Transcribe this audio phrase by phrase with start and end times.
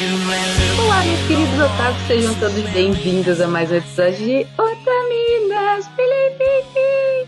[0.00, 7.26] Olá, meus queridos otakus, sejam todos bem-vindos a mais um episódio de Otaminas Felipe!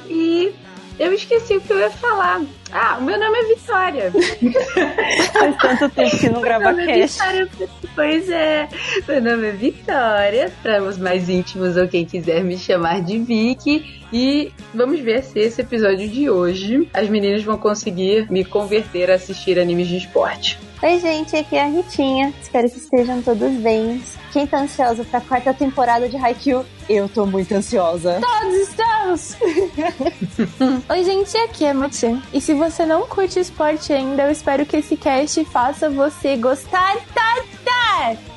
[0.10, 0.52] E
[0.98, 2.42] eu esqueci o que eu ia falar.
[2.72, 4.12] Ah, o meu nome é Vitória.
[5.32, 7.18] Faz tanto tempo que não grava Meu nome é cast.
[7.22, 8.68] Vitória, Pois é,
[9.06, 14.02] meu nome é Vitória, para os mais íntimos ou quem quiser me chamar de Vicky.
[14.12, 19.14] E vamos ver se esse episódio de hoje as meninas vão conseguir me converter a
[19.14, 20.58] assistir animes de esporte.
[20.82, 22.32] Oi, gente, aqui é a Ritinha.
[22.40, 24.02] Espero que estejam todos bem.
[24.34, 26.66] Quem tá ansiosa pra quarta temporada de Haikyuu?
[26.88, 28.20] Eu tô muito ansiosa.
[28.20, 29.36] Todos estamos!
[30.90, 32.20] Oi, gente, aqui é a Matsu.
[32.32, 36.96] E se você não curte esporte ainda, eu espero que esse cast faça você gostar.
[37.14, 38.33] Tá, tá.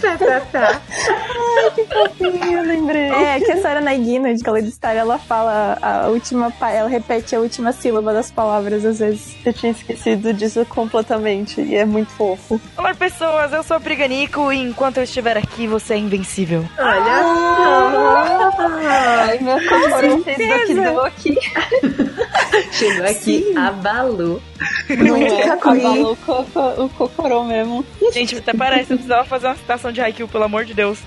[0.00, 0.80] Tá, tá, tá.
[2.20, 3.10] Eu lembrei.
[3.10, 7.40] É, que a Sarah Nagino, de Kaleido Star, ela fala a última, ela repete a
[7.40, 9.36] última sílaba das palavras às vezes.
[9.44, 12.60] Eu tinha esquecido disso completamente e é muito fofo.
[12.76, 16.64] Olá, pessoas, eu sou a Briganico e enquanto eu estiver aqui, você é invencível.
[16.78, 18.50] Olha só!
[18.86, 20.38] Ai, meu coração fez
[20.94, 21.38] doki
[22.72, 24.40] Chegou aqui, abalou.
[24.88, 27.84] Não é, abalou o, coco, o cocorô mesmo.
[28.12, 30.98] Gente, até parece, eu precisava fazer uma citação de Haikyuu, pelo amor de Deus.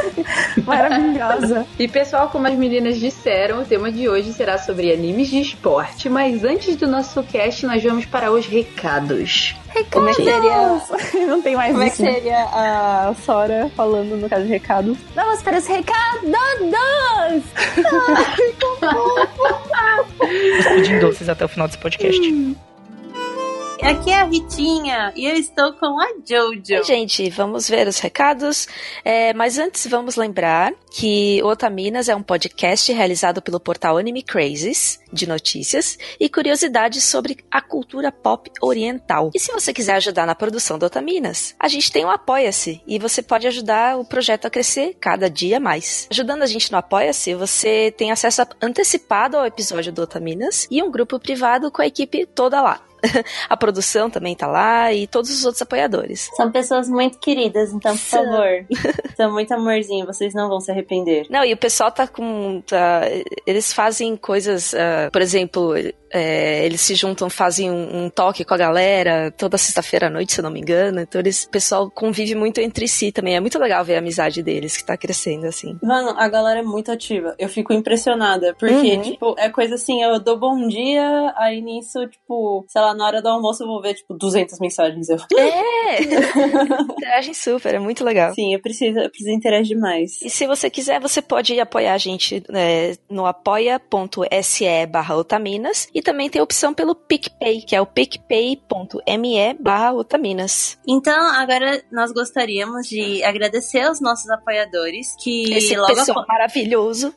[0.64, 1.66] Maravilhosa.
[1.78, 6.08] E pessoal, como as meninas disseram, o tema de hoje será sobre animes de esporte.
[6.08, 9.54] Mas antes do nosso cast, nós vamos para os recados.
[9.92, 10.80] Como é que seria,
[11.26, 12.02] Não tem mais como é que isso.
[12.02, 14.96] seria a Sora falando no caso de recado?
[15.14, 16.28] Vamos para os recados!
[20.60, 22.20] Explodindo doces até o final desse podcast.
[23.82, 26.84] Aqui é a Ritinha e eu estou com a Jojo.
[26.84, 28.68] Gente, vamos ver os recados.
[29.02, 35.00] É, mas antes, vamos lembrar que Otaminas é um podcast realizado pelo portal Anime Crazes,
[35.10, 39.30] de notícias e curiosidades sobre a cultura pop oriental.
[39.34, 42.98] E se você quiser ajudar na produção do Otaminas, a gente tem o Apoia-se e
[42.98, 46.06] você pode ajudar o projeto a crescer cada dia mais.
[46.10, 50.90] Ajudando a gente no Apoia-se, você tem acesso antecipado ao episódio do Otaminas e um
[50.90, 52.89] grupo privado com a equipe toda lá.
[53.48, 56.28] A produção também tá lá e todos os outros apoiadores.
[56.36, 58.24] São pessoas muito queridas, então, por São.
[58.24, 58.66] favor.
[59.16, 61.26] São muito amorzinho, vocês não vão se arrepender.
[61.30, 62.62] Não, e o pessoal tá com.
[62.66, 63.02] tá-
[63.46, 64.74] eles fazem coisas.
[64.74, 65.74] ah, por exemplo,
[66.12, 70.32] é, eles se juntam, fazem um, um toque com a galera toda sexta-feira à noite,
[70.32, 71.00] se eu não me engano.
[71.00, 73.36] Então eles, o pessoal convive muito entre si também.
[73.36, 75.78] É muito legal ver a amizade deles que tá crescendo, assim.
[75.82, 77.34] Mano, a galera é muito ativa.
[77.38, 78.54] Eu fico impressionada.
[78.58, 79.02] Porque, Uhum.
[79.02, 83.22] tipo, é coisa assim, eu dou bom dia, aí nisso, tipo, sei lá, na hora
[83.22, 85.08] do almoço eu vou ver, tipo, 200 mensagens.
[85.08, 86.02] Eu, É!
[86.92, 88.34] Interagem super, é muito legal.
[88.34, 90.20] sim, eu preciso, eu preciso interagir mais.
[90.22, 96.02] E se você quiser, você pode apoiar a gente né, no apoia.se barra otaminas e
[96.02, 100.78] também tem a opção pelo PicPay, que é o picpay.me barra otaminas.
[100.86, 107.14] Então, agora nós gostaríamos de agradecer aos nossos apoiadores que Esse logo pessoal maravilhoso.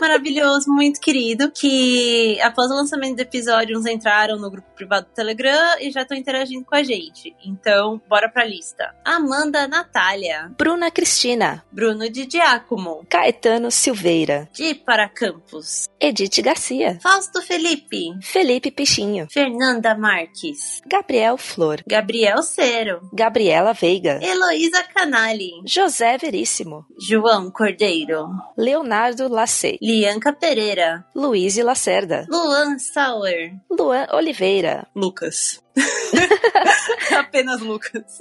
[0.00, 5.08] maravilhoso, muito querido, que após o lançamento do episódio, uns entraram no grupo privado do
[5.08, 7.34] Telegram e já estão interagindo com a gente.
[7.44, 8.94] Então, bora pra lista.
[9.04, 17.42] Amanda Natália, Bruna Cristina, Bruno de Giacomo, Caetano Silveira, de Para Campos, Edith Garcia, Fausto
[17.42, 26.84] Felipe, Felipe Pichinho, Fernanda Marques, Gabriel Flor, Gabriel Cero, Gabriela Veiga, Heloísa Canali, José Veríssimo,
[26.98, 35.62] João Cordeiro, Leonardo Lacê, Lianca Pereira, Luiz Lacerda, Luan Sauer, Luan Oliveira, Lucas.
[37.18, 38.18] Apenas Lucas.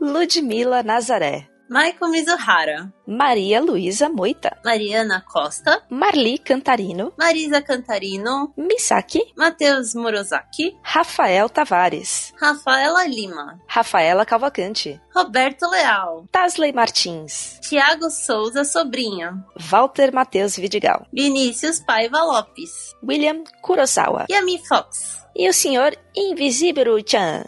[0.00, 9.94] Ludmila Nazaré, Michael Mizuhara, Maria Luísa Moita, Mariana Costa, Marli Cantarino, Marisa Cantarino, Misaki, Matheus
[9.94, 20.12] Morozaki, Rafael Tavares, Rafaela Lima, Rafaela Cavalcante, Roberto Leal, Tasley Martins, Tiago Souza Sobrinho, Walter
[20.12, 24.26] Matheus Vidigal, Vinícius Paiva Lopes, William Kurosawa.
[24.28, 27.44] Yami Fox, e o senhor Invisível Chan.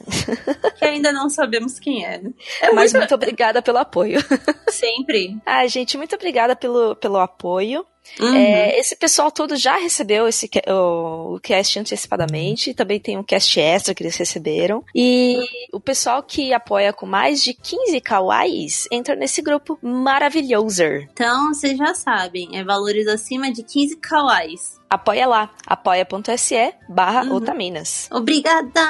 [0.79, 2.19] que ainda não sabemos quem é.
[2.19, 2.31] né?
[2.61, 4.19] É Mas muito muito obrigada pelo apoio.
[4.69, 5.37] sempre.
[5.47, 7.87] Ai, gente, muito obrigada pelo, pelo apoio.
[8.21, 8.35] Uhum.
[8.35, 13.59] É, esse pessoal todo já recebeu esse, o, o cast antecipadamente, também tem um cast
[13.61, 14.83] extra que eles receberam.
[14.95, 15.37] E
[15.73, 20.83] o pessoal que apoia com mais de 15 kawais entra nesse grupo maravilhoso.
[21.13, 24.81] Então, vocês já sabem, é valores acima de 15 kawais.
[24.89, 27.35] Apoia lá, apoia.se barra Uhum.
[27.37, 28.09] otaminas.
[28.13, 28.81] Obrigada!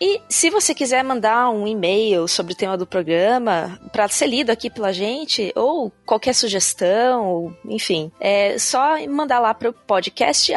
[0.00, 4.50] E se você quiser mandar um e-mail sobre o tema do programa para ser lido
[4.50, 10.50] aqui pela gente, ou qualquer sugestão, ou, enfim, é só mandar lá para o podcast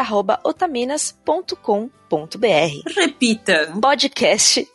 [0.43, 1.79] otaminas.com.br.
[2.95, 3.73] Repita.
[3.81, 4.65] podcast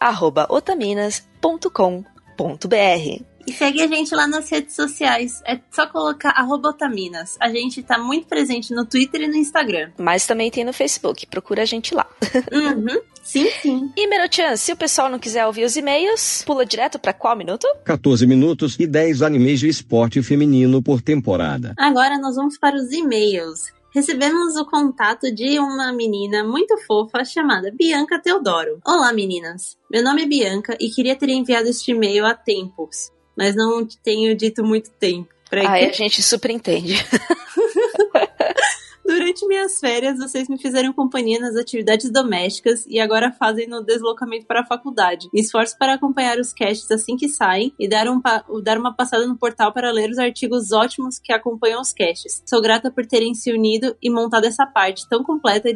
[0.50, 3.37] otaminas.com.br.
[3.48, 5.40] E segue a gente lá nas redes sociais.
[5.46, 7.38] É só colocar arroba Otaminas.
[7.40, 9.90] A gente tá muito presente no Twitter e no Instagram.
[9.96, 12.06] Mas também tem no Facebook, procura a gente lá.
[12.52, 13.00] Uhum.
[13.22, 13.92] Sim, sim.
[13.96, 17.66] E Merochan, se o pessoal não quiser ouvir os e-mails, pula direto para qual minuto?
[17.84, 21.74] 14 minutos e 10 animes de esporte feminino por temporada.
[21.78, 23.72] Agora nós vamos para os e-mails.
[23.94, 28.80] Recebemos o contato de uma menina muito fofa chamada Bianca Teodoro.
[28.86, 29.76] Olá, meninas.
[29.90, 34.36] Meu nome é Bianca e queria ter enviado este e-mail há tempos, mas não tenho
[34.36, 35.28] dito muito tempo.
[35.48, 36.94] Peraí, Aí a gente super entende.
[39.06, 44.44] Durante minhas férias, vocês me fizeram companhia nas atividades domésticas e agora fazem no deslocamento
[44.44, 45.30] para a faculdade.
[45.32, 48.94] Me esforço para acompanhar os casts assim que saem e dar, um pa- dar uma
[48.94, 52.42] passada no portal para ler os artigos ótimos que acompanham os casts.
[52.44, 55.74] Sou grata por terem se unido e montado essa parte tão completa e,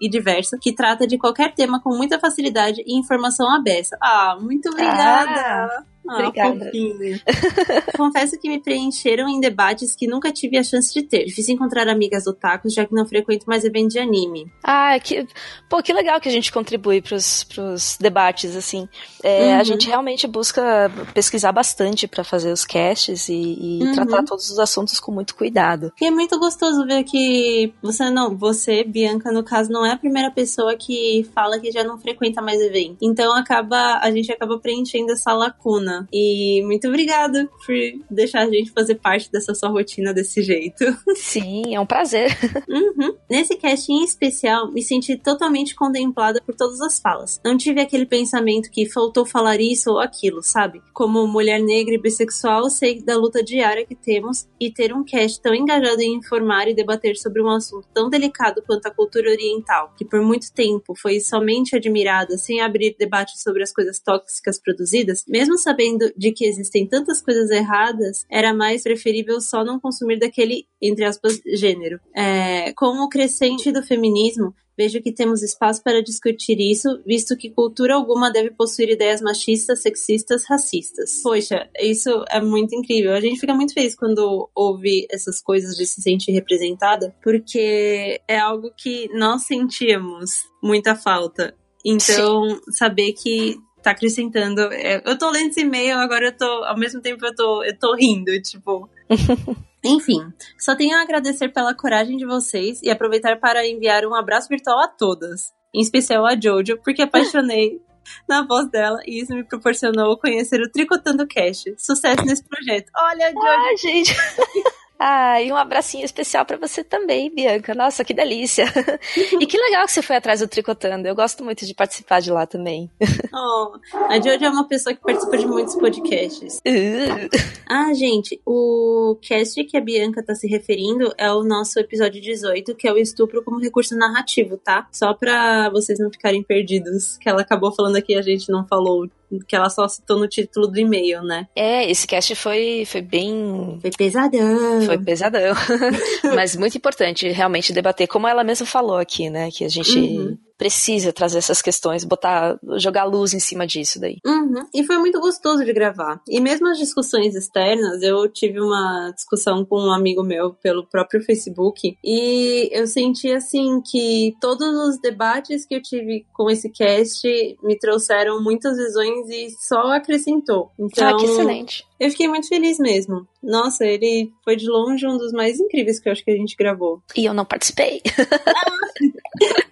[0.00, 3.98] e diversa que trata de qualquer tema com muita facilidade e informação abessa.
[4.00, 5.30] Ah, muito obrigada!
[5.30, 6.64] Ah, obrigada.
[6.66, 7.20] fofinha.
[7.96, 11.24] Confesso que me preencheram em debates que nunca tive a chance de ter.
[11.24, 14.50] Difícil encontrar amigas otakus, já que não frequento mais eventos de anime.
[14.62, 15.26] Ah, que,
[15.68, 18.88] pô, que legal que a gente contribui pros, pros debates, assim.
[19.22, 19.60] É, Uhum.
[19.60, 23.92] A gente realmente busca pesquisar bastante para fazer os casts e, e Uhum.
[23.92, 25.92] tratar todos os assuntos com muito cuidado.
[26.00, 29.96] E é muito gostoso ver que você não, você, Bianca, no caso, não é a
[29.96, 32.98] primeira pessoa que fala que já não frequenta mais evento.
[33.02, 35.91] Então acaba, a gente acaba preenchendo essa lacuna.
[36.12, 37.74] E muito obrigada por
[38.10, 40.84] deixar a gente fazer parte dessa sua rotina desse jeito.
[41.16, 42.30] Sim, é um prazer.
[42.68, 43.16] Uhum.
[43.30, 47.40] Nesse cast em especial, me senti totalmente contemplada por todas as falas.
[47.44, 50.82] Não tive aquele pensamento que faltou falar isso ou aquilo, sabe?
[50.92, 55.40] Como mulher negra e bissexual, sei da luta diária que temos e ter um cast
[55.40, 59.92] tão engajado em informar e debater sobre um assunto tão delicado quanto a cultura oriental,
[59.96, 65.24] que por muito tempo foi somente admirada sem abrir debate sobre as coisas tóxicas produzidas,
[65.26, 65.81] mesmo sabendo
[66.16, 71.40] de que existem tantas coisas erradas, era mais preferível só não consumir daquele, entre aspas,
[71.54, 72.00] gênero.
[72.14, 77.50] É, com o crescente do feminismo, vejo que temos espaço para discutir isso, visto que
[77.50, 81.20] cultura alguma deve possuir ideias machistas, sexistas, racistas.
[81.22, 83.12] Poxa, isso é muito incrível.
[83.12, 88.38] A gente fica muito feliz quando ouve essas coisas de se sentir representada, porque é
[88.38, 91.54] algo que nós sentíamos muita falta.
[91.84, 94.60] Então, saber que tá acrescentando.
[94.72, 96.44] é, eu tô lendo esse e-mail, agora eu tô.
[96.64, 98.88] Ao mesmo tempo eu tô, eu tô rindo, tipo.
[99.84, 104.48] Enfim, só tenho a agradecer pela coragem de vocês e aproveitar para enviar um abraço
[104.48, 107.80] virtual a todas, em especial a Jojo, porque apaixonei
[108.28, 111.64] na voz dela e isso me proporcionou conhecer o Tricotando Cash.
[111.76, 112.90] Sucesso nesse projeto.
[112.96, 114.14] Olha, Jojo, Ai, gente.
[115.04, 117.74] Ah, e um abracinho especial pra você também, Bianca.
[117.74, 118.66] Nossa, que delícia.
[119.40, 121.08] e que legal que você foi atrás do Tricotando.
[121.08, 122.88] Eu gosto muito de participar de lá também.
[123.34, 123.72] oh,
[124.08, 126.58] a Jojo é uma pessoa que participa de muitos podcasts.
[126.58, 127.28] Uh.
[127.68, 132.72] Ah, gente, o cast que a Bianca tá se referindo é o nosso episódio 18,
[132.76, 134.86] que é o estupro como recurso narrativo, tá?
[134.92, 138.64] Só pra vocês não ficarem perdidos, que ela acabou falando aqui e a gente não
[138.68, 139.08] falou,
[139.48, 141.46] que ela só citou no título do e-mail, né?
[141.54, 143.78] É, esse cast foi, foi bem.
[143.80, 144.82] Foi pesadão.
[144.86, 145.54] Foi pesadão.
[146.34, 149.50] Mas muito importante realmente debater, como ela mesma falou aqui, né?
[149.50, 150.38] Que a gente Uhum.
[150.56, 154.18] Precisa trazer essas questões, botar, jogar luz em cima disso daí.
[154.24, 154.66] Uhum.
[154.74, 156.20] E foi muito gostoso de gravar.
[156.28, 161.22] E mesmo as discussões externas, eu tive uma discussão com um amigo meu pelo próprio
[161.22, 167.26] Facebook e eu senti assim que todos os debates que eu tive com esse cast
[167.62, 170.70] me trouxeram muitas visões e só acrescentou.
[170.78, 171.86] Então, ah, que excelente.
[171.98, 173.26] eu fiquei muito feliz mesmo.
[173.42, 176.56] Nossa, ele foi de longe um dos mais incríveis que eu acho que a gente
[176.56, 177.02] gravou.
[177.16, 178.00] E eu não participei.
[178.06, 179.62] Ah,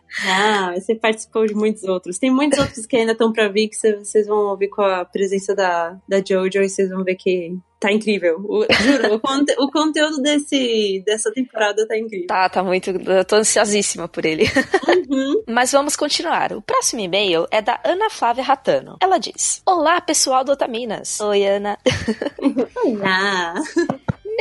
[0.75, 2.19] você participou de muitos outros.
[2.19, 5.05] Tem muitos outros que ainda estão pra vir que cê- vocês vão ouvir com a
[5.05, 8.37] presença da, da Jojo e vocês vão ver que tá incrível.
[8.47, 12.27] O- juro, o, conte- o conteúdo desse, dessa temporada tá incrível.
[12.27, 12.91] Tá, tá muito.
[12.91, 14.45] Eu tô ansiosíssima por ele.
[15.09, 15.43] Uhum.
[15.49, 16.53] Mas vamos continuar.
[16.53, 18.97] O próximo e-mail é da Ana Flávia Ratano.
[19.03, 21.19] Ela diz: Olá, pessoal do Otaminas.
[21.21, 21.79] Oi, Ana.
[22.85, 23.55] Olá.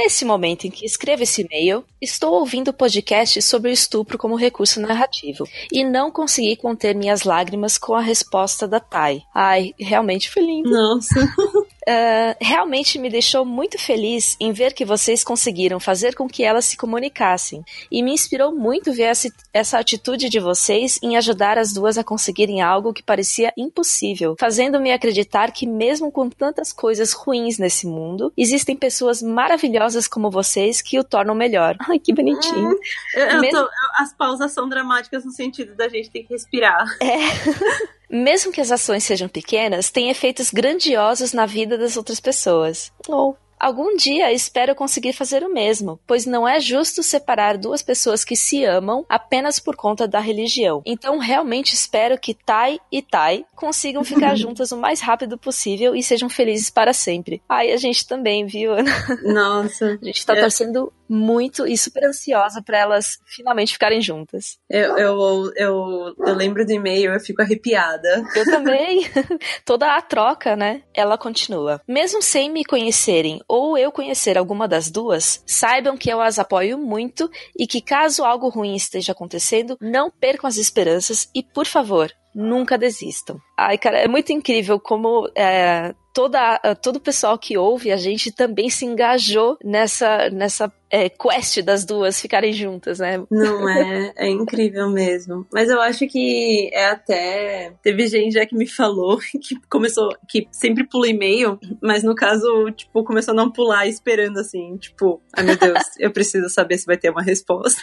[0.01, 4.37] Nesse momento em que escrevo esse e-mail, estou ouvindo o podcast sobre o estupro como
[4.37, 9.21] recurso narrativo e não consegui conter minhas lágrimas com a resposta da Tai.
[9.35, 10.69] Ai, realmente foi lindo.
[10.69, 11.19] Nossa.
[11.89, 16.65] uh, realmente me deixou muito feliz em ver que vocês conseguiram fazer com que elas
[16.65, 17.63] se comunicassem.
[17.91, 22.03] E me inspirou muito ver essa, essa atitude de vocês em ajudar as duas a
[22.03, 28.31] conseguirem algo que parecia impossível, fazendo-me acreditar que, mesmo com tantas coisas ruins nesse mundo,
[28.37, 31.75] existem pessoas maravilhosas como vocês que o tornam melhor.
[31.89, 32.69] Ai, que bonitinho.
[32.69, 32.79] Hum,
[33.15, 36.85] eu, eu Mesmo- tô- as pausas são dramáticas no sentido da gente ter que respirar.
[38.09, 42.91] Mesmo que as ações sejam pequenas, têm efeitos grandiosos na vida das outras pessoas.
[43.07, 48.23] Ou algum dia espero conseguir fazer o mesmo, pois não é justo separar duas pessoas
[48.23, 50.81] que se amam apenas por conta da religião.
[50.85, 56.01] Então realmente espero que Tai e Tai consigam ficar juntas o mais rápido possível e
[56.01, 57.41] sejam felizes para sempre.
[57.49, 58.71] Ai, a gente também, viu?
[58.73, 58.91] Ana?
[59.23, 59.99] Nossa.
[60.01, 60.41] A gente tá É.
[60.41, 64.57] torcendo muito e super ansiosa para elas finalmente ficarem juntas.
[64.69, 68.23] Eu, eu, eu, eu lembro do e-mail, eu fico arrepiada.
[68.35, 69.01] Eu também.
[69.65, 70.83] Toda a troca, né?
[70.93, 71.81] Ela continua.
[71.87, 76.77] Mesmo sem me conhecerem ou eu conhecer alguma das duas, saibam que eu as apoio
[76.77, 82.11] muito e que caso algo ruim esteja acontecendo, não percam as esperanças e, por favor,
[82.33, 83.39] nunca desistam.
[83.57, 88.29] Ai, cara, é muito incrível como é, toda, todo o pessoal que ouve a gente
[88.29, 93.23] também se engajou nessa, nessa é, quest das duas ficarem juntas, né?
[93.31, 94.11] Não é?
[94.17, 95.47] É incrível mesmo.
[95.53, 97.73] Mas eu acho que é até.
[97.81, 100.09] Teve gente já que me falou que começou.
[100.27, 105.21] que sempre pula e-mail, mas no caso, tipo, começou a não pular esperando assim, tipo,
[105.33, 107.81] ai meu Deus, eu preciso saber se vai ter uma resposta.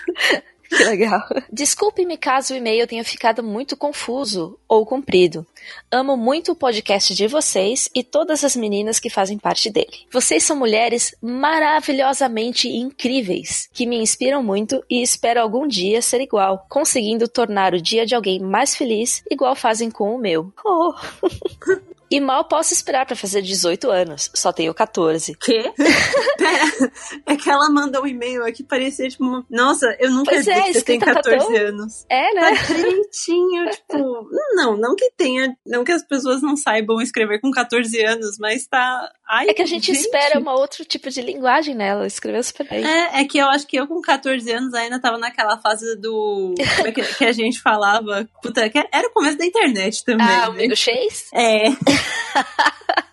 [0.77, 1.23] Que legal.
[1.53, 5.47] Desculpe-me caso o e-mail tenha ficado muito confuso ou comprido.
[5.91, 10.07] Amo muito o podcast de vocês e todas as meninas que fazem parte dele.
[10.11, 16.67] Vocês são mulheres maravilhosamente incríveis, que me inspiram muito e espero algum dia ser igual,
[16.69, 20.53] conseguindo tornar o dia de alguém mais feliz, igual fazem com o meu.
[20.65, 20.95] Oh.
[22.11, 25.35] E mal posso esperar para fazer 18 anos, só tenho 14.
[25.37, 25.73] Quê?
[26.39, 26.93] Pera,
[27.27, 30.55] é que ela mandou um e-mail aqui, parecia tipo, nossa, eu nunca Pois vi é,
[30.55, 32.07] que você tem escrita tá 14 tão- anos.
[32.09, 32.41] É, né?
[32.57, 37.51] Tá direitinho, tipo, não, não que tenha, não que as pessoas não saibam escrever com
[37.51, 39.11] 14 anos, mas tá.
[39.29, 42.07] Ai, É que a gente, espera um outro tipo de linguagem nela.
[42.07, 42.87] Escreveu super bem.
[42.87, 46.55] É, é que eu acho que eu com 14 anos ainda tava naquela fase do.
[46.77, 48.29] Como é que, que a gente falava?
[48.41, 50.25] Puta, que era o começo da internet também.
[50.27, 50.69] Ah, o né?
[50.69, 51.25] meu Chase?
[51.35, 51.65] É,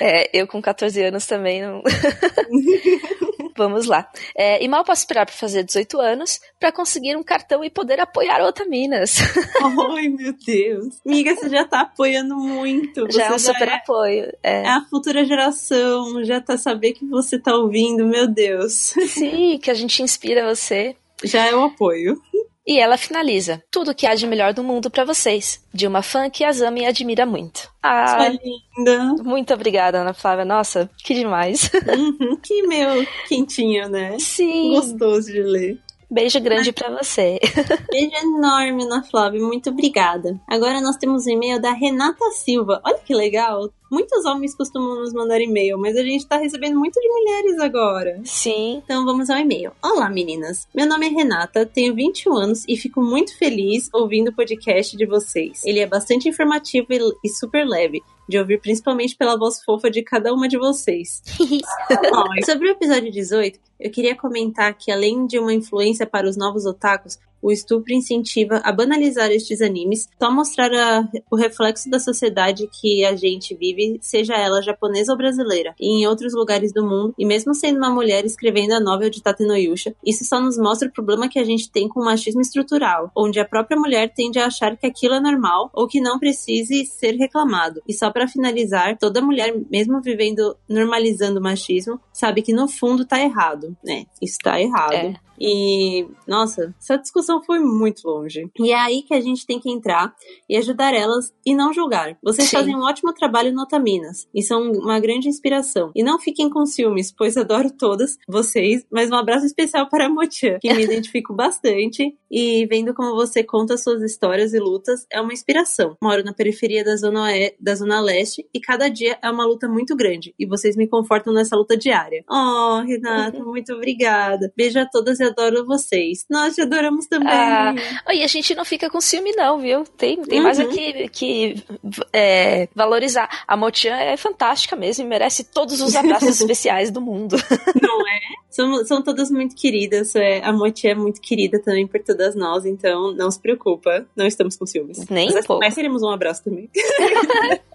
[0.00, 1.82] É, eu com 14 anos também não.
[3.56, 4.08] Vamos lá.
[4.36, 7.98] É, e mal posso esperar para fazer 18 anos para conseguir um cartão e poder
[7.98, 9.16] apoiar Otaminas.
[9.96, 11.00] ai meu Deus.
[11.04, 13.10] Miga, você já tá apoiando muito.
[13.10, 14.32] já é um Você super apoio.
[14.44, 14.62] É.
[14.62, 18.94] é a futura geração, já tá saber que você tá ouvindo, meu Deus.
[19.08, 20.94] Sim, que a gente inspira você.
[21.24, 22.22] Já é o apoio.
[22.70, 26.28] E ela finaliza: tudo que há de melhor do mundo para vocês, de uma fã
[26.28, 27.60] que as ama e admira muito.
[27.60, 29.14] Sua Ah, linda.
[29.24, 30.44] muito obrigada, Ana Flávia.
[30.44, 31.70] Nossa, que demais.
[31.88, 34.18] Uhum, que meu quentinho, né?
[34.18, 34.74] Sim.
[34.74, 35.78] Gostoso de ler.
[36.10, 37.38] Beijo grande para você.
[37.90, 39.40] Beijo enorme, Ana Flávia.
[39.42, 40.38] Muito obrigada.
[40.46, 42.80] Agora nós temos um e-mail da Renata Silva.
[42.84, 43.70] Olha que legal.
[43.90, 48.20] Muitos homens costumam nos mandar e-mail, mas a gente tá recebendo muito de mulheres agora.
[48.22, 48.82] Sim.
[48.84, 49.72] Então vamos ao e-mail.
[49.82, 50.68] Olá, meninas.
[50.74, 55.06] Meu nome é Renata, tenho 21 anos e fico muito feliz ouvindo o podcast de
[55.06, 55.64] vocês.
[55.64, 56.88] Ele é bastante informativo
[57.24, 58.02] e super leve.
[58.28, 61.22] De ouvir principalmente pela voz fofa de cada uma de vocês.
[62.44, 66.66] Sobre o episódio 18, eu queria comentar que, além de uma influência para os novos
[66.66, 72.68] otakus, o estupro incentiva a banalizar estes animes, só mostrar a- o reflexo da sociedade
[72.80, 77.14] que a gente vive, seja ela japonesa ou brasileira, e em outros lugares do mundo,
[77.18, 80.56] e mesmo sendo uma mulher escrevendo a novel de Tate no Yusha, isso só nos
[80.58, 84.12] mostra o problema que a gente tem com o machismo estrutural, onde a própria mulher
[84.14, 87.82] tende a achar que aquilo é normal ou que não precise ser reclamado.
[87.86, 93.04] E só para finalizar, toda mulher, mesmo vivendo normalizando o machismo, sabe que no fundo
[93.04, 94.06] tá errado, né?
[94.20, 94.92] Isso tá errado.
[94.94, 95.14] É.
[95.40, 98.50] E, nossa, essa discussão foi muito longe.
[98.58, 100.14] E é aí que a gente tem que entrar
[100.48, 102.16] e ajudar elas e não julgar.
[102.22, 102.56] Vocês Sim.
[102.56, 105.90] fazem um ótimo trabalho no Otaminas e são uma grande inspiração.
[105.94, 110.08] E não fiquem com ciúmes, pois adoro todas vocês, mas um abraço especial para a
[110.08, 115.20] Mochan, que me identifico bastante e vendo como você conta suas histórias e lutas é
[115.20, 115.96] uma inspiração.
[116.02, 119.68] Moro na periferia da Zona, Oe- da zona Leste e cada dia é uma luta
[119.68, 122.24] muito grande e vocês me confortam nessa luta diária.
[122.30, 124.52] Oh, Renata, muito obrigada.
[124.56, 126.24] Beijo a todas e adoro vocês.
[126.28, 127.28] Nós te adoramos também.
[127.28, 127.74] Ah,
[128.12, 129.84] E a gente não fica com ciúme, não, viu?
[129.84, 130.66] Tem, tem mais Uhum.
[130.66, 131.64] aqui que
[132.12, 133.44] é, valorizar.
[133.46, 137.36] A Motian é fantástica mesmo e merece todos os abraços especiais do mundo.
[137.80, 138.18] Não é?
[138.50, 140.16] São, são todas muito queridas.
[140.16, 144.26] É, a Moti é muito querida também por todas nós, então não se preocupa, não
[144.26, 145.06] estamos com ciúmes.
[145.08, 145.62] Nem mas, um pouco.
[145.64, 146.68] mas queremos um abraço também.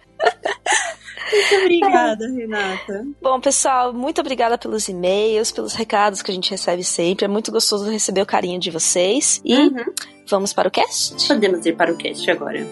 [1.31, 3.05] Muito obrigada, Renata.
[3.21, 7.25] Bom, pessoal, muito obrigada pelos e-mails, pelos recados que a gente recebe sempre.
[7.25, 9.41] É muito gostoso receber o carinho de vocês.
[9.43, 9.85] E Uhum.
[10.27, 11.27] vamos para o cast?
[11.27, 12.65] Podemos ir para o cast agora.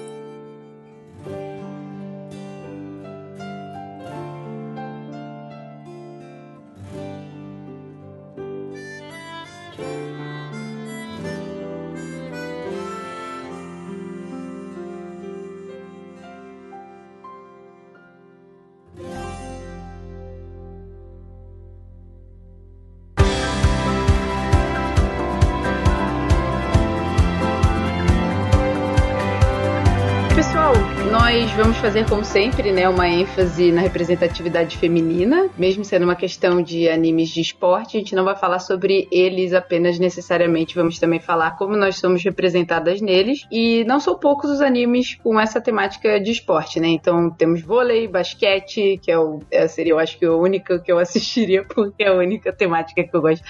[31.81, 37.29] Fazer, como sempre, né, uma ênfase na representatividade feminina, mesmo sendo uma questão de animes
[37.29, 41.75] de esporte, a gente não vai falar sobre eles apenas necessariamente, vamos também falar como
[41.75, 46.79] nós somos representadas neles, e não são poucos os animes com essa temática de esporte,
[46.79, 50.77] né, então temos vôlei, basquete, que é o, é, seria eu acho que a única
[50.77, 53.43] que eu assistiria, porque é a única temática que eu gosto,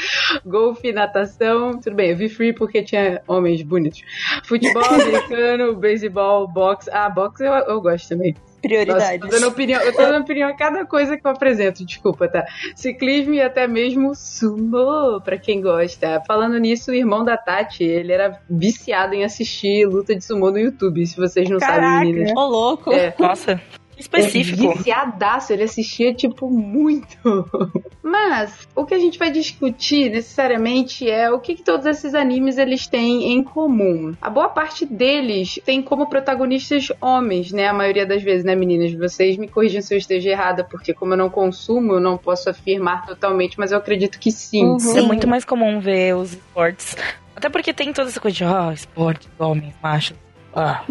[0.46, 4.02] golfe, natação, tudo bem, eu vi free porque tinha homens bonitos,
[4.46, 6.90] futebol americano, beisebol, boxe.
[6.94, 8.21] Ah, boxe eu, eu gosto também.
[8.62, 9.20] Prioridades.
[9.20, 12.46] tô dando opinião, eu tô dando opinião a cada coisa que eu apresento, desculpa, tá?
[12.76, 16.22] Ciclismo e até mesmo sumo, pra quem gosta.
[16.28, 20.60] Falando nisso, o irmão da Tati, ele era viciado em assistir luta de sumô no
[20.60, 21.82] YouTube, se vocês não Caraca.
[21.82, 22.34] sabem, meninas.
[22.38, 22.92] Ô, louco.
[22.92, 23.60] É, Nossa,
[24.02, 24.72] específico.
[24.72, 27.18] é viciadaço, ele assistia, tipo, muito.
[28.04, 32.58] Mas, o que a gente vai discutir, necessariamente, é o que, que todos esses animes,
[32.58, 34.14] eles têm em comum.
[34.22, 37.68] A boa parte deles tem como protagonistas homens, né?
[37.68, 38.94] A maioria das vezes, né, meninas?
[38.94, 42.50] Vocês me corrijam se eu esteja errada, porque como eu não consumo, eu não posso
[42.50, 44.66] afirmar totalmente, mas eu acredito que sim.
[44.66, 44.98] Uhum.
[44.98, 46.96] É muito mais comum ver os esportes.
[47.36, 50.18] Até porque tem toda essa coisa de, ah, esporte, homens, machos.
[50.54, 50.84] Ah.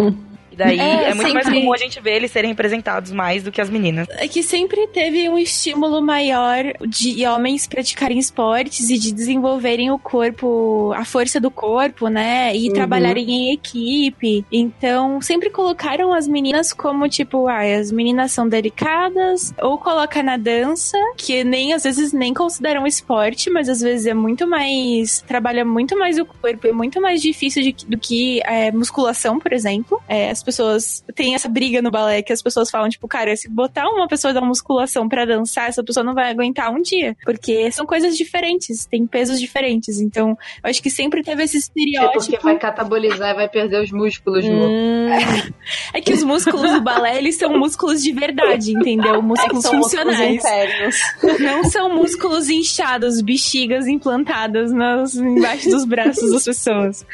[0.50, 3.42] E daí É, é, muito mais sempre- comum a gente ver eles serem representados mais
[3.42, 4.08] do que as meninas.
[4.10, 9.98] É que sempre teve um estímulo maior de homens praticarem esportes e de desenvolverem o
[9.98, 12.54] corpo, a força do corpo, né?
[12.56, 12.74] E Uhum.
[12.74, 14.44] trabalharem em equipe.
[14.50, 20.36] Então, sempre colocaram as meninas como, tipo, ah, as meninas são delicadas, ou coloca na
[20.36, 25.22] dança, que nem às vezes nem consideram esporte, mas às vezes é muito mais.
[25.26, 29.52] trabalha muito mais o corpo, é muito mais difícil de- do que é, musculação, por
[29.52, 30.00] exemplo.
[30.08, 33.46] É, as pessoas têm essa briga no balé que as pessoas falam, tipo, cara, se
[33.48, 37.14] botar uma pessoa da musculação pra dançar, essa pessoa não vai aguentar um dia.
[37.24, 40.00] Porque são coisas diferentes, tem pesos diferentes.
[40.00, 40.30] Então,
[40.64, 42.24] eu acho que sempre teve esse É estereótipo.
[42.24, 44.44] porque vai catabolizar e vai perder os músculos.
[44.46, 45.08] Hum,
[45.92, 49.16] É que os músculos do balé, eles são músculos de verdade, entendeu?
[49.16, 50.36] é Músculos são músculos funcionais.
[50.36, 50.96] internos.
[51.40, 57.04] Não são músculos inchados, bexigas implantadas nas, embaixo dos braços das pessoas.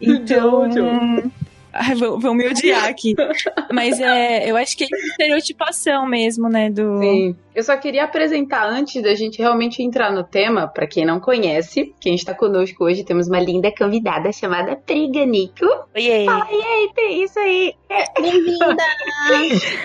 [0.00, 0.68] Então.
[1.78, 3.14] Ai, vão, vão me odiar aqui.
[3.72, 6.70] Mas é, eu acho que é estereotipação mesmo, né?
[6.70, 6.98] Do...
[6.98, 7.36] Sim.
[7.54, 11.94] Eu só queria apresentar antes da gente realmente entrar no tema, pra quem não conhece,
[11.98, 15.64] quem está conosco hoje, temos uma linda convidada chamada Priganico.
[15.94, 16.26] Oiê!
[16.26, 17.74] Ei, Pri, isso aí.
[18.20, 18.76] Bem-vinda!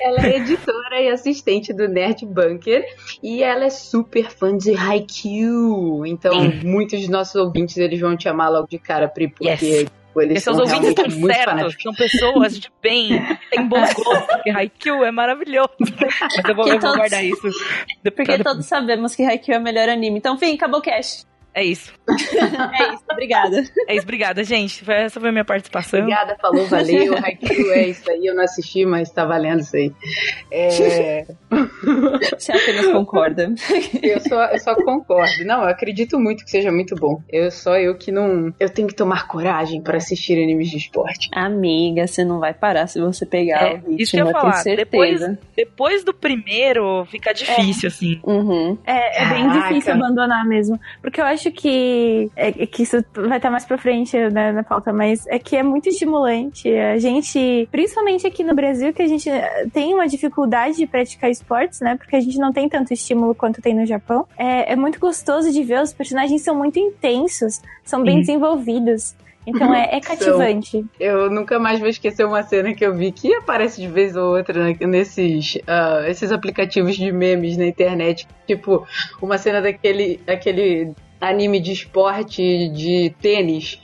[0.04, 2.84] Ela é editora e assistente do Nerd Bunker
[3.24, 6.06] e ela é super fã de Haikyuu.
[6.06, 9.86] Então, muitos dos nossos ouvintes eles vão te amar logo de cara, Pri, porque Yes.
[10.12, 13.10] Tipo, eles seus são ouvintes estão muito certos, são pessoas de bem,
[13.50, 15.70] têm bom gosto, porque Haikyuu é maravilhoso.
[15.80, 17.50] Mas eu vou, eu vou todos- guardar isso.
[18.16, 20.18] Porque todos sabemos que Haikyuu é o melhor anime.
[20.18, 21.26] Então, fim, acabou o cast.
[21.54, 21.94] É isso.
[22.12, 23.64] É isso, obrigada.
[23.88, 24.84] É isso, obrigada, gente.
[24.84, 26.00] Foi- Essa foi a minha participação.
[26.02, 27.16] Obrigada, falou, valeu.
[27.24, 28.26] Haikyuu é isso aí.
[28.26, 29.92] Eu não assisti, mas tá valendo isso aí.
[30.50, 31.26] É,
[32.38, 33.54] Você apenas concorda.
[34.02, 35.44] eu, só, eu só concordo.
[35.46, 37.22] Não, eu acredito muito que seja muito bom.
[37.30, 38.54] Eu só eu que não.
[38.60, 41.30] Eu tenho que tomar coragem para assistir animes de esporte.
[41.34, 44.30] Amiga, você não vai parar se você pegar É, o ritmo, isso que eu ia
[44.30, 44.54] eu tenho falar.
[44.64, 45.40] certeza.
[45.56, 48.20] Depois do primeiro, fica difícil, assim.
[48.24, 48.78] Uhum.
[48.86, 49.68] É, é bem Caraca.
[49.70, 50.80] difícil abandonar mesmo.
[51.02, 52.30] Porque eu acho que.
[52.36, 55.56] É, é que isso vai estar mais pra frente né, na pauta, mas é que
[55.56, 56.70] é muito estimulante.
[56.70, 61.32] A gente, principalmente aqui no Brasil, que a gente eh, tem uma dificuldade de praticar
[61.32, 61.96] esportes, né?
[61.96, 64.28] Porque a gente não tem tanto estímulo quanto tem no Japão.
[64.38, 68.20] É, é muito gostoso de ver, os personagens são muito intensos, são bem Sim.
[68.22, 69.16] desenvolvidos.
[69.46, 70.86] Então é, é cativante.
[71.00, 74.38] Eu nunca mais vou esquecer uma cena que eu vi que aparece de vez ou
[74.38, 78.28] outra né, nesses ah, esses aplicativos de memes na internet.
[78.46, 78.86] Tipo,
[79.22, 83.80] uma cena daquele aquele anime de esporte de tênis.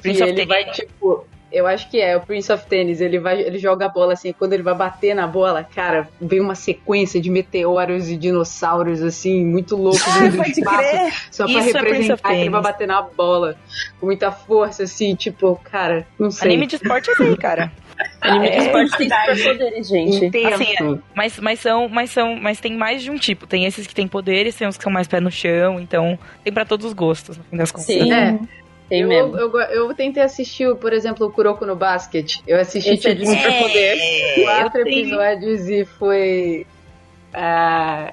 [0.00, 1.26] Prince ele vai, tipo.
[1.50, 3.00] Eu acho que é, o Prince of Tennis.
[3.00, 6.40] Ele vai, ele joga a bola assim, quando ele vai bater na bola, cara, vem
[6.40, 10.76] uma sequência de meteoros e dinossauros, assim, muito loucos Ah, do espaço.
[10.76, 11.12] crer.
[11.30, 13.56] Só pra Isso é representar que ele vai bater na bola
[13.98, 16.48] com muita força, assim, tipo, cara, não sei.
[16.48, 17.72] Anime de esporte é aí, cara.
[18.20, 20.36] Anime É, esporte tem superpoderes, gente.
[20.46, 23.46] Assim, Mas, mas são, mas são, mas tem mais de um tipo.
[23.46, 26.52] Tem esses que têm poderes, tem uns que são mais pé no chão, então tem
[26.52, 27.86] pra todos os gostos, no fim das contas.
[27.86, 28.38] Sim, É.
[28.88, 29.36] tem Eu, mesmo.
[29.36, 32.36] eu, eu tentei assistir, por exemplo, o Kuroko no Basket.
[32.46, 33.98] Eu assisti Esse é tipo de superpoder.
[34.44, 36.66] Quatro eu tenho- episódios e foi.
[37.34, 38.12] Ah,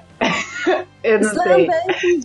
[1.02, 1.68] eu não sei.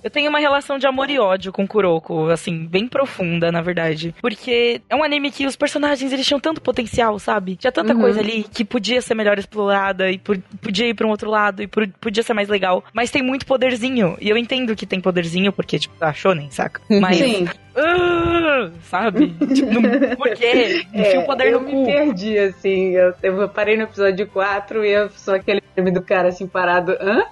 [0.03, 4.13] Eu tenho uma relação de amor e ódio com Kuroko, assim, bem profunda, na verdade.
[4.21, 7.55] Porque é um anime que os personagens, eles tinham tanto potencial, sabe?
[7.55, 8.01] Tinha tanta Uhum.
[8.01, 11.61] coisa ali que podia ser melhor explorada e por- podia ir pra um outro lado
[11.61, 12.83] e por- podia ser mais legal.
[12.93, 14.17] Mas tem muito poderzinho.
[14.19, 16.81] E eu entendo que tem poderzinho porque, tipo, tá shonen, saca?
[16.89, 19.29] Mas, Sim, ah, sabe?
[19.53, 20.85] tipo, não, por quê?
[20.93, 21.85] Enfia o poder É, eu no me cu.
[21.85, 22.91] perdi, assim.
[22.95, 26.97] Eu, eu parei no episódio 4 e eu sou aquele meme do cara assim parado.
[26.99, 27.23] Hã?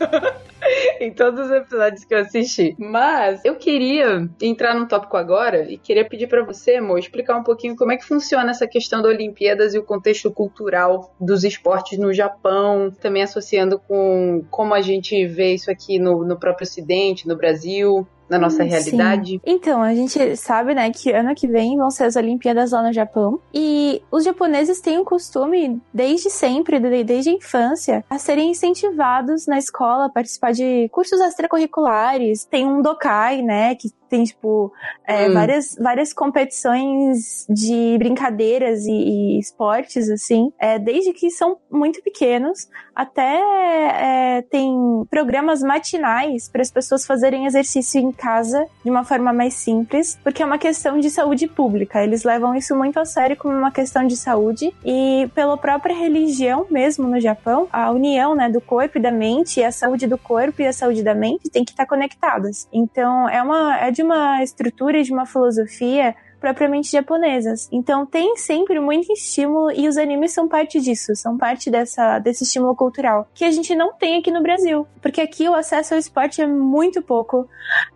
[1.00, 2.74] em todos os episódios que eu assisti.
[2.78, 7.42] Mas eu queria entrar num tópico agora e queria pedir pra você, amor, explicar um
[7.42, 11.98] pouquinho como é que funciona essa questão da Olimpíadas e o contexto cultural dos esportes
[11.98, 17.26] no Japão, também associando com como a gente vê isso aqui no, no próprio Ocidente,
[17.26, 18.06] no Brasil.
[18.28, 19.40] Na nossa realidade.
[19.44, 22.92] Então, a gente sabe, né, que ano que vem vão ser as Olimpíadas lá no
[22.92, 23.40] Japão.
[23.54, 29.46] E os japoneses têm o costume, desde sempre, de- desde a infância, a serem incentivados
[29.46, 32.44] na escola a participar de cursos extracurriculares.
[32.44, 34.72] Tem um Dokai, né, que tem, tipo,
[35.06, 35.34] é, Hum.
[35.34, 42.68] várias, várias competições de brincadeiras e, e esportes, assim, é, desde que são muito pequenos,
[42.94, 44.72] até é, tem
[45.10, 50.42] programas matinais para as pessoas fazerem exercício em casa de uma forma mais simples, porque
[50.42, 52.02] é uma questão de saúde pública.
[52.02, 56.66] Eles levam isso muito a sério como uma questão de saúde e pela própria religião
[56.70, 60.18] mesmo no Japão, a união, né, do corpo e da mente, e a saúde do
[60.18, 62.68] corpo e a saúde da mente tem que estar conectadas.
[62.72, 67.68] Então, é uma é de uma estrutura e de uma filosofia propriamente japonesas.
[67.72, 72.44] Então tem sempre muito estímulo e os animes são parte disso, são parte dessa, desse
[72.44, 76.00] estímulo cultural que a gente não tem aqui no Brasil, porque aqui o acesso ao
[76.00, 77.48] esporte é muito pouco,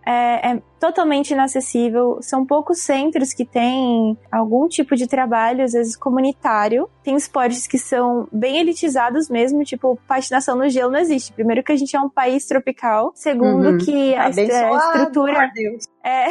[0.05, 5.95] é, é totalmente inacessível, são poucos centros que têm algum tipo de trabalho, às vezes
[5.95, 6.89] comunitário.
[7.01, 11.31] Tem esportes que são bem elitizados mesmo, tipo patinação no gelo não existe.
[11.31, 13.77] Primeiro que a gente é um país tropical, segundo Uhum.
[13.77, 15.85] que a, est- a estrutura Deus.
[16.03, 16.25] é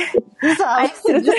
[0.64, 1.36] a estrutura,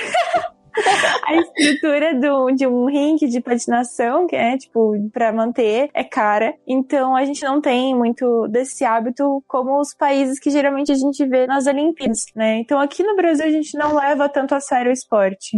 [1.26, 6.54] a estrutura do, de um rink de patinação, que é, tipo, pra manter, é cara.
[6.68, 11.26] Então a gente não tem muito desse hábito como os países que geralmente a gente
[11.26, 12.58] vê nas Olimpíadas, né?
[12.60, 15.58] Então aqui no Brasil a gente não leva tanto a sério o esporte.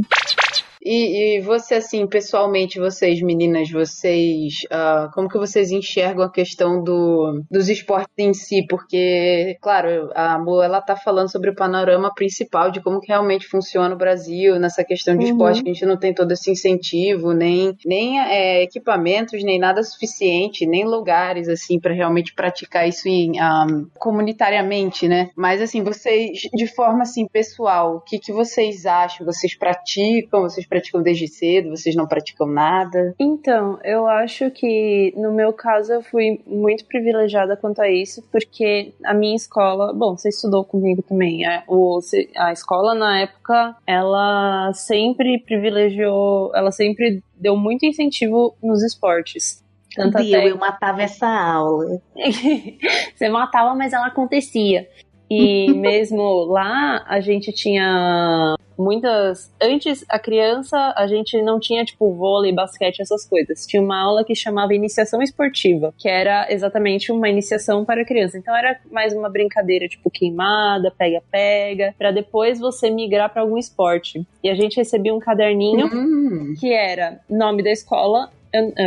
[0.86, 6.84] E, e você, assim, pessoalmente, vocês, meninas, vocês, ah, como que vocês enxergam a questão
[6.84, 8.64] do, dos esportes em si?
[8.70, 13.48] Porque, claro, a Amor, ela tá falando sobre o panorama principal de como que realmente
[13.48, 15.32] funciona o Brasil nessa questão de Uhum.
[15.32, 19.82] esporte, que a gente não tem todo esse incentivo, nem, nem é, equipamentos, nem nada
[19.82, 23.66] suficiente, nem lugares, assim, para realmente praticar isso em, ah,
[23.98, 25.30] comunitariamente, né?
[25.36, 29.26] Mas, assim, vocês, de forma, assim, pessoal, o que que vocês acham?
[29.26, 30.42] Vocês praticam?
[30.44, 31.70] Vocês praticam desde cedo?
[31.70, 33.16] Vocês não praticam nada?
[33.20, 38.94] Então, eu acho que no meu caso eu fui muito privilegiada quanto a isso, porque
[39.04, 42.00] a minha escola, bom, você estudou comigo também, é, o,
[42.38, 49.64] a escola na época, ela sempre privilegiou, ela sempre deu muito incentivo nos esportes.
[49.96, 52.02] Tanto até eu matava essa aula.
[53.16, 54.88] você matava, mas ela acontecia.
[55.30, 59.52] E mesmo lá, a gente tinha muitas.
[59.62, 63.66] Antes, a criança, a gente não tinha, tipo, vôlei, basquete, essas coisas.
[63.66, 68.38] Tinha uma aula que chamava Iniciação Esportiva, que era exatamente uma iniciação para a criança.
[68.38, 74.26] Então, era mais uma brincadeira, tipo, queimada, pega-pega, para depois você migrar para algum esporte.
[74.44, 78.30] E a gente recebia um caderninho Hum, que era nome da escola,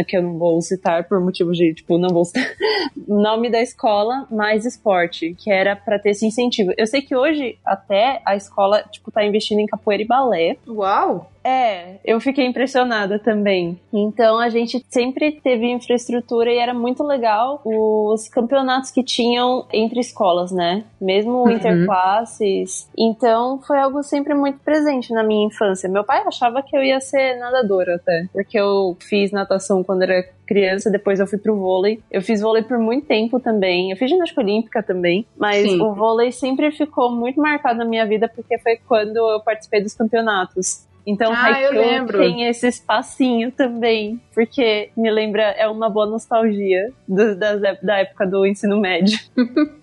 [0.06, 2.44] que eu não vou citar por motivo de, tipo, não vou citar,
[3.06, 6.72] nome da escola mais esporte, que era pra ter esse incentivo.
[6.76, 10.56] Eu sei que hoje até a escola, tipo, tá investindo em capoeira e balé.
[10.66, 11.30] uau!
[11.44, 13.80] É, eu fiquei impressionada também.
[13.92, 20.00] Então a gente sempre teve infraestrutura e era muito legal os campeonatos que tinham entre
[20.00, 20.84] escolas, né?
[21.00, 21.50] Mesmo Uhum.
[21.50, 22.88] interclasses.
[22.96, 25.88] Então foi algo sempre muito presente na minha infância.
[25.88, 30.22] Meu pai achava que eu ia ser nadadora até, porque eu fiz natação quando era
[30.46, 32.02] criança, depois eu fui pro vôlei.
[32.10, 33.90] Eu fiz vôlei por muito tempo também.
[33.90, 35.80] Eu fiz ginástica olímpica também, mas Sim.
[35.82, 39.94] o vôlei sempre ficou muito marcado na minha vida porque foi quando eu participei dos
[39.94, 40.87] campeonatos.
[41.10, 46.92] Então, Ah, eu Haikyuu tem esse espacinho também, porque me lembra, é uma boa nostalgia
[47.08, 49.18] do- das da época do ensino médio.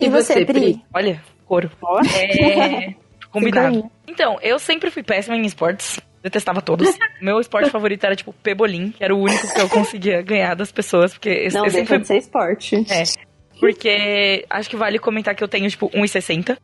[0.00, 0.82] E, você, Pri?
[0.94, 1.70] Olha, couro.
[2.18, 2.94] É.
[3.30, 3.90] Combinado.
[4.08, 6.00] Então, eu sempre fui péssima em esportes.
[6.22, 6.88] Detestava todos.
[7.20, 10.72] Meu esporte favorito era, tipo, pebolim, que era o único que eu conseguia ganhar das
[10.72, 12.76] pessoas, porque Não, eu deixa sempre de ser esporte.
[12.90, 13.02] É.
[13.60, 16.56] Porque acho que vale comentar que eu tenho, tipo, 1,60.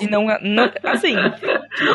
[0.00, 0.72] e não, não.
[0.84, 1.14] Assim,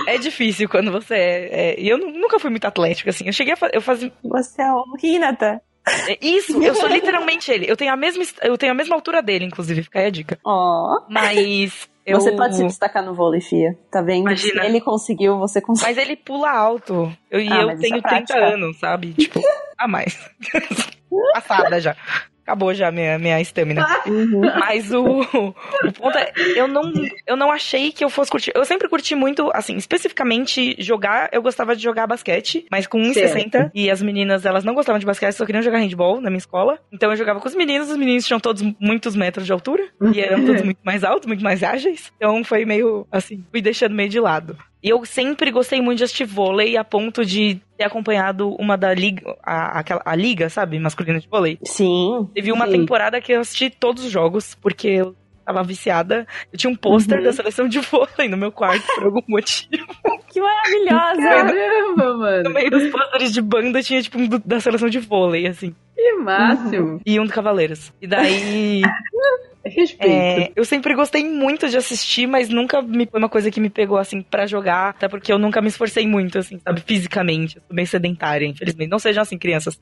[0.08, 1.50] é difícil quando você é.
[1.72, 3.26] é- e eu nu- nunca fui muito atlética, assim.
[3.26, 3.76] Eu cheguei a fazer.
[3.76, 4.12] Eu fazia.
[4.24, 5.62] Você é o Hinata.
[6.08, 7.66] é Isso, eu sou literalmente ele.
[7.70, 10.40] Eu tenho a mesma, eu tenho a mesma altura dele, inclusive, fica aí a dica.
[10.46, 11.02] Ó.
[11.10, 11.90] Mas.
[12.06, 12.22] Eu...
[12.22, 13.78] Você pode se destacar no vôlei, Fia.
[13.92, 14.22] Tá vendo?
[14.22, 14.62] Imagina.
[14.62, 15.90] Se ele conseguiu, você consegue.
[15.90, 17.12] Mas ele pula alto.
[17.30, 18.40] Eu, e Ah, eu isso tenho é 30 prática.
[18.46, 19.14] anos, sabe?
[19.14, 19.42] Tipo,
[19.78, 20.18] a mais.
[21.34, 21.96] Passada já.
[22.48, 23.86] Acabou já minha, minha estamina.
[24.06, 24.40] Uhum.
[24.58, 26.94] Mas o, o ponto é, eu não,
[27.28, 28.54] eu não achei que eu fosse curtir.
[28.56, 33.72] Eu sempre curti muito, assim, especificamente jogar, eu gostava de jogar basquete, mas com 1,60.
[33.76, 36.80] E as meninas, elas não gostavam de basquete, só queriam jogar handball na minha escola.
[36.90, 39.84] Então eu jogava com os meninos, os meninos tinham todos muitos metros de altura.
[40.14, 42.14] E eram todos muito mais altos, muito mais ágeis.
[42.16, 44.58] Então foi meio, assim, fui deixando meio de lado.
[44.84, 48.94] E eu sempre gostei muito de assistir vôlei a ponto de ter acompanhado uma da
[48.94, 51.58] liga, a, aquela, a liga, sabe, masculina de vôlei.
[51.64, 52.30] Sim.
[52.34, 52.74] Teve uma Sim.
[52.74, 56.28] temporada que eu assisti todos os jogos, porque eu tava viciada.
[56.54, 57.24] Eu tinha um pôster Uhum.
[57.24, 59.88] da seleção de vôlei no meu quarto por algum motivo.
[60.30, 61.22] Que maravilhosa!
[61.22, 62.50] Caramba, No mano.
[62.52, 65.74] meio dos pôsteres de banda tinha, tipo, um do- da seleção de vôlei, assim.
[65.96, 67.02] Que máximo.
[67.06, 67.92] E um do Cavaleiros.
[68.02, 68.82] E daí.
[69.76, 70.02] Respeito.
[70.02, 73.70] é, eu sempre gostei muito de assistir, mas nunca me foi uma coisa que me
[73.70, 74.90] pegou, assim, pra jogar.
[74.90, 77.58] Até porque eu nunca me esforcei muito, assim, sabe, fisicamente.
[77.58, 78.90] Eu sou bem sedentária, infelizmente.
[78.90, 79.80] Não sejam assim, crianças.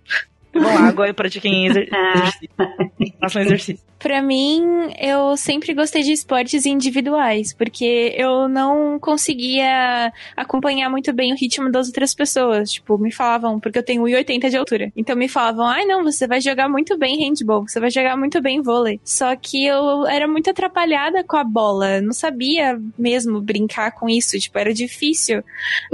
[0.54, 1.90] Bebam água e pratiquem exer
[3.26, 3.30] exercício.
[3.30, 3.86] Façam exercício.
[3.98, 11.32] Pra mim, eu sempre gostei de esportes individuais, porque eu não conseguia acompanhar muito bem
[11.34, 12.72] o ritmo das outras pessoas.
[12.72, 14.92] Tipo, me falavam, porque eu tenho 1,80 de altura.
[14.96, 18.42] Então me falavam, ai não, você vai jogar muito bem handball, você vai jogar muito
[18.42, 19.00] bem vôlei.
[19.04, 24.38] Só que eu era muito atrapalhada com a bola, não sabia mesmo brincar com isso,
[24.40, 25.44] tipo, era difícil.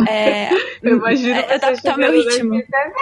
[0.09, 0.49] É,
[0.83, 2.55] Eu imagino é, adaptar meu ritmo.
[2.59, 2.93] ficando,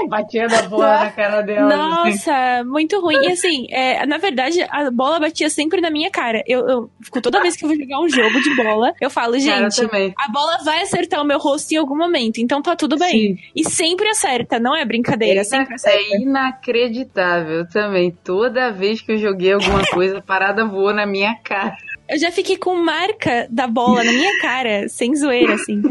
[0.00, 1.68] "Ai", batendo a bola na cara dela.
[1.74, 2.10] assim.
[2.10, 3.22] Nossa, muito ruim.
[3.24, 6.42] E assim, é, na verdade, a bola batia sempre na minha cara.
[6.46, 9.34] Eu, eu fico toda vez que eu vou jogar um jogo de bola, eu falo,
[9.36, 12.98] eu gente, a bola vai acertar o meu rosto em algum momento, então tá tudo
[12.98, 13.10] bem.
[13.10, 13.38] Sim.
[13.54, 15.98] E sempre acerta, não é brincadeira, É, sempre ina- acerta.
[15.98, 18.10] é inacreditável também.
[18.24, 21.76] Toda vez que eu joguei alguma coisa, a parada voou na minha cara.
[22.14, 25.82] Eu já fiquei com marca da bola na minha cara, sem zoeira, assim.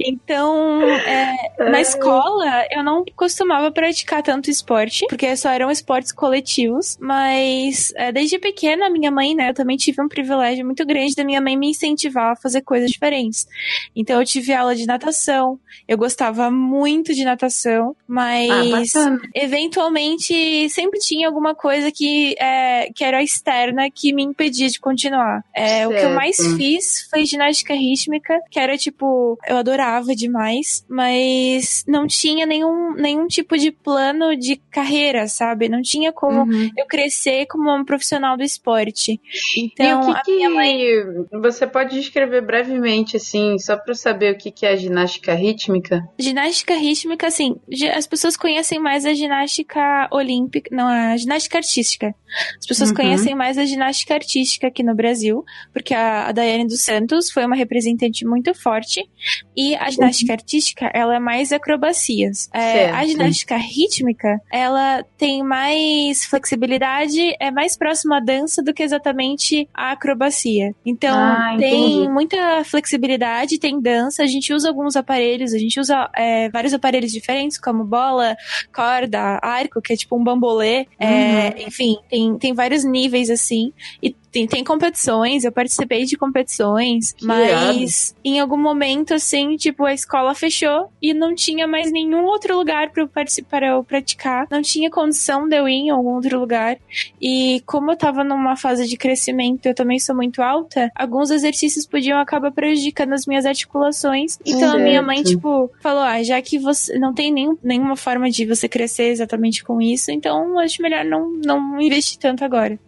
[0.00, 6.98] Então, é, na escola, eu não costumava praticar tanto esporte, porque só eram esportes coletivos.
[7.00, 11.22] Mas, é, desde pequena, minha mãe, né, eu também tive um privilégio muito grande da
[11.22, 13.46] minha mãe me incentivar a fazer coisas diferentes.
[13.94, 20.98] Então, eu tive aula de natação, eu gostava muito de natação, mas Ah, eventualmente sempre
[20.98, 25.44] tinha alguma coisa que, é, que era externa que me impedia de continuar.
[25.54, 26.14] É, o que eu Certo.
[26.14, 32.94] mais fiz foi ginástica rítmica, que era tipo, eu adorava demais, mas não tinha nenhum,
[32.94, 35.68] nenhum tipo de plano de carreira, sabe?
[35.68, 36.70] Não tinha como Uhum.
[36.76, 39.20] eu crescer como uma profissional do esporte.
[39.56, 40.76] E Então, o a que, minha mãe.
[40.78, 41.04] que
[41.40, 45.34] você pode descrever brevemente, assim, só pra eu saber o que, que é a ginástica
[45.34, 46.02] rítmica?
[46.18, 47.56] Ginástica rítmica, assim,
[47.94, 52.14] as pessoas conhecem mais a ginástica olímpica, não, a ginástica artística.
[52.58, 52.96] As pessoas Uhum.
[52.96, 57.44] conhecem mais a ginástica artística aqui no Brasil, porque a, a Daiane dos Santos foi
[57.44, 59.08] uma representante muito forte,
[59.56, 62.48] e a ginástica artística, ela é mais acrobacias.
[62.52, 68.82] É, a ginástica rítmica, ela tem mais flexibilidade, é mais próxima à dança do que
[68.82, 70.74] exatamente a acrobacia.
[70.84, 72.08] Então, Ah, tem entendi.
[72.08, 77.12] muita flexibilidade, tem dança, a gente usa alguns aparelhos, a gente usa é, vários aparelhos
[77.12, 78.36] diferentes, como bola,
[78.72, 84.14] corda, arco, que é tipo um bambolê, é, enfim, tem, tem vários níveis assim, e
[84.30, 89.92] tem, tem competições, eu participei de competições, Que mas em algum momento, assim, tipo, a
[89.94, 94.46] escola fechou e não tinha mais nenhum outro lugar para eu participar, para eu praticar,
[94.50, 96.76] não tinha condição de eu ir em algum outro lugar,
[97.20, 101.86] e como eu tava numa fase de crescimento, eu também sou muito alta, alguns exercícios
[101.86, 104.38] podiam acabar prejudicando as minhas articulações.
[104.44, 108.30] Então a minha mãe, tipo, falou: ah, já que você não tem nenhum, nenhuma forma
[108.30, 112.78] de você crescer exatamente com isso, então acho melhor não, não investir tanto agora.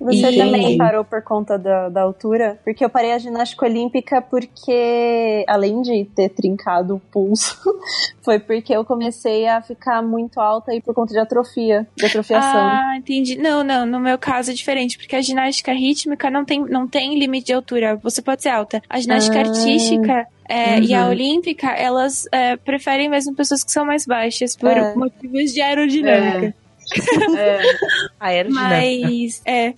[0.00, 2.58] Você E- também parou por conta da, da altura?
[2.64, 7.56] Porque eu parei a ginástica olímpica porque, além de ter trincado o pulso,
[8.22, 12.60] foi porque eu comecei a ficar muito alta e por conta de atrofia, de atrofiação.
[12.68, 13.36] Ah, entendi.
[13.36, 17.18] Não, não, no meu caso é diferente, porque a ginástica rítmica não tem, não tem
[17.18, 18.82] limite de altura, você pode ser alta.
[18.88, 19.40] A ginástica Ah.
[19.42, 21.10] artística é, e a Uhum.
[21.10, 24.94] olímpica, elas é, preferem mesmo pessoas que são mais baixas, por É.
[24.94, 26.54] motivos de aerodinâmica.
[27.36, 27.60] É.
[28.48, 29.74] Mas, é,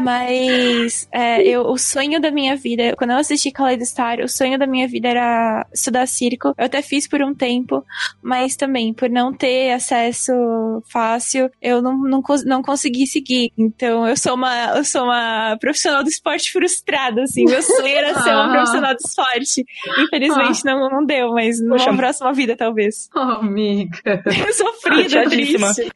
[0.00, 4.66] mas é, eu, o sonho da minha vida, quando eu assisti Kaleidostar, o sonho da
[4.66, 6.48] minha vida era estudar circo.
[6.58, 7.84] Eu até fiz por um tempo,
[8.22, 10.32] mas também por não ter acesso
[10.90, 13.52] fácil, eu não, não, não consegui seguir.
[13.58, 17.44] Então eu sou uma, eu sou uma profissional do esporte frustrada, assim.
[17.44, 18.50] Meu sonho era ser uma Ah.
[18.50, 19.64] profissional do esporte.
[19.98, 21.92] Infelizmente não, não deu, mas numa Poxa.
[21.94, 23.08] próxima vida, talvez.
[23.14, 24.22] Oh, amiga.
[24.46, 25.90] Eu sofrida, triste.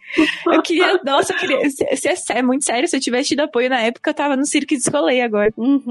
[0.55, 3.41] Eu queria, nossa, eu queria, se, se é, é muito sério, se eu tivesse tido
[3.41, 5.53] apoio na época, eu tava no circo de escolei agora.
[5.57, 5.83] Uhum.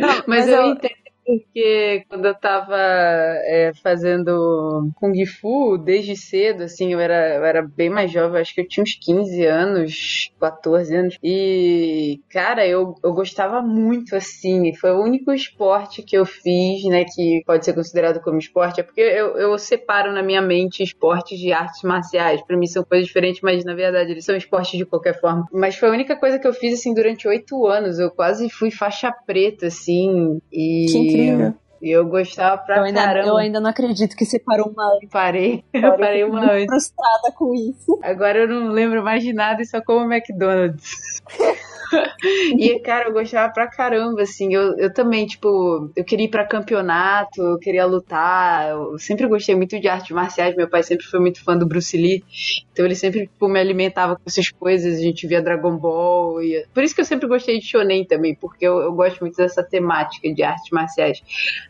[0.00, 0.94] Mas, mas eu, eu- entendo
[1.24, 7.62] porque quando eu tava é, fazendo Kung Fu, desde cedo, assim, eu era, eu era
[7.62, 11.18] bem mais jovem, acho que eu tinha uns 15 anos, 14 anos.
[11.22, 14.74] E, cara, eu, eu gostava muito, assim.
[14.74, 18.80] Foi o único esporte que eu fiz, né, que pode ser considerado como esporte.
[18.80, 22.42] É porque eu, eu separo na minha mente esportes de artes marciais.
[22.42, 25.46] Pra mim são coisas diferentes, mas na verdade eles são esportes de qualquer forma.
[25.52, 27.98] Mas foi a única coisa que eu fiz, assim, durante oito anos.
[27.98, 30.38] Eu quase fui faixa preta, assim.
[30.52, 30.86] E.
[31.14, 31.54] incrível.
[31.84, 33.28] E eu gostava pra Eu ainda, caramba.
[33.28, 35.62] eu ainda não acredito que você parou uma Parei.
[35.70, 36.64] Eu parei uma antes.
[36.64, 38.00] frustrada com isso.
[38.02, 41.20] Agora eu não lembro mais de nada e só como McDonald's.
[42.58, 44.54] e, cara, eu gostava pra caramba, assim.
[44.54, 48.70] Eu, eu também, tipo, eu queria ir pra campeonato, eu queria lutar.
[48.70, 50.56] Eu sempre gostei muito de artes marciais.
[50.56, 52.24] Meu pai sempre foi muito fã do Bruce Lee.
[52.72, 54.98] Então ele sempre, tipo, me alimentava com essas coisas.
[54.98, 56.42] A gente via Dragon Ball.
[56.42, 56.64] E...
[56.72, 59.62] Por isso que eu sempre gostei de Shonen também, porque eu, eu gosto muito dessa
[59.62, 61.20] temática de artes marciais.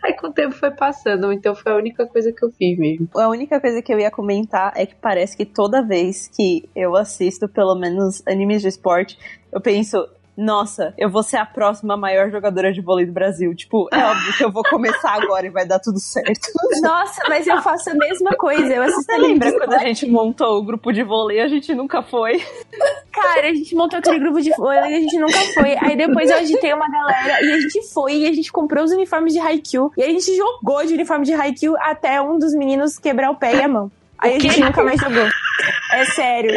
[0.05, 3.09] Aí com o tempo foi passando, então foi a única coisa que eu fiz mesmo.
[3.15, 6.95] A única coisa que eu ia comentar é que parece que toda vez que eu
[6.95, 9.19] assisto, pelo menos, animes de esporte,
[9.51, 10.07] eu penso.
[10.37, 13.55] Nossa, eu vou ser a próxima maior jogadora de vôlei do Brasil.
[13.55, 16.51] Tipo, é óbvio que eu vou começar agora e vai dar tudo certo.
[16.83, 18.67] Nossa, mas eu faço a mesma coisa.
[18.75, 21.41] Eu assisto Você lembra quando a gente montou o grupo de vôlei?
[21.41, 22.43] A gente nunca foi.
[23.13, 25.77] Cara, a gente montou aquele grupo de vôlei e a gente nunca foi.
[25.81, 28.91] Aí depois eu agitei uma galera e a gente foi e a gente comprou os
[28.91, 29.93] uniformes de Haikyuu.
[29.97, 33.57] E a gente jogou de uniforme de Haikyuu até um dos meninos quebrar o pé
[33.57, 33.91] e a mão.
[34.19, 35.29] Aí a gente nunca mais jogou.
[35.93, 36.53] É sério.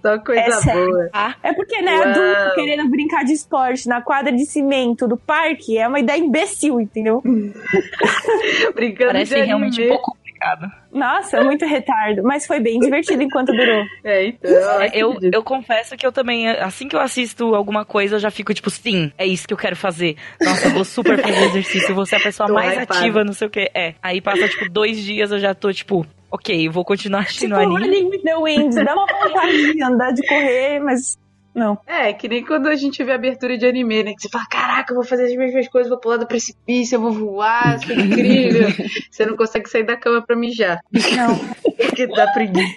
[0.00, 1.10] Só coisa É boa.
[1.42, 2.08] É porque, né, Uau.
[2.08, 6.80] adulto querendo brincar de esporte na quadra de cimento do parque é uma ideia imbecil,
[6.80, 7.20] entendeu?
[8.74, 10.70] Brincando Parece de realmente um pouco complicado.
[10.92, 12.22] Nossa, muito retardo.
[12.22, 13.84] Mas foi bem divertido enquanto durou.
[14.04, 14.80] É, então.
[14.80, 18.30] É, Eu, eu confesso que eu também, assim que eu assisto alguma coisa, eu já
[18.30, 20.16] fico tipo, sim, é isso que eu quero fazer.
[20.40, 23.00] Nossa, eu vou super fazer exercício, vou ser a pessoa Tô mais hypada.
[23.00, 23.70] ativa, não sei o que.
[23.74, 23.94] É.
[24.02, 27.76] Aí passa, tipo, dois dias eu já tô, tipo, ok, eu vou continuar assistindo Tipo,
[27.76, 27.96] anime.
[27.96, 28.74] Running with the Wind.
[28.74, 31.18] Dá uma vontade de andar, de correr, mas
[31.54, 31.78] não.
[31.86, 34.14] É, que nem quando a gente vê abertura de anime, né?
[34.14, 37.00] Que você fala, caraca, eu vou fazer as mesmas coisas, vou pular do precipício, eu
[37.00, 38.68] vou voar, isso é incrível.
[39.10, 40.80] você não consegue sair da cama pra mijar.
[40.92, 41.36] Não.
[41.76, 42.76] Porque dá preguiça.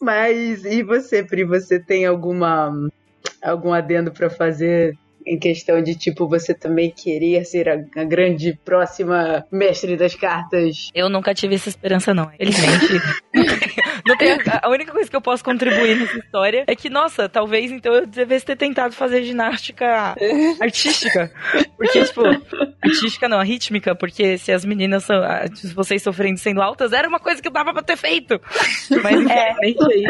[0.00, 1.44] Mas, e você, Pri?
[1.44, 2.72] Você tem alguma
[3.42, 8.58] algum adendo pra fazer em questão de, tipo, você também queria ser a, a grande
[8.64, 10.90] próxima mestre das cartas?
[10.94, 12.30] Eu nunca tive essa esperança, não.
[12.30, 13.00] Felizmente.
[14.06, 17.70] não tenho- a única coisa que eu posso contribuir nessa história é que, nossa, talvez
[17.72, 20.14] então eu devesse ter tentado fazer ginástica
[20.60, 21.30] artística.
[21.76, 22.22] Porque, tipo,
[22.82, 25.20] artística não, a rítmica, porque se as meninas são.
[25.54, 28.40] Se vocês sofrendo sendo altas, era uma coisa que dava pra ter feito.
[29.02, 30.04] Mas infelizmente aí.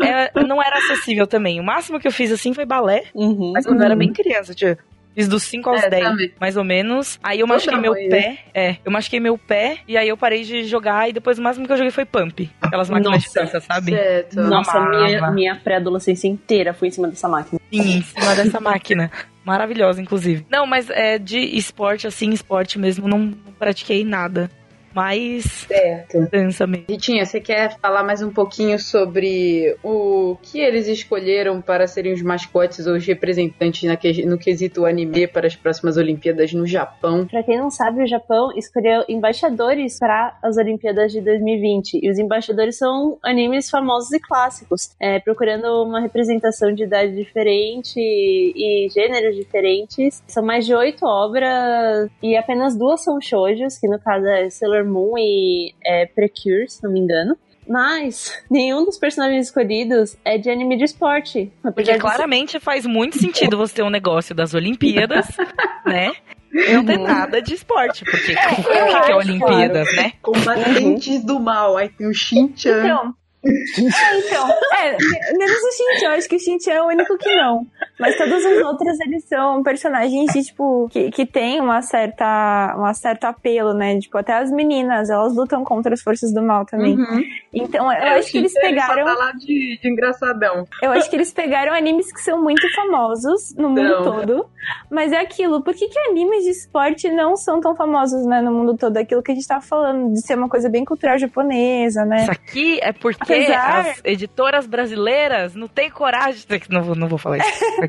[0.00, 1.60] é, não era acessível também.
[1.60, 3.52] O máximo que eu fiz assim foi balé, Uhum.
[3.54, 4.80] mas quando eu era bem criança, tipo,
[5.14, 6.32] fiz dos 5 aos É, 10, também.
[6.40, 7.18] mais ou menos.
[7.22, 8.38] Aí eu machuquei meu mãe, pé.
[8.54, 11.66] É, eu machuquei meu pé e aí eu parei de jogar e depois o máximo
[11.66, 12.50] que eu joguei foi pump.
[12.60, 13.40] Aquelas máquinas de Nossa.
[13.40, 13.92] dança, sabe?
[13.92, 14.40] Certo.
[14.40, 15.04] Nossa, Amava.
[15.06, 17.60] minha, minha pré-adolescência inteira foi em cima dessa máquina.
[17.72, 19.10] Sim, em cima dessa máquina.
[19.44, 20.46] Maravilhosa, inclusive.
[20.48, 24.48] Não, mas é de esporte, assim, esporte mesmo, não, não pratiquei nada.
[24.94, 26.28] Mas Certo.
[26.30, 26.86] dança mesmo.
[26.88, 32.22] Ritinha, você quer falar mais um pouquinho sobre o que eles escolheram para serem os
[32.22, 37.26] mascotes ou os representantes na que- no quesito anime para as próximas Olimpíadas no Japão?
[37.26, 41.98] Pra quem não sabe, o Japão escolheu embaixadores para as Olimpíadas de 2020.
[42.02, 47.98] E os embaixadores são animes famosos e clássicos, é, procurando uma representação de idade diferente
[47.98, 50.22] e gêneros diferentes.
[50.26, 54.81] São mais de oito obras e apenas duas são shoujos, que no caso é Sailor
[54.84, 57.36] Moon e é, Precure, se não me engano.
[57.68, 61.52] Mas nenhum dos personagens escolhidos é de anime de esporte.
[61.62, 65.26] Porque de claramente faz muito sentido você ter um negócio das Olimpíadas,
[65.86, 66.12] né?
[66.52, 70.12] E não ter nada de esporte, porque o que, que é Olimpíadas, né?
[70.20, 71.78] Combatentes do mal.
[71.78, 72.84] Aí tem o Shin-chan.
[72.84, 73.14] Então.
[73.44, 74.48] É, então.
[74.78, 74.96] É,
[75.36, 76.10] menos o Shin-chan.
[76.12, 77.66] Acho que o Shin-chan é o único que não.
[77.98, 82.94] Mas todos os outros, eles são personagens de, tipo, que, que tem uma certa, uma
[82.94, 83.98] certo apelo, né?
[83.98, 86.96] Tipo, até as meninas, elas lutam contra as forças do mal também.
[86.96, 87.22] Uhum.
[87.52, 89.06] Então, eu É, acho que eles Ele pegaram.
[89.06, 90.66] só tá lá de, de engraçadão.
[90.80, 94.02] Eu acho que eles pegaram animes que são muito famosos no mundo Não.
[94.04, 94.46] todo.
[94.90, 98.52] Mas é aquilo, por que, que animes de esporte não são tão famosos, né, no
[98.52, 98.96] mundo todo?
[98.96, 102.22] Aquilo que a gente tava falando, de ser uma coisa bem cultural japonesa, né?
[102.22, 106.42] Isso aqui é porque Apesar- as editoras brasileiras não têm coragem.
[106.46, 107.48] de- Não, vou- não vou falar isso.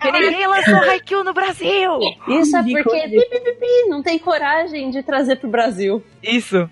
[0.00, 1.98] Porque ninguém lançou Haikyuu no Brasil.
[2.28, 6.02] Isso é porque pi, pi, pi, não tem coragem de trazer pro Brasil.
[6.22, 6.68] Isso.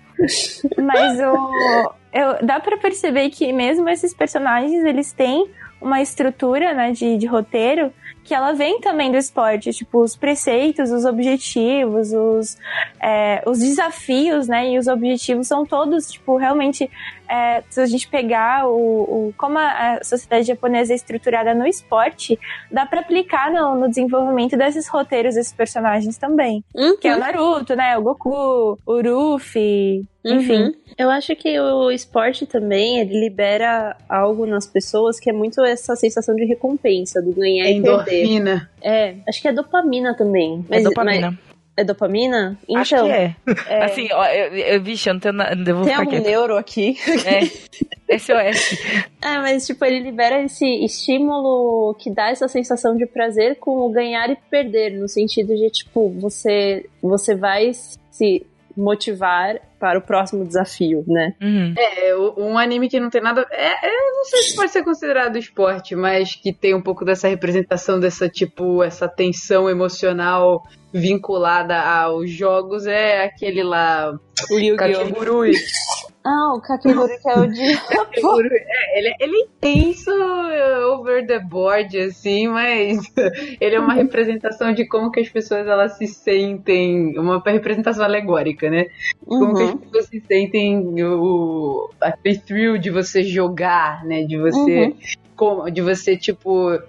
[0.77, 5.49] Mas o, eu- dá pra perceber que mesmo esses personagens, eles têm
[5.81, 7.91] uma estrutura, né, de, de roteiro
[8.25, 12.57] que ela vem também do esporte, tipo, os preceitos, os objetivos, os,
[12.99, 16.89] é, os desafios, né, e os objetivos são todos, tipo, realmente,
[17.29, 21.65] é, se a gente pegar o, o como a, a sociedade japonesa é estruturada no
[21.65, 22.39] esporte,
[22.71, 26.63] dá pra aplicar no, no desenvolvimento desses roteiros desses personagens também.
[27.01, 30.63] Que é o Naruto, né, o Goku, o Ruffy, enfim.
[30.63, 30.73] Uhum.
[30.97, 35.95] Eu acho que o esporte também, ele libera algo nas pessoas que é muito essa
[35.95, 38.23] sensação de recompensa, do ganhar e perder.
[38.23, 38.69] Endorfina.
[38.81, 40.65] É, acho que é dopamina também.
[40.71, 41.37] É dopamina.
[41.77, 42.57] É dopamina?
[42.67, 43.35] Então, Acho que é.
[43.83, 45.69] Assim, ó, eu, eu, vixe, eu não tenho nada.
[45.69, 46.23] Eu vou tem algum quieto.
[46.23, 46.97] neuro aqui.
[47.25, 48.17] É.
[48.17, 48.77] SOS.
[49.25, 53.89] É, mas tipo, ele libera esse estímulo que dá essa sensação de prazer com o
[53.89, 58.45] ganhar e perder, no sentido de, tipo, você, você vai se
[58.75, 61.33] motivar para o próximo desafio, né?
[61.41, 61.73] Uhum.
[61.77, 63.45] É, um anime que não tem nada.
[63.51, 67.27] É, eu não sei se pode ser considerado esporte, mas que tem um pouco dessa
[67.27, 70.63] representação dessa, tipo, essa tensão emocional
[70.93, 74.17] vinculada aos jogos é aquele lá.
[74.49, 76.14] O Yu-Gi-Oh!
[76.25, 77.61] Ah, o Kakegurui que é o de...
[78.67, 82.97] É, ele, ele é intenso, é, over the board, assim, mas
[83.61, 88.69] ele é uma representação de como que as pessoas elas se sentem, uma representação alegórica,
[88.69, 88.87] né?
[89.25, 89.77] Como que as Uhum.
[89.77, 94.23] pessoas se sentem o aquele thrill de você jogar, né?
[94.23, 94.97] De você Uhum.
[95.35, 96.79] Como, de você tipo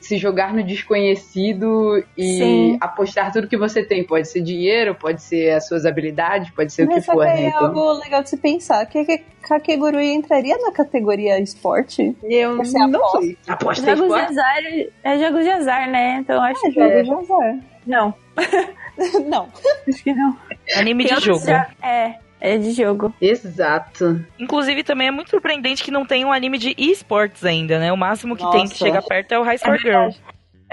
[0.00, 2.78] se jogar no desconhecido e Sim.
[2.80, 4.04] apostar tudo que você tem.
[4.04, 7.32] Pode ser dinheiro, pode ser as suas habilidades, pode ser o que Mas for, que
[7.32, 7.44] né?
[7.44, 8.84] é Então, algo legal de se pensar.
[8.86, 12.14] Que, que Kakegurui entraria na categoria esporte?
[12.22, 13.20] eu Você não aposta?
[13.22, 13.38] sei.
[13.48, 14.30] Aposta Jogos de esporte?
[14.30, 14.56] azar
[15.04, 16.16] é jogos de azar, né?
[16.20, 17.04] Então acho É que.
[17.04, 17.58] jogo de azar.
[17.86, 18.14] Não,
[19.26, 19.48] Não.
[19.88, 20.36] acho que não.
[20.76, 21.44] Anime Tem de jogo.
[21.44, 22.14] já- É,
[22.44, 23.12] é de jogo.
[23.18, 24.22] Exato.
[24.38, 27.90] Inclusive, também é muito surpreendente que não tem um anime de esportes ainda, né?
[27.90, 28.76] O máximo que tem que Nossa.
[28.76, 30.10] chega perto é o High Score Girl.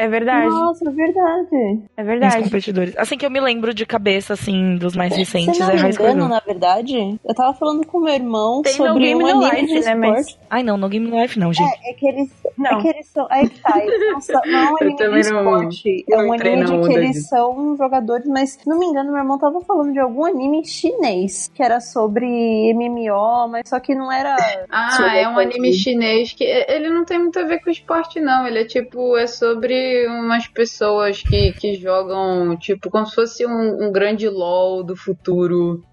[0.01, 0.47] É verdade.
[0.49, 1.47] Nossa, verdade.
[1.95, 2.43] É Os verdade.
[2.43, 2.97] competidores.
[2.97, 5.79] Assim que eu me lembro de cabeça, assim, dos mais recentes, Se não é me
[5.81, 9.23] High Score engano, na verdade, eu tava falando com meu irmão Tem no sobre Game
[9.23, 10.41] um No anime Life, de né, mas- esporte.
[10.49, 11.71] Ai, não, no Game Life não, gente.
[11.85, 12.81] É, é que eles, é Não.
[12.81, 13.27] que eles são.
[13.29, 16.05] Aí que tá, eles não, são, não é um Eu anime de também não- esporte.
[16.09, 19.37] É um anime de que eles são jogadores, mas se não me engano, meu irmão
[19.37, 22.25] tava falando de algum anime chinês que era sobre
[22.73, 24.35] MMO, mas só que não era.
[24.71, 28.47] Ah, é um anime chinês que ele não tem muito a ver com esporte, não.
[28.47, 33.87] Ele é tipo, é sobre umas pessoas que, que jogam, tipo, como se fosse um,
[33.87, 35.83] um grande LOL do futuro.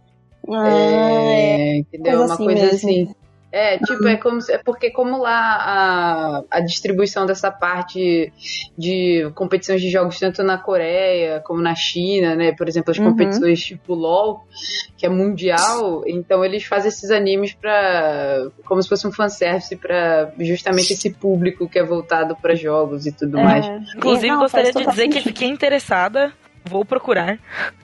[0.48, 1.70] Ah, é.
[1.70, 2.18] É, entendeu?
[2.18, 2.76] Coisa Uma assim coisa mesmo.
[2.76, 3.14] assim.
[3.50, 8.30] É, tipo, é como se- é porque como lá a, a distribuição dessa parte
[8.76, 12.52] de competições de jogos tanto na Coreia como na China, né?
[12.52, 13.04] Por exemplo, as Uhum.
[13.10, 14.44] competições tipo LoL,
[14.98, 20.30] que é mundial, então eles fazem esses animes para como se fosse um fanservice para
[20.40, 23.64] justamente esse público que é voltado para jogos e tudo mais.
[23.64, 23.80] É.
[23.96, 26.32] Inclusive, Não, gostaria de dizer que fiquei interessada.
[26.68, 27.38] Vou procurar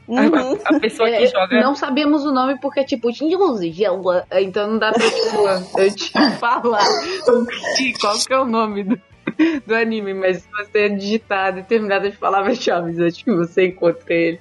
[0.07, 0.59] Uhum.
[0.65, 1.61] a, a pessoa que É, joga.
[1.63, 6.13] Não sabemos o nome porque é tipo Jelga, então não dá pra tipo, eu te
[6.39, 6.85] falar
[8.01, 9.01] qual que é o nome do,
[9.67, 14.41] do anime, mas se você digitar determinadas palavras-chave, acho que você encontra ele.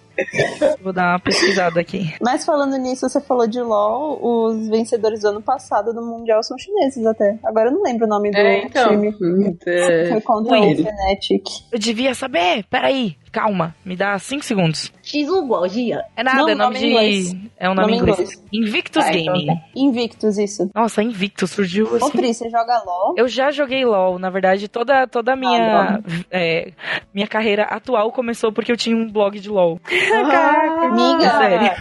[0.81, 2.13] Vou dar uma pesquisada aqui.
[2.21, 6.57] Mas falando nisso, você falou de LoL, os vencedores do ano passado do Mundial são
[6.57, 7.37] chineses até.
[7.43, 8.89] Agora eu não lembro o nome do É, então.
[8.89, 9.57] time.
[9.65, 10.73] É, Foi contra Ui.
[10.73, 11.43] o Fnatic.
[11.71, 12.63] Eu devia saber.
[12.69, 13.75] Peraí, calma.
[13.83, 14.91] Me dá cinco segundos.
[15.01, 16.03] Shizuguojia.
[16.15, 16.87] É nada, Não, é nome nome de.
[16.87, 17.35] inglês.
[17.57, 18.43] É um nome, Nome em inglês.
[18.51, 19.47] Invictus Ah, então Gaming.
[19.47, 19.53] tá.
[19.75, 20.69] Invictus, isso.
[20.75, 22.09] Nossa, Invictus surgiu Ô, assim.
[22.11, 23.13] Pri, você joga LoL?
[23.17, 25.99] Eu já joguei LOL, na verdade, toda, toda a minha, Ah,
[26.31, 26.71] é,
[27.13, 29.79] minha carreira atual começou porque eu tinha um blog de LOL.
[30.31, 31.71] Caraca, Miga, sério.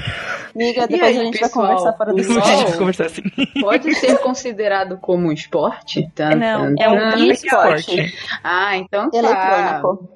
[0.54, 1.66] Miga, E depois aí, a gente pessoal?
[1.66, 3.22] vai conversar fora do O A gente vai conversar assim.
[3.60, 6.10] pode ser considerado como um esporte?
[6.14, 7.26] Tan, Não, tan, É um tan.
[7.32, 8.14] esporte.
[8.44, 9.16] Ah, então tá.
[9.18, 10.12] Eletrônico.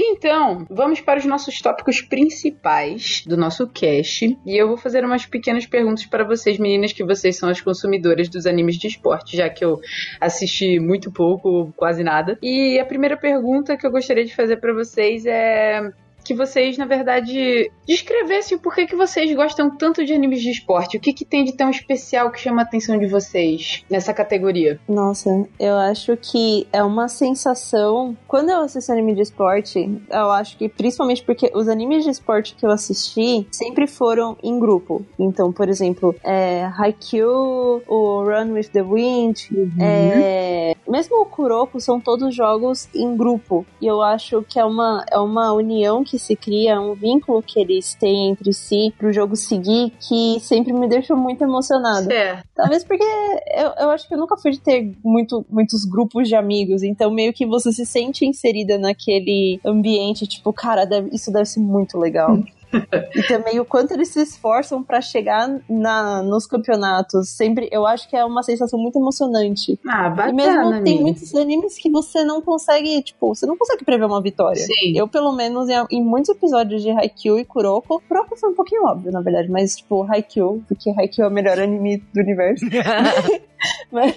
[0.00, 4.38] Então, vamos para os nossos tópicos principais do nosso cast.
[4.46, 8.28] E eu vou fazer umas pequenas perguntas para vocês, meninas, que vocês são as consumidoras
[8.28, 9.80] dos animes de esporte, já que eu
[10.20, 12.38] assisti muito pouco, quase nada.
[12.40, 15.80] E a primeira pergunta que eu gostaria de fazer para vocês é.
[16.28, 20.98] Que vocês, na verdade, descrevessem por que, que vocês gostam tanto de animes de esporte.
[20.98, 24.78] O que, que tem de tão especial que chama a atenção de vocês nessa categoria?
[24.86, 28.14] Nossa, eu acho que é uma sensação.
[28.28, 32.54] Quando eu assisto anime de esporte, eu acho que principalmente porque os animes de esporte
[32.54, 35.06] que eu assisti sempre foram em grupo.
[35.18, 39.48] Então, por exemplo, é, Haikyuu, o Run with the Wind,
[39.80, 43.64] é, mesmo o Kuroko são todos jogos em grupo.
[43.80, 47.58] E eu acho que é uma, é uma união que se cria, um vínculo que
[47.60, 52.12] eles têm entre si pro jogo seguir que sempre me deixa muito emocionada.
[52.12, 52.42] É.
[52.54, 56.34] Talvez porque eu, eu acho que eu nunca fui de ter muito, muitos grupos de
[56.34, 61.44] amigos, então meio que você se sente inserida naquele ambiente, tipo, cara, deve- isso deve
[61.46, 62.38] ser muito legal.
[63.14, 67.30] E também o quanto eles se esforçam pra chegar na, nos campeonatos.
[67.30, 69.78] Sempre, eu acho que é uma sensação muito emocionante.
[69.86, 73.84] Ah, e bacana, mesmo tem muitos animes que você não consegue, tipo, você não consegue
[73.84, 74.60] prever uma vitória.
[74.60, 74.96] Sim.
[74.96, 78.84] Eu, pelo menos, em, em muitos episódios de Haikyuu e Kuroko, Kuroko foi um pouquinho
[78.84, 82.64] óbvio, na verdade, mas, tipo, Haikyuu, porque Haikyuu é o melhor anime do universo.
[83.90, 84.16] mas,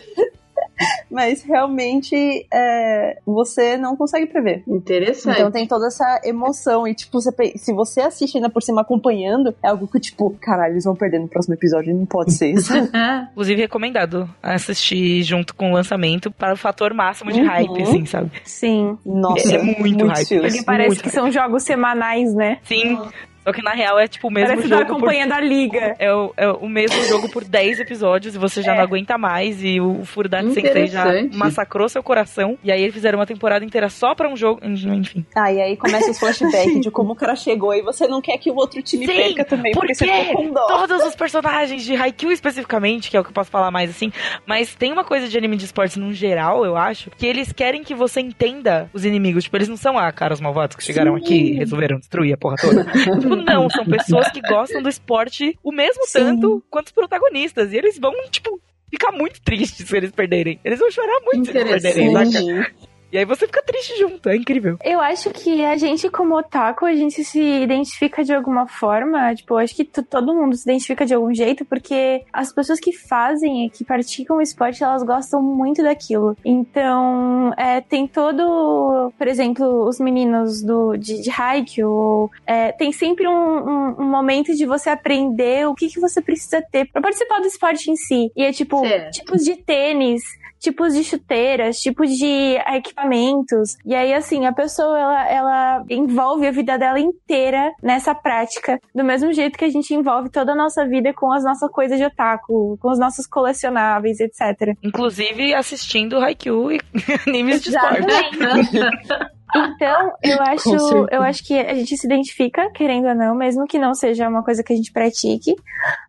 [1.11, 4.63] mas realmente é, você não consegue prever.
[4.67, 5.37] Interessante.
[5.37, 6.87] Então tem toda essa emoção.
[6.87, 10.35] E, tipo, você, pe- se você assiste ainda por cima acompanhando, é algo que, tipo,
[10.41, 11.93] caralho, eles vão perder no próximo episódio.
[11.95, 12.73] Não pode ser isso.
[13.31, 17.47] Inclusive, recomendado assistir junto com o lançamento para o fator máximo de Uhum.
[17.47, 18.31] hype, assim, sabe?
[18.43, 18.97] Sim.
[19.05, 20.27] Nossa, É muito hype.
[20.27, 20.41] fios.
[20.47, 22.59] Porque parece muito que são jogos semanais, né?
[22.63, 22.97] Sim.
[23.43, 25.41] Só que na real é tipo o mesmo Parece que tá jogo por acompanhando a
[25.41, 25.95] liga.
[25.97, 28.77] É o, é o mesmo jogo por 10 episódios e você já É.
[28.77, 29.63] não aguenta mais.
[29.63, 32.57] E o Furudate Sensei já massacrou seu coração.
[32.63, 34.61] E aí eles fizeram uma temporada inteira só pra um jogo.
[34.63, 35.25] Enfim.
[35.35, 38.37] Ah, e aí começa os flashbacks de como o cara chegou e você não quer
[38.37, 40.67] que o outro time Sim, perca também, porque você porque fica com dó.
[40.67, 44.11] Todos os personagens de Haikyuu especificamente, que é o que eu posso falar mais assim,
[44.45, 47.83] mas tem uma coisa de anime de esportes no geral, eu acho, que eles querem
[47.83, 49.43] que você entenda os inimigos.
[49.45, 52.55] Tipo, eles não são ah, caras malvados que chegaram aqui e resolveram destruir a porra
[52.57, 52.85] toda.
[53.37, 56.19] tipo, não, são pessoas que gostam do esporte o mesmo Sim.
[56.19, 57.73] tanto quanto os protagonistas.
[57.73, 58.59] E eles vão, tipo,
[58.89, 60.59] ficar muito tristes se eles perderem.
[60.63, 62.71] Eles vão chorar muito se eles perderem, saca?
[63.11, 64.77] E aí você fica triste junto, é incrível.
[64.83, 69.33] Eu acho que a gente, como otaku, a gente se identifica de alguma forma.
[69.35, 72.93] Tipo, eu acho que todo mundo se identifica de algum jeito, porque as pessoas que
[72.93, 76.35] fazem e que praticam o esporte, elas gostam muito daquilo.
[76.45, 79.11] Então, é, tem todo.
[79.17, 84.53] Por exemplo, os meninos do, de, de Haikyuu, é, tem sempre um, um- um momento
[84.55, 88.31] de você aprender o que, que você precisa ter pra participar do esporte em si.
[88.35, 89.11] E é tipo, Certo.
[89.11, 90.21] tipos de tênis,
[90.61, 93.75] tipos de chuteiras, tipos de equipamentos.
[93.85, 98.79] E aí, assim, a pessoa, ela, ela envolve a vida dela inteira nessa prática.
[98.93, 101.97] Do mesmo jeito que a gente envolve toda a nossa vida com as nossas coisas
[101.97, 104.77] de otaku, com os nossos colecionáveis, etc.
[104.83, 106.81] Inclusive assistindo Haikyuu e
[107.27, 108.05] animes de esporte.
[109.55, 113.79] Então, eu acho, eu acho que a gente se identifica, querendo ou não, mesmo que
[113.79, 115.53] não seja uma coisa que a gente pratique.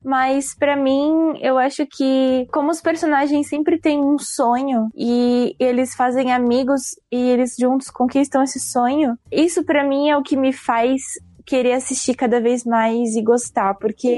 [0.05, 5.95] Mas pra mim, eu acho que como os personagens sempre têm um sonho e eles
[5.95, 10.53] fazem amigos e eles juntos conquistam esse sonho, isso pra mim é o que me
[10.53, 11.03] faz
[11.47, 14.16] querer assistir cada vez mais e gostar, porque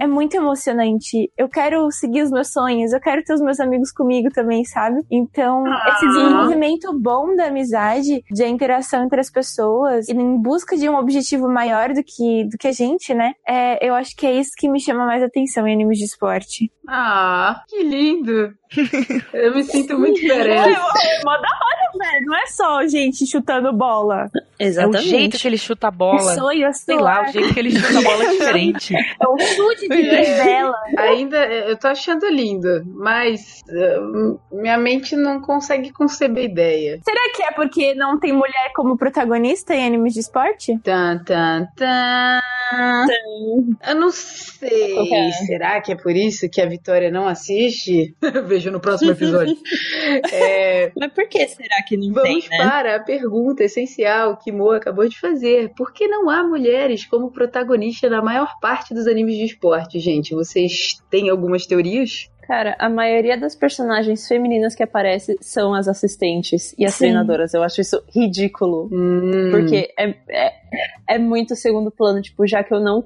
[0.00, 1.30] é muito emocionante.
[1.36, 5.00] Eu quero seguir os meus sonhos, eu quero ter os meus amigos comigo também, sabe?
[5.10, 10.88] Então, esse desenvolvimento bom da amizade, de interação entre as pessoas, e em busca de
[10.88, 13.32] um objetivo maior do que, do que a gente, né?
[13.46, 16.70] É, eu acho que é isso que me chama mais atenção em animes de esporte.
[16.88, 18.52] Ah, que lindo.
[19.32, 20.78] Eu me sinto muito É, diferente.
[21.24, 22.26] mó da hora, velho.
[22.26, 24.28] Não é só gente chutando bola.
[24.58, 25.08] É o Exatamente.
[25.08, 26.34] jeito que ele chuta a bola.
[26.34, 28.94] Sonho, eu Sei lá, o jeito que ele chuta a bola é diferente.
[28.94, 30.76] É um chute de trivela.
[30.98, 37.00] Ainda eu tô achando lindo, mas uh, minha mente não consegue conceber ideia.
[37.04, 40.78] Será que é porque não tem mulher como protagonista em animes de esporte?
[40.82, 42.40] Tan, tan, tan.
[43.86, 44.94] Eu não sei.
[44.94, 45.32] Que é?
[45.32, 48.14] Será que é por isso que a Vitória não assiste?
[48.46, 49.56] Vejo no próximo episódio.
[50.32, 52.64] É, Mas por que será que não Vamos tem, né?
[52.64, 55.72] para a pergunta essencial que Mo acabou de fazer.
[55.76, 60.34] Por que não há mulheres como protagonista na maior parte dos animes de esporte, gente?
[60.34, 62.28] Vocês têm algumas teorias?
[62.42, 67.04] Cara, a maioria das personagens femininas que aparecem são as assistentes e as Sim.
[67.04, 67.54] treinadoras.
[67.54, 68.88] Eu acho isso ridículo.
[68.92, 70.52] Hum, Porque é, é,
[71.10, 73.04] é muito segundo plano, tipo, já que eu não.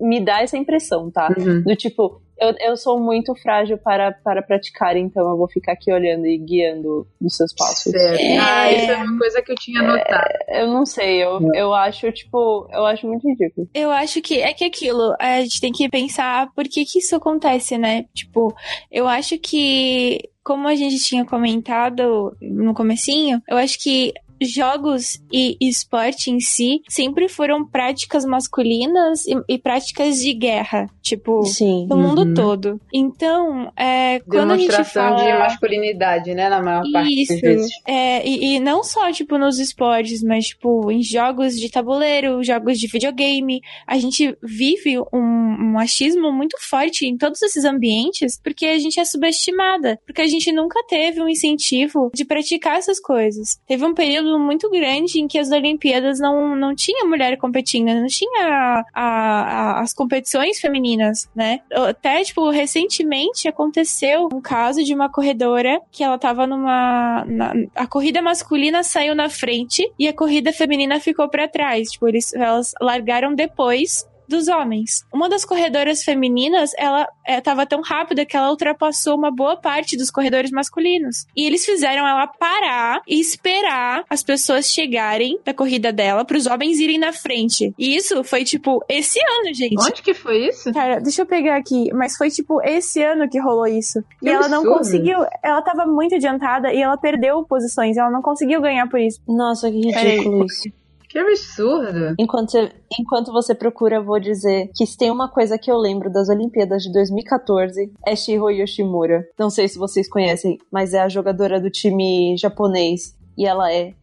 [0.00, 1.28] Me dá essa impressão, tá?
[1.36, 1.62] Uhum.
[1.62, 5.92] Do tipo, eu, eu sou muito frágil para, para praticar, então eu vou ficar aqui
[5.92, 7.92] olhando e guiando os seus passos.
[7.92, 8.20] Certo.
[8.40, 10.28] Ah, isso é uma coisa que eu tinha notado.
[10.48, 13.68] Eu não sei, eu, eu acho, tipo, eu acho muito ridículo.
[13.74, 17.16] Eu acho que é que aquilo, a gente tem que pensar por que que isso
[17.16, 18.04] acontece, né?
[18.14, 18.54] Tipo,
[18.90, 24.12] eu acho que como a gente tinha comentado no comecinho, eu acho que
[24.42, 31.44] jogos e esporte em si sempre foram práticas masculinas e, e práticas de guerra, tipo,
[31.44, 31.86] Sim.
[31.88, 32.34] no mundo Uhum.
[32.34, 32.80] todo.
[32.92, 35.32] Então, é, quando a gente Demonstração fala...
[35.32, 36.48] de masculinidade, né?
[36.48, 37.32] Na maior parte Isso.
[37.32, 37.70] das vezes.
[37.86, 42.78] É, e, e não só, tipo, nos esportes, mas, tipo, em jogos de tabuleiro, jogos
[42.78, 43.60] de videogame.
[43.86, 48.98] A gente vive um, um machismo muito forte em todos esses ambientes porque a gente
[49.00, 49.98] é subestimada.
[50.06, 53.58] Porque a gente nunca teve um incentivo de praticar essas coisas.
[53.66, 58.06] Teve um período muito grande em que as Olimpíadas não, não tinha mulher competindo, não
[58.06, 61.60] tinha a- a- as competições femininas, né?
[61.72, 67.24] Até, tipo, recentemente aconteceu um caso de uma corredora que ela tava numa.
[67.26, 71.90] na- a corrida masculina saiu na frente e a corrida feminina ficou pra trás.
[71.90, 75.04] Tipo, eles, elas largaram depois dos homens.
[75.12, 79.96] Uma das corredoras femininas, ela é, tava tão rápida que ela ultrapassou uma boa parte
[79.96, 81.26] dos corredores masculinos.
[81.36, 86.46] E eles fizeram ela parar e esperar as pessoas chegarem da corrida dela para os
[86.46, 87.72] homens irem na frente.
[87.78, 89.80] E isso foi tipo esse ano, gente.
[89.80, 90.72] Onde que foi isso?
[90.72, 94.02] Cara, deixa eu pegar aqui, mas foi tipo esse ano que rolou isso.
[94.20, 94.78] Que e ela não absurdo.
[94.78, 99.20] conseguiu, ela tava muito adiantada e ela perdeu posições, ela não conseguiu ganhar por isso.
[99.26, 100.83] Nossa, que ridículo isso.
[101.14, 102.16] Que absurdo.
[102.18, 105.76] Enquanto você, enquanto você procura, eu vou dizer que se tem uma coisa que eu
[105.76, 109.24] lembro das Olimpíadas de 2014 é Shiro Yoshimura.
[109.38, 113.94] Não sei se vocês conhecem, mas é a jogadora do time japonês e ela é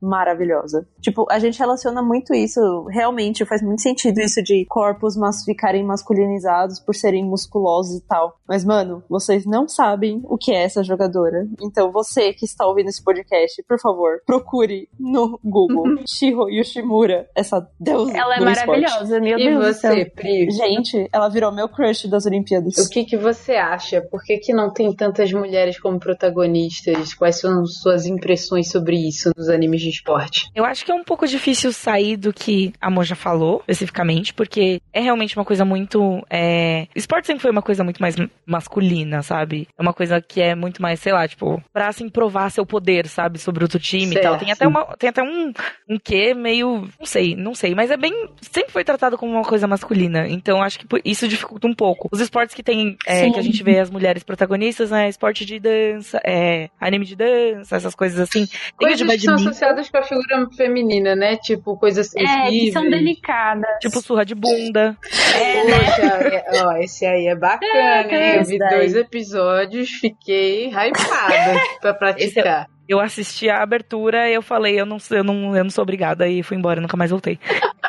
[0.00, 0.86] maravilhosa.
[1.00, 5.84] Tipo, a gente relaciona muito isso, realmente faz muito sentido isso de corpos mas ficarem
[5.84, 8.38] masculinizados por serem musculosos e tal.
[8.48, 11.46] Mas, mano, vocês não sabem o que é essa jogadora.
[11.62, 17.66] Então, você que está ouvindo esse podcast, por favor, procure no Google Shiro Yoshimura, essa
[17.78, 18.66] deusa Ela é do esporte.
[18.80, 19.92] maravilhosa, meu E Deus céu.
[19.94, 20.50] você, Pri?
[20.50, 22.76] Gente, ela virou meu crush das Olimpíadas.
[22.78, 24.00] O que, que você acha?
[24.02, 27.14] Por que, que não tem tantas mulheres como protagonistas?
[27.14, 30.48] Quais são suas impressões sobre isso nos animes de esporte?
[30.54, 34.32] Eu acho que é um pouco difícil sair do que a Mo já falou, especificamente,
[34.34, 36.24] porque é realmente uma coisa muito.
[36.30, 36.86] É...
[36.94, 38.16] Esporte sempre foi uma coisa muito mais
[38.46, 39.68] masculina, sabe?
[39.78, 43.06] É uma coisa que é muito mais, sei lá, tipo, pra assim provar seu poder,
[43.06, 44.32] sabe, sobre outro time e tal.
[44.32, 44.44] Certo.
[44.44, 45.52] Tem até, uma, tem até um,
[45.88, 46.88] um quê meio.
[46.98, 48.12] Não sei, não sei, mas é bem.
[48.40, 50.26] Sempre foi tratado como uma coisa masculina.
[50.28, 52.08] Então acho que por- isso dificulta um pouco.
[52.12, 52.96] Os esportes que tem.
[53.06, 55.08] é, que a gente vê as mulheres protagonistas, né?
[55.08, 58.46] Esporte de dança, é, anime de dança, essas coisas assim.
[58.78, 59.54] Tem o de Coisas que são badminton.
[59.88, 61.36] Com a figura feminina, né?
[61.36, 62.72] Tipo, coisas É, que sensíveis.
[62.72, 63.70] são delicadas.
[63.80, 64.96] Tipo surra de bunda.
[65.02, 68.36] Poxa, é- ó, esse aí é bacana, hein?
[68.38, 68.70] Eu vi daí.
[68.76, 70.92] dois episódios, fiquei hypada
[71.80, 72.66] pra praticar.
[72.88, 76.26] Eu assisti a abertura e eu falei, eu não, eu não, eu não sou obrigada
[76.28, 77.38] e fui embora, nunca mais voltei.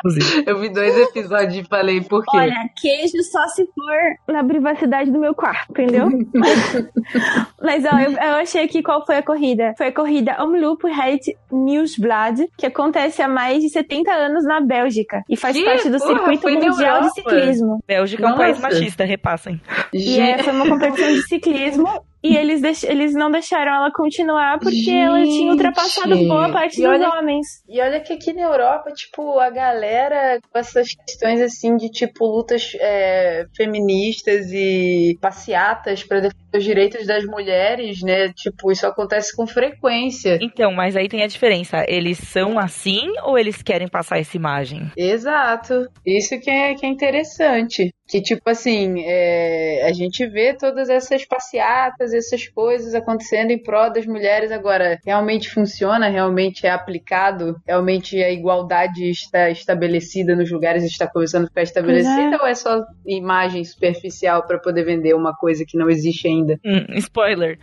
[0.04, 0.44] Inclusive.
[0.46, 2.36] Eu vi dois episódios e falei, por quê?
[2.36, 6.08] Olha, queijo só se for na privacidade do meu quarto, entendeu?
[7.62, 9.74] Mas ó, eu, eu achei aqui qual foi a corrida.
[9.78, 15.22] Foi a corrida Omloop Het Nieuwsblad, que acontece há mais de 70 anos na Bélgica
[15.28, 15.64] e faz Que?
[15.64, 17.78] parte do Porra, circuito mundial de ciclismo.
[17.86, 19.60] Bélgica é um país machista, repassem.
[19.92, 21.88] E é, foi uma competição de ciclismo.
[22.24, 26.28] E eles, deix- eles não deixaram ela continuar porque ela tinha ultrapassado Gente.
[26.28, 27.46] boa parte E dos olha- homens.
[27.68, 32.24] E olha que aqui na Europa, tipo, a galera com essas questões assim de tipo
[32.26, 38.32] lutas é, feministas e passeatas pra defender os direitos das mulheres, né?
[38.34, 40.38] Tipo, isso acontece com frequência.
[40.40, 41.84] Então, mas aí tem a diferença.
[41.88, 44.90] Eles são assim ou eles querem passar essa imagem?
[44.96, 45.86] Exato.
[46.06, 47.92] Isso que é, que é interessante.
[48.12, 53.90] Que, tipo assim, é, a gente vê todas essas passeatas, essas coisas acontecendo em prol
[53.90, 54.52] das mulheres.
[54.52, 56.10] Agora, realmente funciona?
[56.10, 57.56] Realmente é aplicado?
[57.66, 60.84] Realmente a igualdade está estabelecida nos lugares?
[60.84, 62.36] Está começando a ficar estabelecida?
[62.38, 66.60] Ou é só imagem superficial para poder vender uma coisa que não existe ainda?
[66.62, 67.58] Hum, spoiler.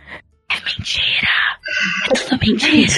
[0.50, 1.29] É mentira.
[2.40, 2.92] Mentira.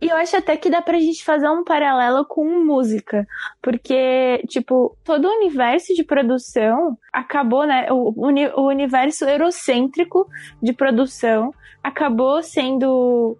[0.00, 3.26] E eu acho até que dá pra gente fazer um paralelo com música.
[3.62, 7.86] Porque, tipo, todo o universo de produção acabou, né?
[7.90, 10.26] O, uni- o universo eurocêntrico
[10.62, 11.52] de produção
[11.82, 13.36] acabou sendo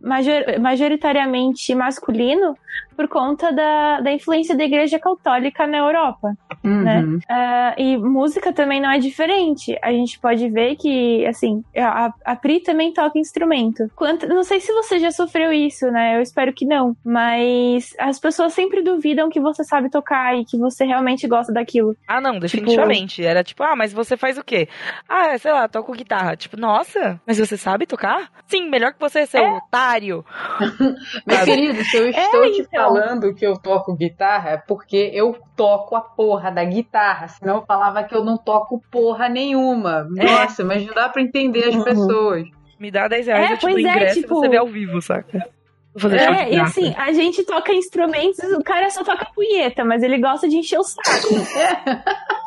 [0.00, 2.56] major- majoritariamente masculino
[2.96, 6.34] por conta da, da influência da Igreja Católica na Europa.
[6.64, 7.00] Né?
[7.00, 7.18] Uhum.
[7.28, 9.78] Ah, e música também não é diferente.
[9.82, 13.90] A gente pode ver que, assim, a, a Pri também toca instrumento.
[13.94, 16.16] Quanto, não sei se você já sofreu isso, né?
[16.16, 16.96] Eu espero que não.
[17.04, 21.94] Mas as pessoas sempre duvidam que você sabe tocar e que você realmente gosta daquilo.
[22.08, 23.24] Ah, não, definitivamente.
[23.24, 24.68] Era tipo, ah, mas você faz o quê?
[25.08, 26.36] Ah, sei lá, toco guitarra.
[26.36, 28.30] Tipo, nossa, mas você sabe tocar?
[28.46, 30.24] Sim, melhor que você, seu otário.
[31.26, 32.85] Meu querido, se eu estou te então.
[32.86, 37.28] Falando que eu toco guitarra, é porque eu toco a porra da guitarra.
[37.28, 40.06] Senão eu falava que eu não toco porra nenhuma.
[40.18, 40.24] É.
[40.24, 41.84] Nossa, mas não dá pra entender as Uhum.
[41.84, 42.44] pessoas.
[42.78, 44.66] Me dá 10 reais, É, eu te dou é, ingresso tipo- e você vê ao
[44.66, 45.38] vivo, saca?
[45.38, 46.62] É, e graça.
[46.78, 50.78] assim, a gente toca instrumentos, o cara só toca punheta, mas ele gosta de encher
[50.78, 51.02] o saco.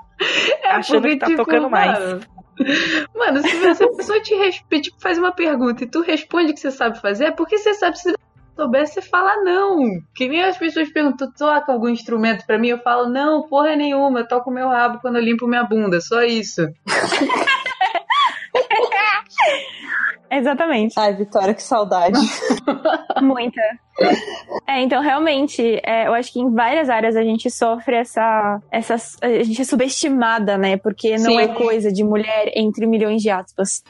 [0.64, 1.98] É, Achando porque, que tá tipo, tocando mais.
[1.98, 2.22] Mano,
[3.16, 6.54] mano, se você- a pessoa te respe- tipo, faz uma pergunta e tu responde o
[6.54, 7.98] que você sabe fazer, é porque você sabe.
[7.98, 8.14] Se
[8.60, 10.02] você souber, você fala não.
[10.14, 12.70] Que nem as pessoas perguntam, tu toca algum instrumento pra mim?
[12.70, 16.22] Eu falo, não, porra nenhuma, eu toco meu rabo quando eu limpo minha bunda, só
[16.24, 16.62] isso.
[20.32, 20.94] Exatamente.
[20.98, 22.20] Ai, Vitória, que saudade.
[23.20, 23.62] Muita.
[24.68, 28.96] É, então realmente, é, eu acho que em várias áreas a gente sofre essa, essa.
[29.22, 30.78] A gente é subestimada, né?
[30.78, 31.40] Porque não Sim.
[31.40, 33.84] é coisa de mulher entre milhões de aspas.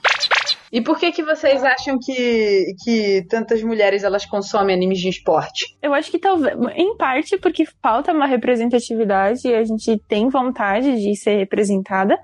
[0.72, 5.78] E por que que vocês acham que, que tantas mulheres elas consomem animes de esporte?
[5.82, 11.02] Eu acho que talvez, em parte porque falta uma representatividade e a gente tem vontade
[11.02, 12.18] de ser representada,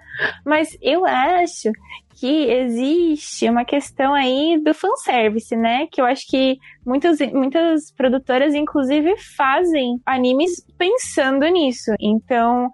[0.45, 1.71] mas eu acho
[2.15, 5.85] que existe uma questão aí do fanservice, né?
[5.91, 11.91] Que eu acho que muitas, muitas produtoras, inclusive, fazem animes pensando nisso.
[11.99, 12.69] Então,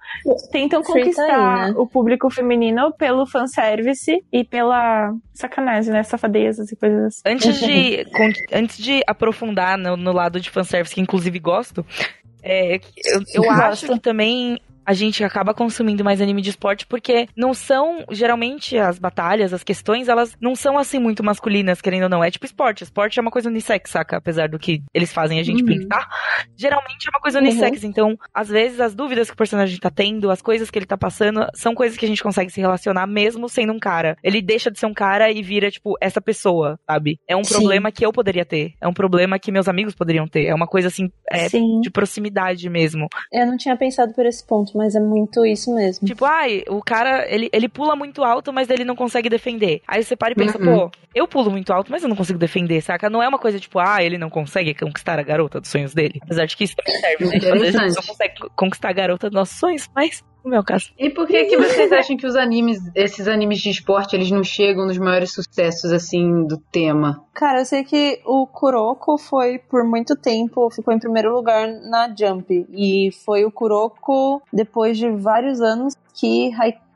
[0.51, 1.73] tentam conquistar aí, né?
[1.75, 6.03] o público feminino pelo fanservice e pela sacanagem, né?
[6.03, 7.21] Safadezas e coisas assim.
[7.25, 8.05] Antes de,
[8.53, 11.83] antes de aprofundar no, no lado de fanservice, que inclusive gosto,
[12.43, 17.27] é, eu, eu acho que também a gente acaba consumindo mais anime de esporte porque
[17.36, 22.09] não são, geralmente, as batalhas, as questões, elas não são assim muito masculinas, querendo ou
[22.09, 22.23] não.
[22.23, 22.84] É tipo esporte.
[22.84, 24.17] Esporte é uma coisa unissex, saca?
[24.17, 25.67] Apesar do que eles fazem a gente Uhum.
[25.67, 26.07] pensar.
[26.57, 27.84] Geralmente é uma coisa unissex.
[27.84, 30.97] Então, às vezes, as dúvidas que o personagem tá tendo, as coisas que ele tá
[30.97, 34.17] passando, são coisas que a gente consegue se relacionar mesmo sendo um cara.
[34.23, 37.19] Ele deixa de ser um cara e vira, tipo, essa pessoa, sabe?
[37.27, 37.55] É um Sim.
[37.55, 38.73] problema que eu poderia ter.
[38.82, 40.45] É um problema que meus amigos poderiam ter.
[40.45, 43.07] É uma coisa assim, é, de proximidade mesmo.
[43.32, 46.07] Eu não tinha pensado por esse ponto, mas é muito isso mesmo.
[46.07, 49.82] Tipo, ai, o cara, ele, ele pula muito alto, mas ele não consegue defender.
[49.88, 50.89] Aí você para e pensa, Uhum.
[50.89, 53.09] pô, eu pulo muito alto, mas eu não consigo defender, saca?
[53.09, 56.19] Não é uma coisa tipo, ah, ele não consegue conquistar a garota dos sonhos dele.
[56.24, 57.36] Apesar de que isso também serve, né?
[57.38, 60.63] Às vezes a gente não consegue conquistar a garota dos nossos sonhos, mas no meu
[60.63, 60.91] caso.
[60.97, 64.43] E por que que vocês acham que os animes, esses animes de esporte, eles não
[64.43, 67.23] chegam nos maiores sucessos, assim, do tema?
[67.33, 72.13] Cara, eu sei que o Kuroko foi por muito tempo, ficou em primeiro lugar na
[72.13, 72.65] Jump.
[72.69, 76.51] E foi o Kuroko, depois de vários anos, que,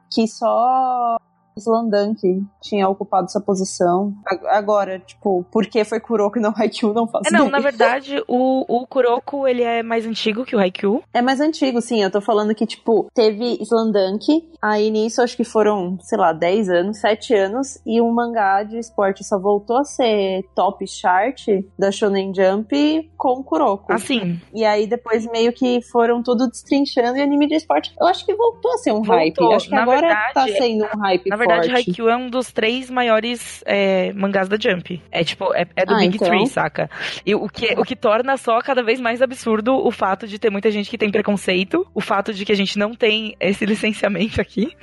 [0.10, 1.18] que só
[1.58, 4.14] Slandunk tinha ocupado essa posição.
[4.50, 7.52] Agora, tipo, por que foi Kuroko e não Haikyuu, não faço É, não, ideia.
[7.52, 11.04] na verdade, o, o Kuroko, ele é mais antigo que o Haikyuu.
[11.14, 12.02] É mais antigo, sim.
[12.04, 14.26] Eu tô falando que, tipo, teve Slandunk,
[14.62, 18.78] aí nisso acho que foram, sei lá, 10 anos, 7 anos, e um mangá de
[18.78, 21.46] esporte só voltou a ser top chart
[21.78, 23.94] da Shonen Jump com Kuroko.
[23.94, 27.94] Assim, E aí depois meio que foram tudo destrinchando e anime de esporte.
[28.00, 29.16] Eu acho que voltou a ser um Voltou.
[29.16, 29.54] hype.
[29.54, 31.90] Acho que Na agora verdade- tá sendo um hype na verdade, forte.
[31.90, 35.02] Haikyuu é um dos três maiores é, mangás da Jump.
[35.12, 36.28] É tipo, é, é do Ah, Big então.
[36.28, 36.90] Three, saca?
[37.26, 40.50] E o que, o que torna só cada vez mais absurdo o fato de ter
[40.50, 44.40] muita gente que tem preconceito, o fato de que a gente não tem esse licenciamento
[44.42, 44.76] aqui.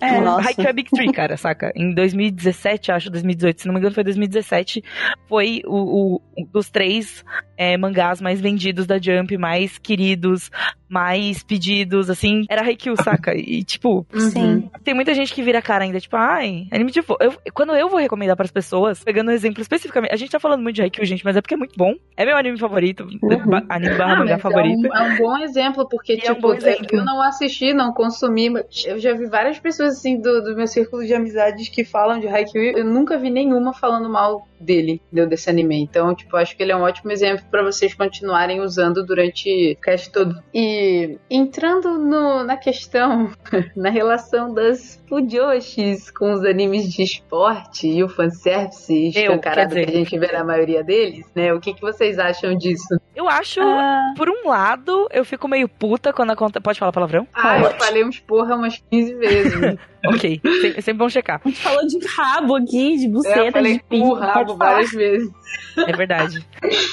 [0.00, 0.20] É.
[0.24, 0.48] Nossa.
[0.48, 1.72] Haikyuu é Big Three, cara, saca?
[1.76, 4.82] Em 2017, acho, 2018, se não me engano, foi 2017,
[5.28, 7.24] foi o, o- um dos três
[7.56, 10.50] é, mangás mais vendidos da Jump, mais queridos,
[10.88, 13.34] mais pedidos, assim, era Haikyuu, saca?
[13.34, 14.68] E, tipo, Sim.
[14.84, 17.00] tem muita gente que vira a cara ainda, tipo, ai, anime de.
[17.00, 20.62] Eu- Quando eu vou recomendar pras pessoas, pegando um exemplo especificamente, a gente tá falando
[20.62, 21.94] muito de Haikyuu, gente, mas é porque é muito bom.
[22.16, 23.06] É meu anime favorito,
[23.46, 24.86] ba- anime barra Ah, mangá favorito.
[24.86, 26.86] É um, é um bom exemplo, porque, E é um tipo, bom exemplo.
[26.92, 30.66] eu não assisti, não consumi, mas eu já vi várias pessoas, assim, do, do meu
[30.66, 35.00] círculo de amizades que falam de Haikyuu, e eu nunca vi nenhuma falando mal dele,
[35.12, 35.80] deu desse anime.
[35.82, 39.80] Então, tipo, acho que ele é um ótimo exemplo pra vocês continuarem usando durante o
[39.82, 40.42] cast todo.
[40.52, 43.30] E entrando no- na questão,
[43.76, 49.86] na relação das fujoshis com os animes de esporte e o fanservice escancarado que a
[49.90, 51.52] gente vê na maioria deles, né?
[51.52, 52.98] O que, que vocês acham disso?
[53.14, 56.62] Eu acho, Ah, por um lado, eu fico meio puta quando acontece.
[56.62, 57.26] Pode falar palavrão?
[57.34, 59.54] Ah, eu falei uns porra umas 15 vezes.
[60.14, 61.40] ok, sempre, sempre bom checar.
[61.44, 64.14] a gente falou de rabo aqui, de É, buceta, eu falei de pinto.
[64.14, 65.28] rabo várias vezes.
[65.76, 66.44] É verdade.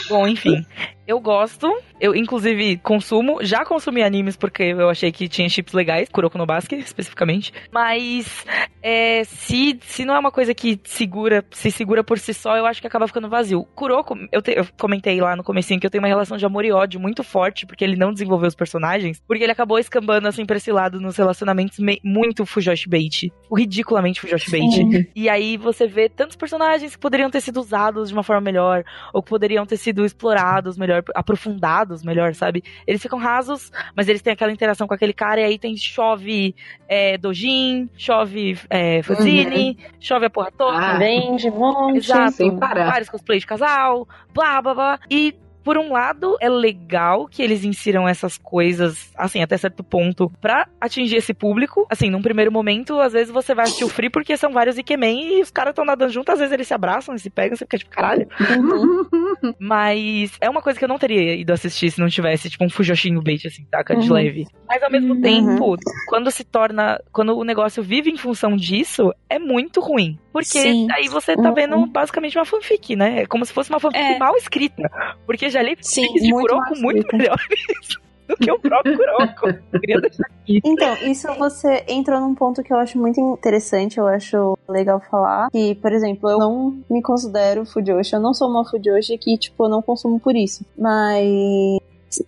[0.09, 0.65] Bom, enfim.
[1.11, 1.67] Eu gosto,
[1.99, 6.45] eu inclusive consumo, já consumi animes porque eu achei que tinha chips legais, Kuroko no
[6.45, 7.51] Basket, especificamente.
[7.69, 8.45] Mas
[8.81, 12.65] é, se, se não é uma coisa que segura, se segura por si só, eu
[12.65, 13.65] acho que acaba ficando vazio.
[13.75, 16.63] Kuroko, eu, te- eu comentei lá no comecinho que eu tenho uma relação de amor
[16.63, 20.45] e ódio muito forte, porque ele não desenvolveu os personagens, porque ele acabou escambando assim
[20.45, 23.33] pra esse lado nos relacionamentos me- muito Fujoshi Bait.
[23.49, 25.09] O ridiculamente Fujoshi Bait.
[25.13, 28.85] E aí você vê tantos personagens que poderiam ter sido usados de uma forma melhor,
[29.13, 32.63] ou que poderiam ter sido explorados melhor melhor, aprofundados, melhor, sabe?
[32.85, 36.55] Eles ficam rasos, mas eles têm aquela interação com aquele cara, e aí tem chove
[36.87, 40.77] é, Dojin, chove é, Fuzine, chove a porra toda.
[40.77, 40.97] Ah.
[40.97, 41.97] Vende um monte.
[41.97, 42.31] Exato.
[42.33, 42.91] sem parar.
[42.91, 44.99] Vários cosplays de casal, blá blá blá.
[45.09, 50.31] E por um lado, é legal que eles insiram essas coisas, assim, até certo ponto,
[50.41, 51.85] pra atingir esse público.
[51.89, 55.37] Assim, num primeiro momento, às vezes você vai assistir o Free porque são vários Ikemen
[55.37, 57.65] e os caras estão nadando junto, às vezes eles se abraçam e se pegam, você
[57.65, 58.27] fica tipo, caralho.
[59.59, 62.69] Mas é uma coisa que eu não teria ido assistir se não tivesse, tipo, um
[62.69, 64.15] Fujoshinho Bait, assim, taca de Uhum.
[64.15, 64.45] leve.
[64.67, 65.21] Mas ao mesmo Uhum.
[65.21, 66.99] tempo, quando se torna.
[67.11, 70.17] Quando o negócio vive em função disso, é muito ruim.
[70.31, 70.87] Porque Sim.
[70.91, 71.53] aí você tá Uhum.
[71.55, 73.21] vendo basicamente uma fanfic, né?
[73.23, 74.17] É como se fosse uma fanfic É.
[74.17, 74.89] mal escrita.
[75.25, 77.47] Porque já li Sim, de muito Kuroko muito melhores
[78.27, 79.47] do que o próprio Kuroko.
[80.65, 85.49] Então, isso você entrou num ponto que eu acho muito interessante, eu acho legal falar.
[85.49, 89.63] Que, por exemplo, eu não me considero Fujoshi, eu não sou uma Fujoshi que, tipo,
[89.63, 90.65] eu não consumo por isso.
[90.77, 91.79] Mas.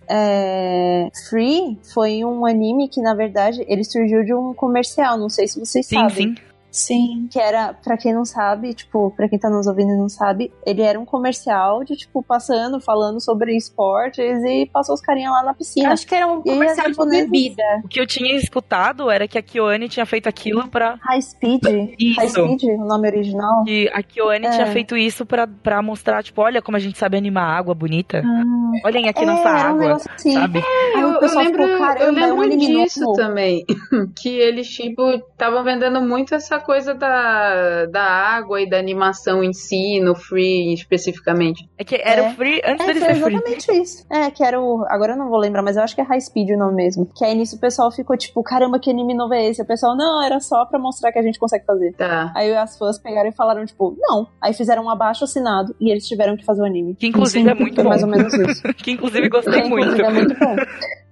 [0.08, 5.46] É, Free foi um anime que, na verdade, ele surgiu de um comercial, não sei
[5.46, 6.34] se vocês Sim, sabem.
[6.34, 6.34] sim.
[6.74, 7.28] Sim.
[7.30, 10.52] Que era, pra quem não sabe, tipo, pra quem tá nos ouvindo e não sabe,
[10.66, 15.42] ele era um comercial de, tipo, passando, falando sobre esportes e passou os carinha lá
[15.44, 15.92] na piscina.
[15.92, 17.62] Acho que era um E comercial de bebida.
[17.84, 20.98] O que eu tinha escutado era que a Kyoane tinha feito aquilo pra.
[21.00, 21.62] High Speed?
[21.64, 22.28] High Isso.
[22.30, 23.62] Speed, o nome original?
[23.64, 24.50] Que a Kyoane É.
[24.50, 28.20] tinha feito isso pra, pra mostrar, tipo, olha como a gente sabe animar água bonita.
[28.84, 29.80] Olhem aqui é, nossa era um água.
[29.86, 30.32] negócio assim.
[30.32, 30.58] Sabe?
[30.58, 33.64] Aí Eu, o eu pessoal lembro, ficou, caramba, eu é um lembro anime disso também.
[34.20, 39.52] Que eles, tipo, estavam vendendo muito essa coisa da, da água e da animação em
[39.52, 41.68] si, no Free especificamente.
[41.78, 42.28] É que era É.
[42.30, 43.34] o free antes É, dele ser free.
[43.34, 44.06] exatamente isso.
[44.10, 44.84] É, que era o.
[44.88, 47.06] Agora eu não vou lembrar, mas eu acho que é High Speed o nome mesmo.
[47.14, 49.62] Que aí nisso o pessoal ficou tipo, caramba, que anime novo é esse?
[49.62, 51.92] O pessoal, não, era só pra mostrar que a gente consegue fazer.
[51.94, 52.32] Tá.
[52.34, 54.26] Aí as fãs pegaram e falaram, tipo, não.
[54.40, 56.94] Aí fizeram um abaixo assinado e eles tiveram que fazer o anime.
[56.96, 57.90] Que inclusive é muito Foi bom.
[57.90, 58.62] mais ou menos isso.
[58.84, 59.94] Que inclusive gostei É, muito.
[59.94, 60.56] inclusive, É muito bom.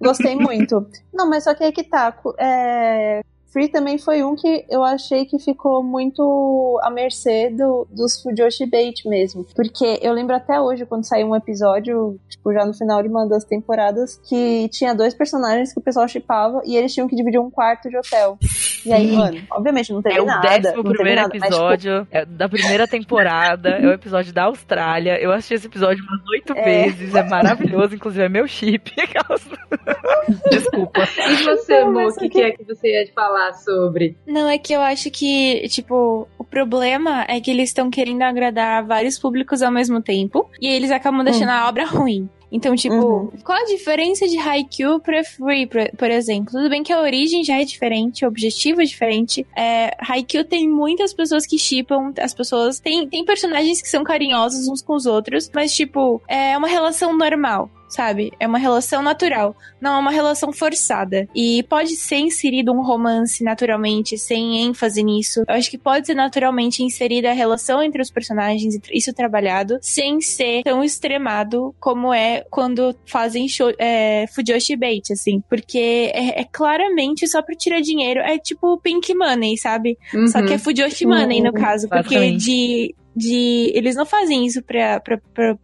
[0.00, 0.86] Gostei muito.
[1.12, 2.14] Não, mas só que aí que tá.
[2.38, 3.20] É...
[3.52, 8.64] Free também foi um que eu achei que ficou muito à mercê do, dos Fujoshi
[8.66, 9.44] Bait mesmo.
[9.54, 13.26] Porque eu lembro até hoje, quando saiu um episódio, tipo, já no final de uma
[13.28, 17.38] das temporadas, que tinha dois personagens que o pessoal chipava e eles tinham que dividir
[17.40, 18.38] um quarto de hotel.
[18.86, 19.16] E aí, Sim.
[19.16, 20.40] mano, obviamente não teve É o nada.
[20.48, 23.68] décimo não teve primeiro nada, mas, tipo, episódio é da primeira temporada.
[23.68, 25.20] é o episódio da Austrália.
[25.20, 26.62] Eu assisti esse episódio umas oito É.
[26.84, 27.14] vezes.
[27.14, 27.94] É maravilhoso.
[27.94, 28.92] Inclusive, é meu chip.
[28.98, 29.46] Aquelas-
[30.50, 31.00] Desculpa.
[31.02, 34.16] E você, Mo, o que, o que- que é que você ia falar sobre?
[34.26, 38.84] Não, é que eu acho que, tipo, o problema é que eles estão querendo agradar
[38.86, 42.28] vários públicos ao mesmo tempo e eles acabam deixando a obra ruim.
[42.54, 43.30] Então, tipo, Uhum.
[43.42, 46.52] qual a diferença de Haikyuu pra Free, por, por exemplo?
[46.52, 49.46] Tudo bem que a origem já é diferente, o objetivo é diferente.
[49.56, 52.78] É, Haikyuu tem muitas pessoas que chipam, as pessoas...
[52.78, 57.16] Tem, tem personagens que são carinhosos uns com os outros, mas, tipo, é uma relação
[57.16, 57.70] normal.
[57.92, 58.32] Sabe?
[58.40, 61.28] É uma relação natural, não é uma relação forçada.
[61.34, 65.40] E pode ser inserido um romance naturalmente, sem ênfase nisso.
[65.46, 70.20] Eu acho que pode ser naturalmente inserida a relação entre os personagens, isso trabalhado, sem
[70.22, 75.42] ser tão extremado como é quando fazem show, é, Fujoshi Bait, assim.
[75.48, 78.20] Porque é, é claramente só pra tirar dinheiro.
[78.20, 79.98] É tipo Pink Money, sabe?
[80.30, 80.46] Só Uhum.
[80.46, 81.88] que é Fujoshi Money, no caso.
[81.88, 82.94] Porque de.
[83.14, 85.00] De, eles não fazem isso pra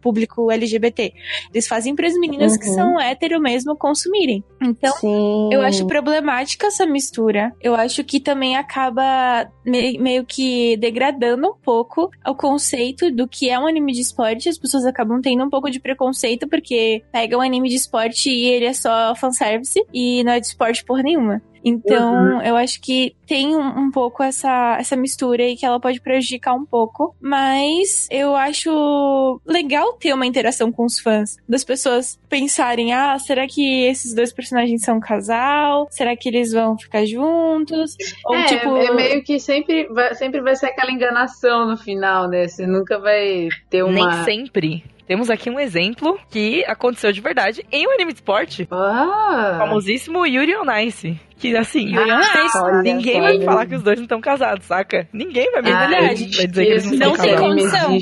[0.01, 1.13] público LGBT.
[1.53, 2.73] Eles fazem para as meninas que Uhum.
[2.75, 4.43] são hétero mesmo consumirem.
[4.61, 5.49] Então, Sim.
[5.51, 7.53] eu acho problemática essa mistura.
[7.61, 13.49] Eu acho que também acaba me- meio que degradando um pouco o conceito do que
[13.49, 14.49] é um anime de esporte.
[14.49, 18.45] As pessoas acabam tendo um pouco de preconceito porque pega um anime de esporte e
[18.47, 21.41] ele é só fanservice e não é de esporte por nenhuma.
[21.63, 26.01] Então, eu acho que tem um, um pouco essa, essa mistura aí que ela pode
[26.01, 27.15] prejudicar um pouco.
[27.19, 31.37] Mas eu acho legal ter uma interação com os fãs.
[31.47, 35.87] Das pessoas pensarem, ah, será que esses dois personagens são um casal?
[35.91, 37.95] Será que eles vão ficar juntos?
[38.25, 38.77] Ou é, tipo.
[38.77, 42.47] é meio que sempre vai, sempre vai ser aquela enganação no final, né?
[42.47, 43.93] Você nunca vai ter uma.
[43.93, 44.83] Nem sempre.
[45.09, 48.67] Temos aqui um exemplo que aconteceu de verdade em um anime de esporte.
[48.69, 49.55] O Ah!
[49.57, 51.19] famosíssimo Yuri on Ice.
[51.35, 52.57] Que assim, Yuri on Ice.
[52.59, 55.09] Olha ninguém vai falar que os dois não estão casados, saca?
[55.11, 56.25] Ninguém vai me Ah, vai verdade.
[56.27, 57.97] dizer que eles não Não tem condição.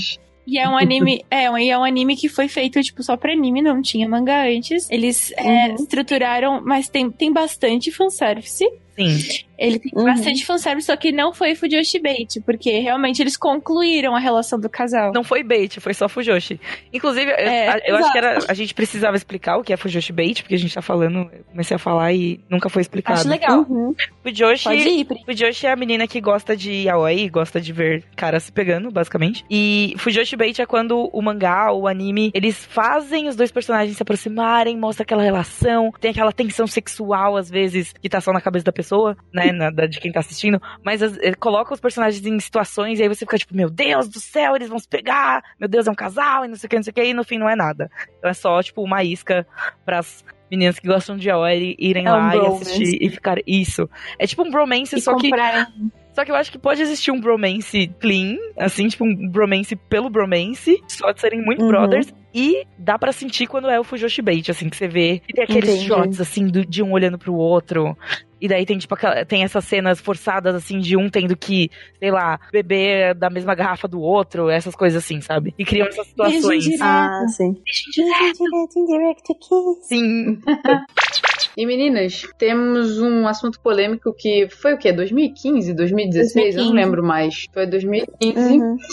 [0.46, 3.16] E é um anime, é, um- e é um anime que foi feito, tipo, só
[3.16, 4.90] pra anime, não tinha mangá antes.
[4.92, 5.76] Eles é, Uhum.
[5.76, 8.66] estruturaram, mas tem, tem bastante fanservice.
[8.98, 9.18] Sim.
[9.58, 10.04] Ele tem Uhum.
[10.06, 14.70] bastante fanservice, só que não foi Fujoshi Bait, porque realmente eles concluíram a relação do
[14.70, 15.12] casal.
[15.14, 16.60] Não foi bait, foi só Fujoshi.
[16.94, 19.78] Inclusive, eu- É, a- eu, acho que era, a gente precisava explicar o que é
[19.78, 23.20] Fujoshi bait, porque a gente tá falando, eu comecei a falar e nunca foi explicado.
[23.20, 23.66] Acho legal.
[23.68, 23.96] Uhum.
[24.24, 25.24] Fujoshi, Pode ir, Pri.
[25.26, 29.44] Fujoshi é a menina que gosta de yaoi, gosta de ver caras se pegando, basicamente.
[29.50, 33.98] E Fujoshi Bait é quando o mangá ou o anime, eles fazem os dois personagens
[33.98, 38.40] se aproximarem, mostra aquela relação, tem aquela tensão sexual, às vezes, que tá só na
[38.42, 38.87] cabeça da pessoa,
[39.34, 43.00] né, na- da- de quem tá assistindo, mas as- ele coloca os personagens em situações
[43.00, 45.88] e aí você fica tipo, meu Deus do céu, eles vão se pegar, meu Deus,
[45.88, 47.38] é um casal, e não sei o que, não sei o que, e no fim
[47.38, 47.90] não é nada.
[48.18, 49.46] Então é só, tipo, uma isca
[49.86, 53.38] pras meninas que gostam de yaoi irem É um lá e assistir e ficar...
[53.46, 53.90] Isso.
[54.18, 55.30] É tipo um bromance, E só que...
[56.14, 60.10] Só que eu acho que pode existir um bromance clean, assim, tipo um bromance pelo
[60.10, 61.68] bromance, só de serem muito Uhum.
[61.68, 62.12] brothers.
[62.34, 65.22] E dá pra sentir quando é o Fujoshi Bait, assim, que você vê.
[65.30, 65.88] E tem aqueles Entendi.
[65.88, 67.96] shots, assim, do- de um olhando pro outro.
[68.40, 68.96] E daí tem, tipo,
[69.28, 71.70] tem essas cenas forçadas, assim, de um tendo que,
[72.00, 75.54] sei lá, beber da mesma garrafa do outro, essas coisas assim, sabe?
[75.58, 76.64] E criam essas situações.
[76.64, 76.84] direto.
[76.84, 77.56] Ah, sim.
[79.84, 80.40] Sim.
[81.58, 84.94] E meninas, temos um assunto polêmico que foi o quê?
[84.94, 86.36] 2015, 2016?
[86.56, 86.76] Eu não 2015.
[86.76, 87.46] lembro mais.
[87.52, 88.40] Foi 2015.
[88.40, 88.78] Uhum.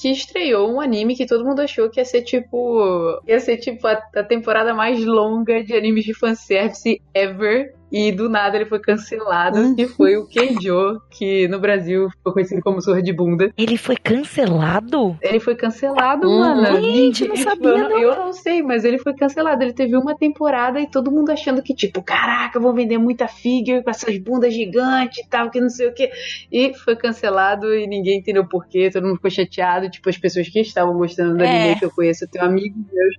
[0.00, 3.20] Que estreou um anime que todo mundo achou que ia ser tipo.
[3.26, 7.74] ia ser tipo a, a temporada mais longa de animes de fanservice ever.
[7.90, 9.74] E do nada ele foi cancelado, Hum.
[9.74, 13.50] que foi o Keijo, que no Brasil ficou conhecido como Surra de Bunda.
[13.56, 15.16] Ele foi cancelado?
[15.22, 16.38] Ele foi cancelado, Uhum.
[16.38, 16.82] mano.
[16.82, 17.98] Gente, não Ele sabia, foi- não.
[17.98, 19.62] Eu não sei, mas ele foi cancelado.
[19.62, 23.82] Ele teve uma temporada e todo mundo achando que, tipo, caraca, vão vender muita figure
[23.82, 26.10] com essas bundas gigantes e tal, que não sei o que.
[26.52, 28.90] E foi cancelado e ninguém entendeu porquê.
[28.92, 29.90] Todo mundo ficou chateado.
[29.90, 31.62] Tipo, as pessoas que estavam gostando do É.
[31.62, 33.14] anime que eu conheço, eu tenho amigos meus,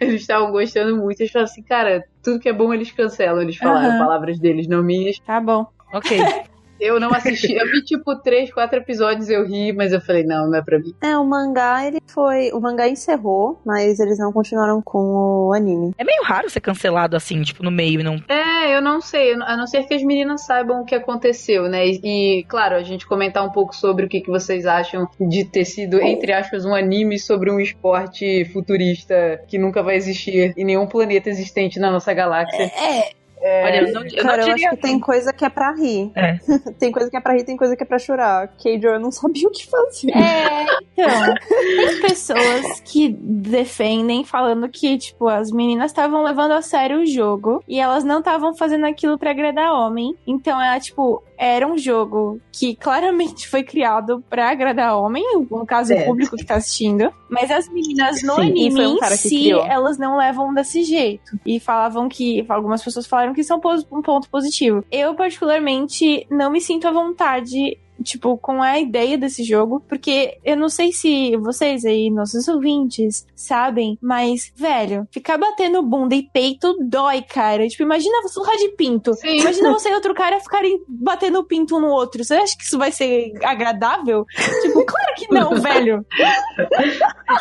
[0.00, 1.20] eles estavam gostando muito.
[1.20, 3.40] Eles falaram assim, cara, tudo que é bom eles cancelam.
[3.40, 3.98] Eles falaram Aham.
[3.98, 5.18] palavras deles, não minhas.
[5.20, 5.66] Tá bom.
[5.92, 6.20] Ok.
[6.80, 7.54] Eu não assisti.
[7.54, 10.78] Eu vi, tipo, três, quatro episódios, eu ri, mas eu falei, não, não é pra
[10.78, 10.94] mim.
[11.00, 12.52] É, o mangá, ele foi.
[12.52, 15.92] O mangá encerrou, mas eles não continuaram com o anime.
[15.98, 18.14] É meio raro ser cancelado assim, tipo, no meio e não.
[18.28, 21.86] É, eu não sei, a não ser que as meninas saibam o que aconteceu, né?
[21.86, 25.64] E, claro, a gente comentar um pouco sobre o que, que vocês acham de ter
[25.64, 30.86] sido, entre aspas, um anime sobre um esporte futurista que nunca vai existir em nenhum
[30.86, 32.62] planeta existente na nossa galáxia.
[32.62, 35.72] É, Olha, eu não, eu Cara, não eu acho que tem coisa que é pra
[35.72, 36.10] rir.
[36.14, 36.38] É.
[36.78, 38.48] tem coisa que é pra rir, tem coisa que é pra chorar.
[38.58, 40.10] Keijo, eu não sabia o que fazer.
[40.16, 47.00] É, então, tem pessoas que defendem falando que, tipo, as meninas estavam levando a sério
[47.00, 50.14] o jogo e elas não estavam fazendo aquilo pra agradar homem.
[50.26, 55.92] Então, ela, tipo, era um jogo que claramente foi criado pra agradar homem, no caso,
[55.92, 56.02] É.
[56.02, 57.12] o público que tá assistindo.
[57.30, 59.64] Mas as meninas no Sim, anime um em si, criou.
[59.64, 61.38] elas não levam desse jeito.
[61.46, 64.84] E falavam que, algumas pessoas falaram que isso é um ponto positivo.
[64.90, 70.56] Eu, particularmente, não me sinto à vontade tipo, com a ideia desse jogo, porque eu
[70.56, 76.76] não sei se vocês aí, nossos ouvintes, sabem, mas, velho, ficar batendo bunda e peito
[76.80, 77.66] dói, cara.
[77.68, 79.14] Tipo, imagina surra de pinto.
[79.14, 79.40] Sim.
[79.40, 82.22] Imagina você e outro cara ficarem batendo pinto um no outro.
[82.24, 84.24] Você acha que isso vai ser agradável?
[84.62, 86.04] Tipo, claro que não, velho.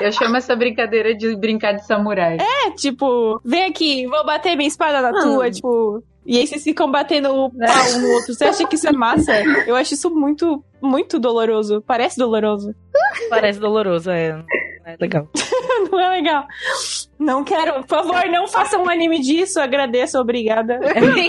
[0.01, 2.37] Eu chamo essa brincadeira de brincar de samurai.
[2.39, 6.03] É, tipo, vem aqui, vou bater minha espada na tua, tipo.
[6.27, 8.33] E aí vocês ficam batendo o pau um no outro.
[8.33, 9.31] Você acha que isso é massa?
[9.65, 11.81] Eu acho isso muito, muito doloroso.
[11.87, 12.75] Parece doloroso.
[13.29, 14.43] Parece doloroso, é.
[14.85, 15.29] É legal.
[15.91, 16.45] Não é legal.
[17.19, 17.83] Não quero.
[17.83, 19.59] Por favor, não façam um anime disso.
[19.59, 20.79] Agradeço, obrigada.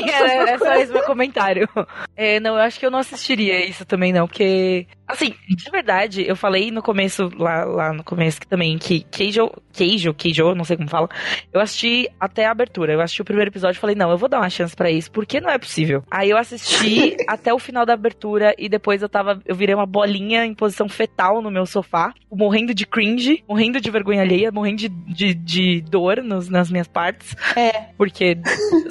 [0.09, 1.69] É, é só esse meu comentário.
[2.17, 4.87] É, não, eu acho que eu não assistiria isso também, não, porque.
[5.07, 9.51] Assim, de verdade, eu falei no começo, lá, lá no começo que também, que Keijo,
[9.73, 11.09] Keijo, Keijo, não sei como fala,
[11.51, 12.93] eu assisti até a abertura.
[12.93, 15.11] Eu assisti o primeiro episódio e falei, não, eu vou dar uma chance pra isso,
[15.11, 16.03] porque não é possível.
[16.11, 19.41] Aí eu assisti até o final da abertura e depois eu tava.
[19.47, 23.91] Eu virei uma bolinha em posição fetal no meu sofá, morrendo de cringe, morrendo de
[23.91, 27.35] vergonha alheia, morrendo de, de, de dor nos, nas minhas partes.
[27.57, 27.87] É.
[27.97, 28.39] Porque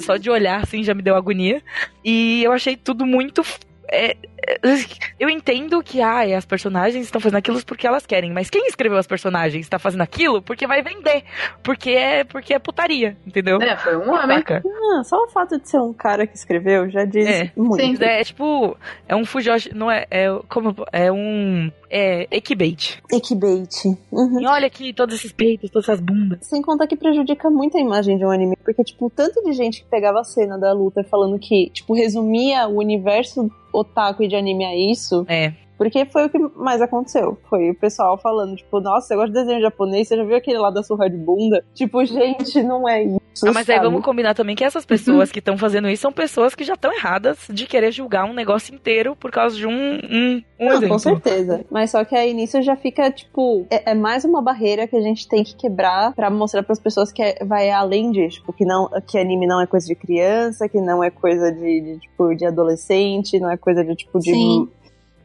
[0.00, 1.62] só de olhar assim já me deu agonia.
[2.04, 3.42] E eu achei tudo muito.
[3.90, 4.16] É,
[4.46, 4.58] é,
[5.18, 8.98] eu entendo que ah, as personagens estão fazendo aquilo porque elas querem, mas quem escreveu
[8.98, 11.24] as personagens está fazendo aquilo porque vai vender,
[11.62, 13.60] porque é porque é putaria, entendeu?
[13.60, 14.42] É, foi um homem.
[14.48, 17.52] Ah, só o fato de ser um cara que escreveu já diz É.
[17.56, 17.80] muito.
[17.80, 17.96] Sim.
[18.00, 18.76] É tipo,
[19.08, 23.02] é um fujoshi, não é, é como é um é equibait.
[23.10, 23.86] Equibait.
[24.12, 24.40] Uhum.
[24.40, 26.38] E olha aqui todos esses peitos, todas essas bundas.
[26.42, 29.52] Sem contar que prejudica muito a imagem de um anime, porque, tipo, o tanto de
[29.52, 34.28] gente que pegava a cena da luta falando que, tipo, resumia o universo otaku e
[34.28, 35.52] de anime a isso, É.
[35.78, 37.38] Porque foi o que mais aconteceu.
[37.48, 40.08] Foi o pessoal falando, tipo, nossa, você gosta de desenho japonês?
[40.08, 41.64] Você já viu aquele lá da surra de bunda?
[41.72, 43.18] Tipo, gente, não é isso.
[43.46, 43.86] Ah, mas aí sabe?
[43.86, 46.92] vamos combinar também que essas pessoas que estão fazendo isso são pessoas que já estão
[46.92, 50.88] erradas de querer julgar um negócio inteiro por causa de um, um, um Não, exemplo.
[50.88, 51.64] com certeza.
[51.70, 55.00] Mas só que aí nisso já fica, tipo, é, é mais uma barreira que a
[55.00, 58.38] gente tem que quebrar pra mostrar pras pessoas que é- vai além disso.
[58.40, 61.80] Tipo, que, não, que anime não é coisa de criança, que não é coisa de,
[61.80, 64.32] de, tipo, de adolescente, não é coisa de, tipo, de.
[64.32, 64.68] Sim.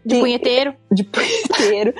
[0.05, 0.75] De punheteiro.
[0.91, 1.93] De punheteiro.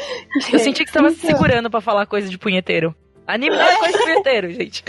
[0.51, 2.93] Eu senti que você tava se segurando pra falar coisa de punheteiro.
[3.25, 4.83] Anime não é coisa de punheteiro, gente.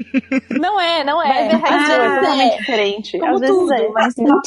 [0.58, 1.40] Não é, não Mas é.
[1.50, 2.56] é, Às é vezes totalmente é.
[2.56, 3.18] diferente.
[3.18, 3.88] Como Às vezes tudo, é.
[3.90, 4.40] mas não.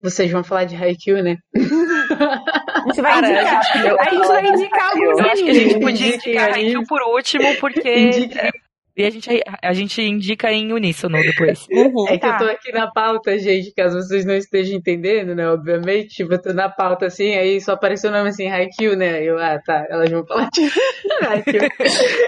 [0.00, 1.36] Vocês vão falar de Haikyuu, né?
[1.56, 3.58] A gente vai Cara, indicar.
[3.58, 6.52] a gente- eu- A gente vai indicar alguns Eu acho que a gente podia indicar.
[6.54, 7.98] Haikyuu por último, porque...
[7.98, 8.50] Indiquem.
[8.96, 9.28] E a gente,
[9.62, 11.66] a gente indica em uníssono depois.
[11.72, 12.06] Uhum.
[12.08, 12.38] É que eu Tá.
[12.38, 15.48] tô aqui na pauta, gente, caso vocês não estejam entendendo, né?
[15.48, 19.22] Obviamente, tipo, eu tô na pauta assim, aí só apareceu o nome assim, Haikyuu, né?
[19.22, 20.60] Eu, ah, tá, elas vão falar de
[21.26, 21.68] Haikyuu.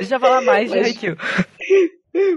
[0.01, 1.17] Deixa eu falar mais de Mas- Haikyuu.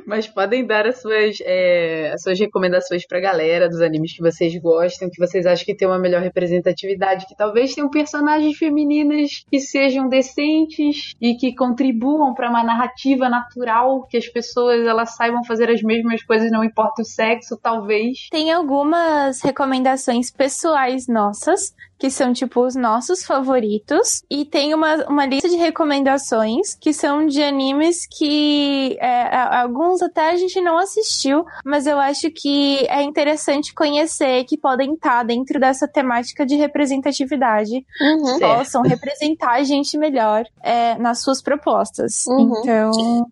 [0.06, 4.56] Mas podem dar as suas, é, as suas recomendações pra galera dos animes que vocês
[4.58, 9.60] gostam, que vocês acham que tem uma melhor representatividade, que talvez tenham personagens femininas que
[9.60, 15.70] sejam decentes e que contribuam pra uma narrativa natural, que as pessoas elas saibam fazer
[15.70, 18.28] as mesmas coisas, não importa o sexo, talvez.
[18.32, 24.24] Tem algumas recomendações pessoais nossas, que são tipo os nossos favoritos.
[24.30, 30.32] E tem uma, uma lista de recomendações que são de animes que é, alguns até
[30.32, 35.60] a gente não assistiu, mas eu acho que é interessante conhecer que podem estar dentro
[35.60, 37.86] dessa temática de representatividade.
[38.02, 38.40] Uhum.
[38.40, 42.26] Possam representar a gente melhor é, nas suas propostas.
[42.28, 42.62] Uhum.
[42.62, 43.32] Então.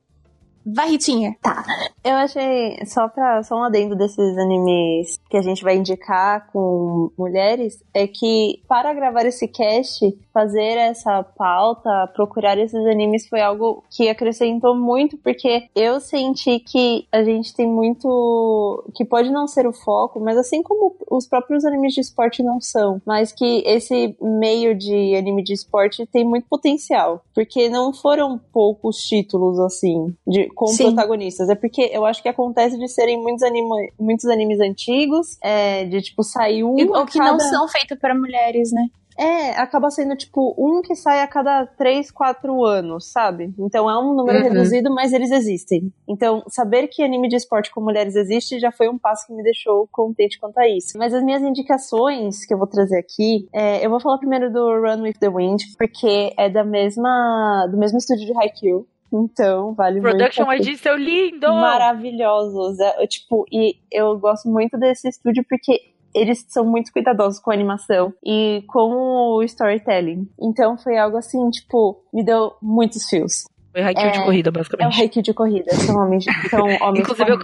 [0.75, 1.33] Vai, Ritinha.
[2.03, 7.09] Eu achei, só pra só um adendo desses animes que a gente vai indicar com
[7.17, 13.83] mulheres, é que para gravar esse cast, fazer essa pauta, procurar esses animes foi algo
[13.89, 18.83] que acrescentou muito, porque eu senti que a gente tem muito.
[18.93, 22.59] que pode não ser o foco, mas assim como os próprios animes de esporte não
[22.59, 28.39] são, mas que esse meio de anime de esporte tem muito potencial, porque não foram
[28.51, 30.85] poucos títulos assim, de, com Sim.
[30.93, 31.47] protagonistas.
[31.49, 36.01] É porque eu acho que acontece de serem muitos, anima, muitos animes antigos, é, de
[36.01, 36.71] tipo sair um.
[36.75, 38.87] Ou que não cada- são feitos para mulheres, né?
[39.19, 43.51] É, acaba sendo tipo um que sai a cada 3, 4 anos, sabe?
[43.57, 44.43] Então é um número Uhum.
[44.43, 45.91] reduzido, mas eles existem.
[46.07, 49.41] Então, saber que anime de esporte com mulheres existe já foi um passo que me
[49.41, 50.97] deixou contente quanto a isso.
[50.99, 54.63] Mas as minhas indicações que eu vou trazer aqui, é, eu vou falar primeiro do
[54.81, 58.85] Run with the Wind, porque é da mesma do mesmo estúdio de Haikyuu.
[59.11, 60.67] Então, vale Production muito.
[60.67, 61.47] ID, seu lindo!
[61.53, 62.79] maravilhosos.
[62.79, 65.79] É, eu, tipo, e eu gosto muito desse estúdio porque
[66.13, 70.27] eles são muito cuidadosos com a animação e com o storytelling.
[70.39, 73.43] Então foi algo assim, tipo, me deu muitos fios.
[73.71, 75.01] Foi Haikyuu de É- corrida, É o basicamente.
[75.01, 77.31] Haikyuu de corrida, são homens, são homens Inclusive.
[77.31, 77.37] Eu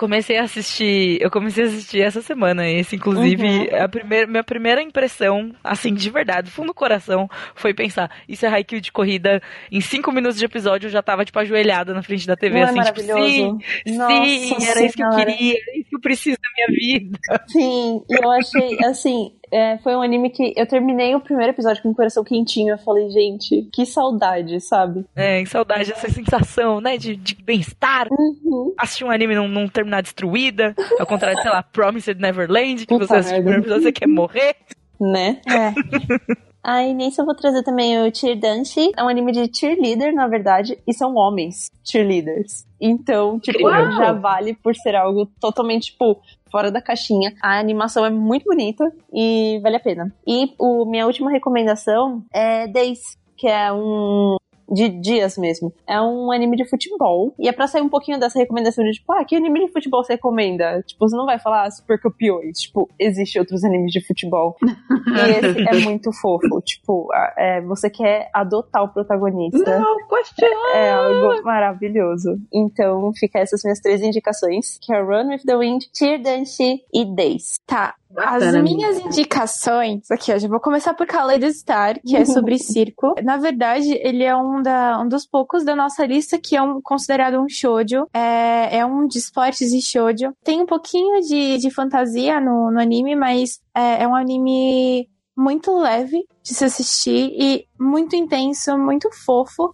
[0.00, 3.82] comecei a assistir, eu comecei a assistir essa semana esse, inclusive, Uhum.
[3.84, 8.48] a primeira, minha primeira impressão, assim, de verdade, fundo do coração, foi pensar, isso é
[8.48, 12.26] Haikyuu de corrida, em cinco minutos de episódio eu já tava, tipo, ajoelhada na frente
[12.26, 13.58] da TV, Não é assim, tipo, maravilhoso?
[13.84, 15.26] sim, Nossa sim, era isso que eu Senhora.
[15.26, 17.18] queria, era isso que eu preciso da minha vida.
[17.48, 21.90] Sim, eu achei, assim, é, foi um anime que eu terminei o primeiro episódio com
[21.90, 22.74] o coração quentinho.
[22.74, 25.04] Eu falei, gente, que saudade, sabe?
[25.14, 28.74] É, em saudade dessa sensação, né, de, de bem-estar, Uhum.
[28.78, 32.94] assistir um anime não, não terminar destruída, ao contrário de, sei lá, Promised Neverland, que
[32.94, 34.56] Puta você assiste o primeiro episódio e você quer morrer.
[35.00, 35.40] Né?
[35.46, 36.40] É.
[36.62, 38.92] Aí nisso eu vou trazer também o Cheer Dance.
[38.96, 42.66] É um anime de cheerleader, na verdade, e são homens cheerleaders.
[42.80, 43.92] Então, tipo, Uau!
[43.92, 47.34] já vale por ser algo totalmente, tipo, fora da caixinha.
[47.42, 50.14] A animação é muito bonita e vale a pena.
[50.26, 53.00] E o minha última recomendação é Days,
[53.36, 54.36] que é um
[54.70, 55.72] de dias mesmo.
[55.86, 57.34] É um anime de futebol.
[57.38, 60.04] E é pra sair um pouquinho dessa recomendação de, tipo, ah, que anime de futebol
[60.04, 60.82] você recomenda?
[60.82, 62.60] Tipo, você não vai falar ah, super campeões.
[62.60, 64.56] Tipo, existem outros animes de futebol.
[65.10, 66.60] E esse é muito fofo.
[66.60, 69.78] Tipo, é, você quer adotar o protagonista.
[69.78, 70.46] Não, question.
[70.74, 72.38] É algo maravilhoso.
[72.52, 76.62] Então, fica essas minhas três indicações, que é Run with the Wind, Cheer Dance
[76.92, 77.58] e Days.
[77.66, 77.94] Tá.
[78.16, 83.14] As minhas indicações, aqui, ó, já vou começar por Kaleid Star, que é sobre circo.
[83.22, 86.80] Na verdade, ele é um, da, um dos poucos da nossa lista que é um,
[86.82, 88.06] considerado um shoujo.
[88.12, 90.34] É, é um de esportes e shoujo.
[90.42, 95.08] Tem um pouquinho de, de fantasia no, no anime, mas é, é um anime
[95.40, 99.70] muito leve de se assistir e muito intenso, muito fofo.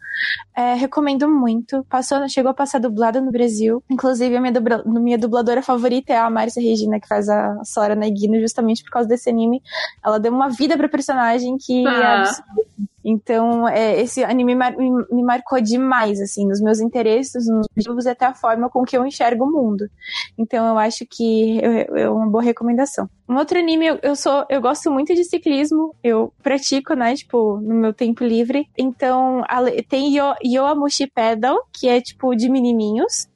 [0.57, 1.85] É, recomendo muito.
[1.89, 3.83] Passou, chegou a passar dublado no Brasil.
[3.91, 7.97] Inclusive, a minha, dubla, minha dubladora favorita é a Márcia Regina, que faz a Sora
[7.97, 9.61] Naguino, justamente por causa desse anime.
[10.05, 11.93] Ela deu uma vida pra personagem que é Ah.
[12.01, 12.63] é absurda.
[13.09, 18.09] Então, é, esse anime mar- me, marcou demais, assim, nos meus interesses, nos objetivos e
[18.09, 19.89] até a forma com que eu enxergo o mundo.
[20.37, 23.09] Então, eu acho que é uma boa recomendação.
[23.29, 27.59] Um outro anime, eu, eu sou, eu gosto muito de ciclismo, eu pratico, né, tipo,
[27.61, 28.67] no meu tempo livre.
[28.77, 33.29] Então, ale- tem Yo, Yoamushi Pedal, que é, tipo, de menininhos.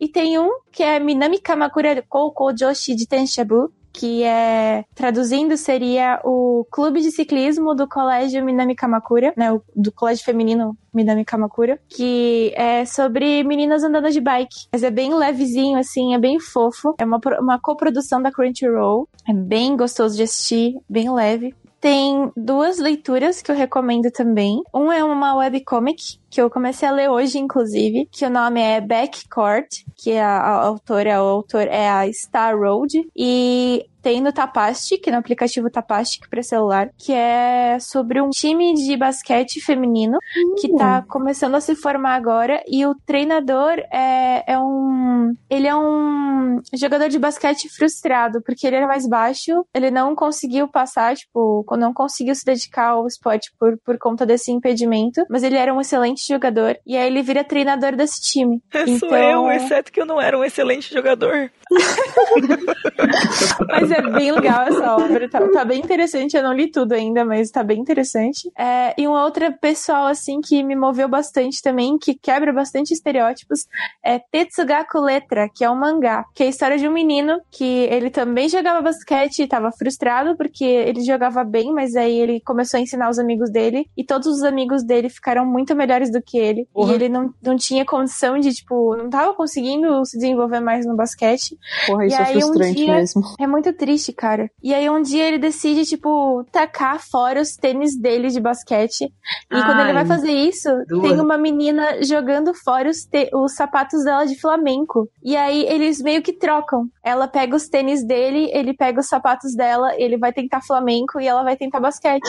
[0.00, 6.20] E tem um que é Minami Kamakura Koukou Joshi de Tenshabu, que é, traduzindo, seria
[6.24, 12.52] o clube de ciclismo do colégio Minami Kamakura, né, do colégio feminino Minami Kamakura, que
[12.54, 14.68] é sobre meninas andando de bike.
[14.72, 16.94] Mas é bem levezinho, assim, é bem fofo.
[16.96, 19.08] É uma, uma coprodução da Crunchyroll.
[19.28, 21.52] É bem gostoso de assistir, bem leve.
[21.80, 24.62] Tem duas leituras que eu recomendo também.
[24.74, 28.80] Um é uma webcomic, que eu comecei a ler hoje, inclusive, que o nome é
[28.80, 33.08] Backcourt, que a, a autora, o autor é a Star Road.
[33.16, 38.74] E tem no Tapastic, é no aplicativo Tapastic para celular, que é sobre um time
[38.74, 40.18] de basquete feminino
[40.60, 45.76] que tá começando a se formar agora e o treinador é, é um ele é
[45.76, 51.64] um jogador de basquete frustrado porque ele era mais baixo, ele não conseguiu passar, tipo,
[51.76, 55.80] não conseguiu se dedicar ao esporte por, por conta desse impedimento, mas ele era um
[55.80, 58.60] excelente jogador e aí ele vira treinador desse time.
[58.98, 61.50] Sou Então- eu, exceto que eu não era um excelente jogador.
[63.68, 66.36] Mas é bem legal essa obra, tá, tá bem interessante.
[66.36, 68.50] Eu não li tudo ainda, mas tá bem interessante.
[68.58, 73.66] É, e uma outra pessoal, assim, que me moveu bastante também, que quebra bastante estereótipos,
[74.04, 77.64] é Tetsugaku Letra, que é um mangá, que é a história de um menino que
[77.90, 82.78] ele também jogava basquete e tava frustrado porque ele jogava bem, mas aí ele começou
[82.78, 86.38] a ensinar os amigos dele e todos os amigos dele ficaram muito melhores do que
[86.38, 86.66] ele.
[86.72, 86.92] Porra.
[86.92, 90.96] E ele não, não tinha condição de, tipo, não tava conseguindo se desenvolver mais no
[90.96, 91.56] basquete.
[91.86, 93.22] Porra, E isso é aí, um frustrante dia- mesmo.
[93.38, 94.50] É muito triste, cara.
[94.62, 99.04] E aí um dia ele decide, tipo, tacar fora os tênis dele de basquete.
[99.04, 99.10] E
[99.50, 101.02] quando ele Ai, vai fazer isso, duas.
[101.08, 105.08] tem uma menina jogando fora os, os sapatos dela de flamenco.
[105.22, 106.86] E aí eles meio que trocam.
[107.08, 111.26] Ela pega os tênis dele, ele pega os sapatos dela, ele vai tentar flamenco e
[111.26, 112.20] ela vai tentar basquete.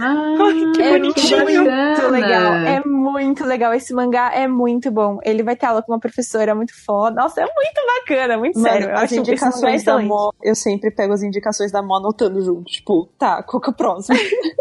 [0.00, 0.36] Ah,
[0.74, 1.44] que é bonitinho.
[1.44, 2.52] muito legal.
[2.54, 3.74] É muito legal.
[3.74, 5.18] Esse mangá é muito bom.
[5.24, 7.20] Ele vai ter aula com uma professora muito foda.
[7.20, 8.90] Nossa, é muito bacana, muito Mano, sério.
[8.90, 10.08] Eu as indicações da excelente.
[10.08, 12.64] Mo, eu sempre pego as indicações da Mo anotando junto.
[12.64, 14.18] Tipo, tá, qual que é o próximo?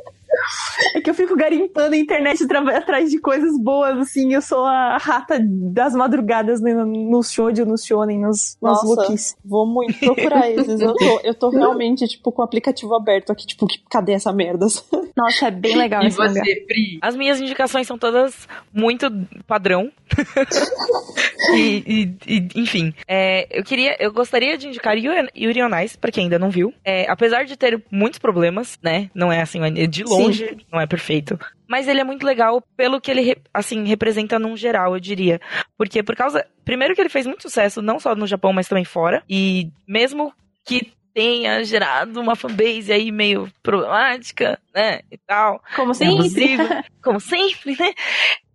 [0.95, 2.43] É que eu fico garimpando a internet
[2.76, 4.34] atrás de coisas boas, assim.
[4.34, 9.35] Eu sou a rata das madrugadas no, nos shoujo, nos shonen, nos, nos Nossa, looks.
[9.43, 10.80] vou muito procurar esses.
[10.80, 14.31] Eu tô, eu tô realmente, tipo, com o aplicativo aberto aqui, tipo, que- cadê essa
[14.31, 14.65] merda?
[15.15, 16.99] Nossa, é bem legal E esse você, Pri?
[17.01, 19.07] As minhas indicações são todas muito
[19.47, 19.91] padrão.
[21.55, 26.11] e, e- e, enfim, é, eu queria, eu gostaria de indicar Yuri, on Ice, pra
[26.11, 26.73] quem ainda não viu.
[26.84, 29.09] É, apesar de ter muitos problemas, né?
[29.14, 29.59] Não é assim,
[29.89, 31.40] de longe, não é perfeito.
[31.68, 35.41] Mas ele é muito legal pelo que ele, assim, representa num geral, eu diria.
[35.76, 36.45] Porque por causa.
[36.64, 39.24] Primeiro que ele fez muito sucesso, não só no Japão, mas também fora.
[39.28, 40.34] E mesmo
[40.66, 44.99] que tenha gerado uma fanbase aí meio problemática, né?
[45.12, 45.62] E tal.
[45.76, 46.30] Como sempre.
[47.02, 47.94] como sempre, né?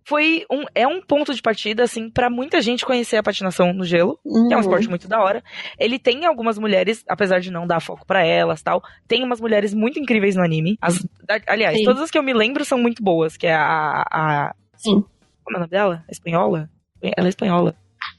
[0.05, 3.85] Foi um, é um ponto de partida, assim, pra muita gente conhecer a patinação no
[3.85, 5.43] gelo, que é um esporte muito da hora.
[5.79, 9.73] Ele tem algumas mulheres, apesar de não dar foco pra elas tal, tem umas mulheres
[9.73, 10.77] muito incríveis no anime.
[10.81, 10.97] As,
[11.29, 11.83] a- aliás, Sim.
[11.85, 14.03] todas as que eu me lembro são muito boas, que é a.
[14.11, 15.03] a Sim.
[15.43, 16.03] Como é o nome dela?
[16.09, 16.69] Espanhola?
[17.01, 17.75] Ela é espanhola.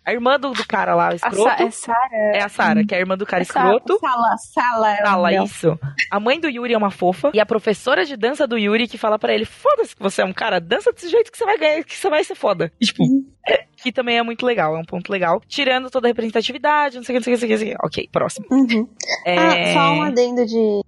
[0.06, 1.62] A irmã do, do cara lá, o A Sa escroto.
[1.62, 2.08] é Sara.
[2.34, 3.98] É a Sara, que é a irmã do cara é escroto.
[3.98, 4.90] Sala, Sala.
[4.96, 5.44] é nome dela.
[5.46, 5.78] isso.
[6.10, 7.30] A mãe do Yuri é uma fofa.
[7.32, 10.24] E a professora de dança do Yuri que fala pra ele: foda-se que você é
[10.24, 12.70] um cara, dança desse jeito que você vai ganhar, que você vai ser foda.
[12.80, 13.02] E, tipo,
[13.46, 15.40] é, que também é muito legal, é um ponto legal.
[15.46, 17.76] Tirando toda a representatividade, não sei o que, não sei o que, não sei o
[17.78, 17.86] que.
[17.86, 18.46] Ok, próximo.
[18.50, 18.88] Uhum.
[19.26, 19.36] É...
[19.36, 20.80] Ah, só um adendo de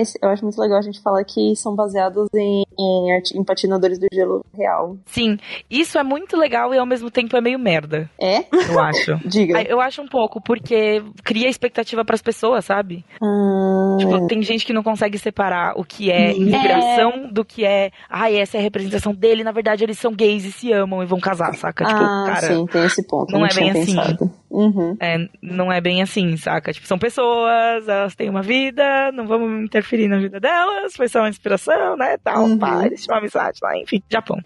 [0.00, 0.18] Ice.
[0.22, 4.06] Eu acho muito legal a gente falar que são baseados em, em, em patinadores do
[4.12, 4.96] gelo real.
[5.06, 5.38] Sim,
[5.70, 8.44] isso é muito legal e ao mesmo tempo é meio merda, É?
[8.70, 9.16] eu acho.
[9.26, 9.58] Diga.
[9.58, 13.04] Ah, Eu acho um pouco, porque cria expectativa pras pessoas, sabe?
[13.22, 17.90] Ah, Tipo, tem gente que não consegue separar o que é inspiração do que é.
[18.10, 19.42] Ai, essa é a representação dele.
[19.42, 21.85] Na verdade, eles são gays e se amam e vão casar, saca?
[21.86, 22.46] Tipo, ah, cara.
[22.54, 23.32] sim, tem esse ponto.
[23.32, 23.96] não não é bem assim.
[24.50, 24.96] Uhum.
[25.00, 26.72] É, não é bem assim, saca?
[26.72, 31.20] Tipo, são pessoas, elas têm uma vida, não vamos interferir na vida delas, foi só
[31.20, 32.16] uma inspiração, né?
[32.22, 32.58] Tal, Uhum.
[32.58, 34.38] pá, eles tinham uma amizade lá, enfim, Japão.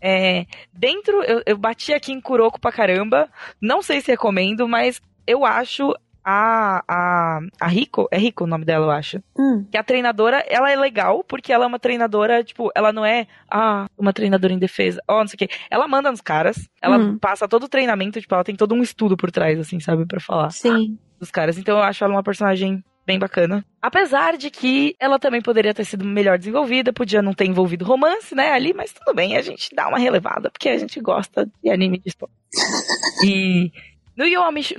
[0.00, 3.28] É, dentro, eu, eu bati aqui em Kuroko pra caramba,
[3.60, 8.64] não sei se recomendo, mas eu acho a, a, a Rico, é Rico o nome
[8.64, 9.22] dela, eu acho.
[9.38, 9.64] Hum.
[9.70, 13.26] Que a treinadora, ela é legal, porque ela é uma treinadora, tipo, ela não é,
[13.50, 15.48] ah, uma treinadora em defesa, ó, não sei o quê.
[15.70, 17.18] Ela manda nos caras, ela Hum.
[17.18, 20.20] passa todo o treinamento, tipo, ela tem todo um estudo por trás, assim, sabe, pra
[20.20, 20.98] falar Sim.
[21.18, 21.58] dos caras.
[21.58, 23.64] Então eu acho ela uma personagem bem bacana.
[23.80, 28.32] Apesar de que ela também poderia ter sido melhor desenvolvida, podia não ter envolvido romance,
[28.32, 31.68] né, ali, mas tudo bem, a gente dá uma relevada, porque a gente gosta de
[31.70, 32.34] anime de esporte.
[33.26, 33.72] e
[34.16, 34.76] no Yoamushi,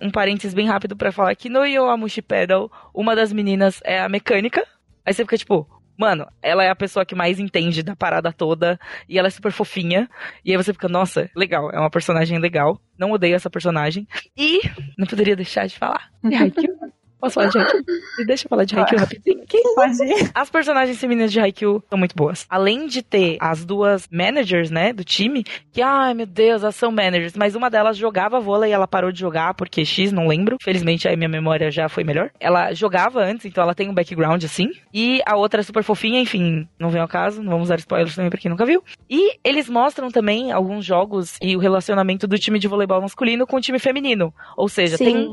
[0.00, 4.08] um, parênteses bem rápido pra falar que no Yoamushi Pedal, uma das meninas é a
[4.08, 4.64] mecânica.
[5.04, 5.66] Aí você fica tipo,
[5.98, 8.78] mano, ela é a pessoa que mais entende da parada toda
[9.08, 10.08] e ela é super fofinha.
[10.44, 12.80] E aí você fica, nossa, legal, é uma personagem legal.
[12.96, 14.06] Não odeio essa personagem.
[14.36, 14.60] E
[14.96, 16.92] não poderia deixar de falar de Haikyuu.
[17.20, 17.84] Posso falar de Haikyuu?
[18.18, 19.60] Me deixa eu falar de Haikyuu rapidinho aqui.
[19.74, 20.30] Pode.
[20.34, 22.46] As personagens femininas de Haikyuu são muito boas.
[22.48, 26.92] Além de ter as duas managers, né, do time, que, ai meu Deus, elas são
[26.92, 30.56] managers, mas uma delas jogava vôlei e ela parou de jogar porque X, não lembro.
[30.62, 32.30] Felizmente aí minha memória já foi melhor.
[32.38, 34.70] Ela jogava antes, então ela tem um background assim.
[34.94, 38.14] E a outra é super fofinha, enfim, não vem ao caso, não vamos dar spoilers
[38.14, 38.82] também pra quem nunca viu.
[39.10, 43.56] E eles mostram também alguns jogos e o relacionamento do time de voleibol masculino com
[43.56, 44.32] o time feminino.
[44.56, 45.30] Ou seja, tem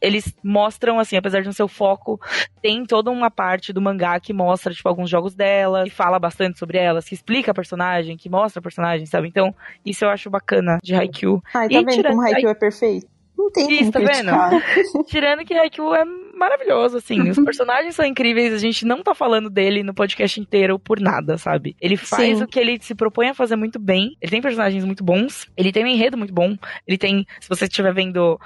[0.00, 2.20] eles mostram assim, apesar de não ser o foco,
[2.60, 6.58] tem toda uma parte do mangá que mostra, tipo, alguns jogos dela, que fala bastante
[6.58, 9.28] sobre elas, que explica a personagem, que mostra a personagem, sabe?
[9.28, 11.42] Então, isso eu acho bacana de Haikyuu.
[11.54, 13.06] Ai, tá E vendo tirando como Haikyuu é perfeito?
[13.40, 14.30] Não tem Isso, tá vendo?
[15.08, 17.30] Tirando que Haikyuu é maravilhoso, assim.
[17.30, 21.38] Os personagens são incríveis, a gente não tá falando dele no podcast inteiro por nada,
[21.38, 21.74] sabe?
[21.80, 22.44] Ele faz Sim.
[22.44, 24.14] o que ele se propõe a fazer muito bem.
[24.20, 26.54] Ele tem personagens muito bons, ele tem um enredo muito bom.
[26.86, 28.38] Ele tem, se você estiver vendo,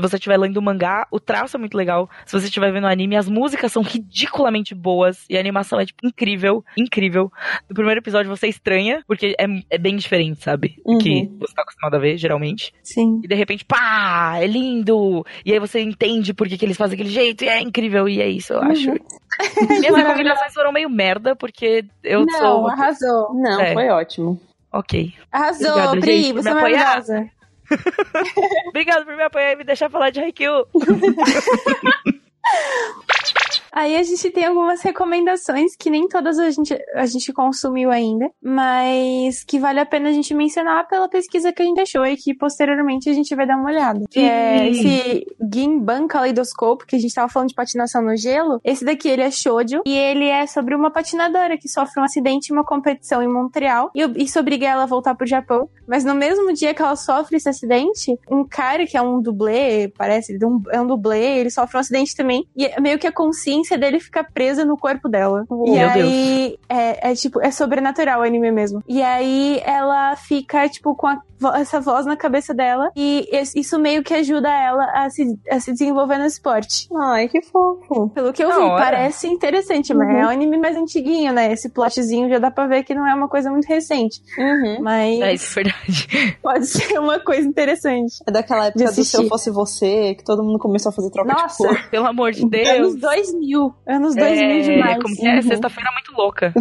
[0.00, 2.08] se você estiver lendo o mangá, o traço é muito legal.
[2.26, 5.86] Se você estiver vendo o anime, as músicas são ridiculamente boas e a animação é
[5.86, 7.30] tipo incrível, incrível.
[7.68, 10.76] No primeiro episódio você estranha, porque é, é bem diferente, sabe?
[10.84, 11.36] Do que Uhum.
[11.40, 12.72] você tá acostumado a ver, geralmente.
[12.82, 13.20] Sim.
[13.22, 15.24] E de repente, pá, é lindo!
[15.44, 18.20] E aí você entende por que, que eles fazem aquele jeito, e é incrível, e
[18.20, 18.90] é isso, eu acho.
[19.68, 22.68] Minhas recomendações foram meio merda, porque eu não, sou.
[22.68, 23.34] arrasou.
[23.34, 23.72] Não, É.
[23.74, 24.40] foi ótimo.
[24.72, 25.12] Ok.
[25.32, 27.30] Arrasou, Obrigado, Pri, gente, você é maravilhosa.
[28.68, 30.66] Obrigado por me apoiar e me deixar falar de Haikyuu.
[33.72, 38.30] Aí a gente tem algumas recomendações que nem todas a gente, a gente consumiu ainda,
[38.42, 42.16] mas que vale a pena a gente mencionar pela pesquisa que a gente achou e
[42.16, 44.04] que posteriormente a gente vai dar uma olhada.
[44.10, 44.70] Que é Sim.
[44.70, 48.60] esse Ginban Kaleidoscope, que a gente tava falando de patinação no gelo.
[48.64, 52.50] Esse daqui ele é shoujo e ele é sobre uma patinadora que sofre um acidente
[52.52, 55.68] em uma competição em Montreal e isso obriga ela a voltar pro Japão.
[55.86, 59.88] Mas no mesmo dia que ela sofre esse acidente, um cara que é um dublê,
[59.96, 62.46] parece, ele é um- é um dublê, ele sofre um acidente também.
[62.56, 65.44] E é meio que a consciência dele fica presa no corpo dela.
[65.66, 68.82] e Meu aí é, é tipo, é sobrenatural o anime mesmo.
[68.88, 71.20] E aí ela fica, tipo, com a
[71.54, 72.90] essa voz na cabeça dela.
[72.94, 73.26] E
[73.56, 76.86] isso meio que ajuda ela a se, a se desenvolver no esporte.
[76.94, 78.10] Ai, que fofo.
[78.10, 78.84] Pelo que eu Da vi, hora.
[78.84, 80.16] parece interessante, mas Uhum.
[80.16, 81.50] é um anime mais antiguinho, né?
[81.50, 84.20] Esse plotzinho já dá pra ver que não é uma coisa muito recente.
[84.36, 84.82] Uhum.
[84.82, 86.36] Mas É isso, é verdade.
[86.42, 88.16] pode ser uma coisa interessante.
[88.28, 89.16] É daquela época do Se.
[89.16, 91.88] Eu Fosse Você, que todo mundo começou a fazer troca de Nossa, cor.
[91.90, 92.68] Pelo amor de Deus.
[92.68, 93.49] anos 2000.
[93.86, 95.02] Anos 2000 é, demais.
[95.02, 95.34] Como que é?
[95.36, 95.42] Uhum.
[95.42, 96.52] Sexta-feira muito louca.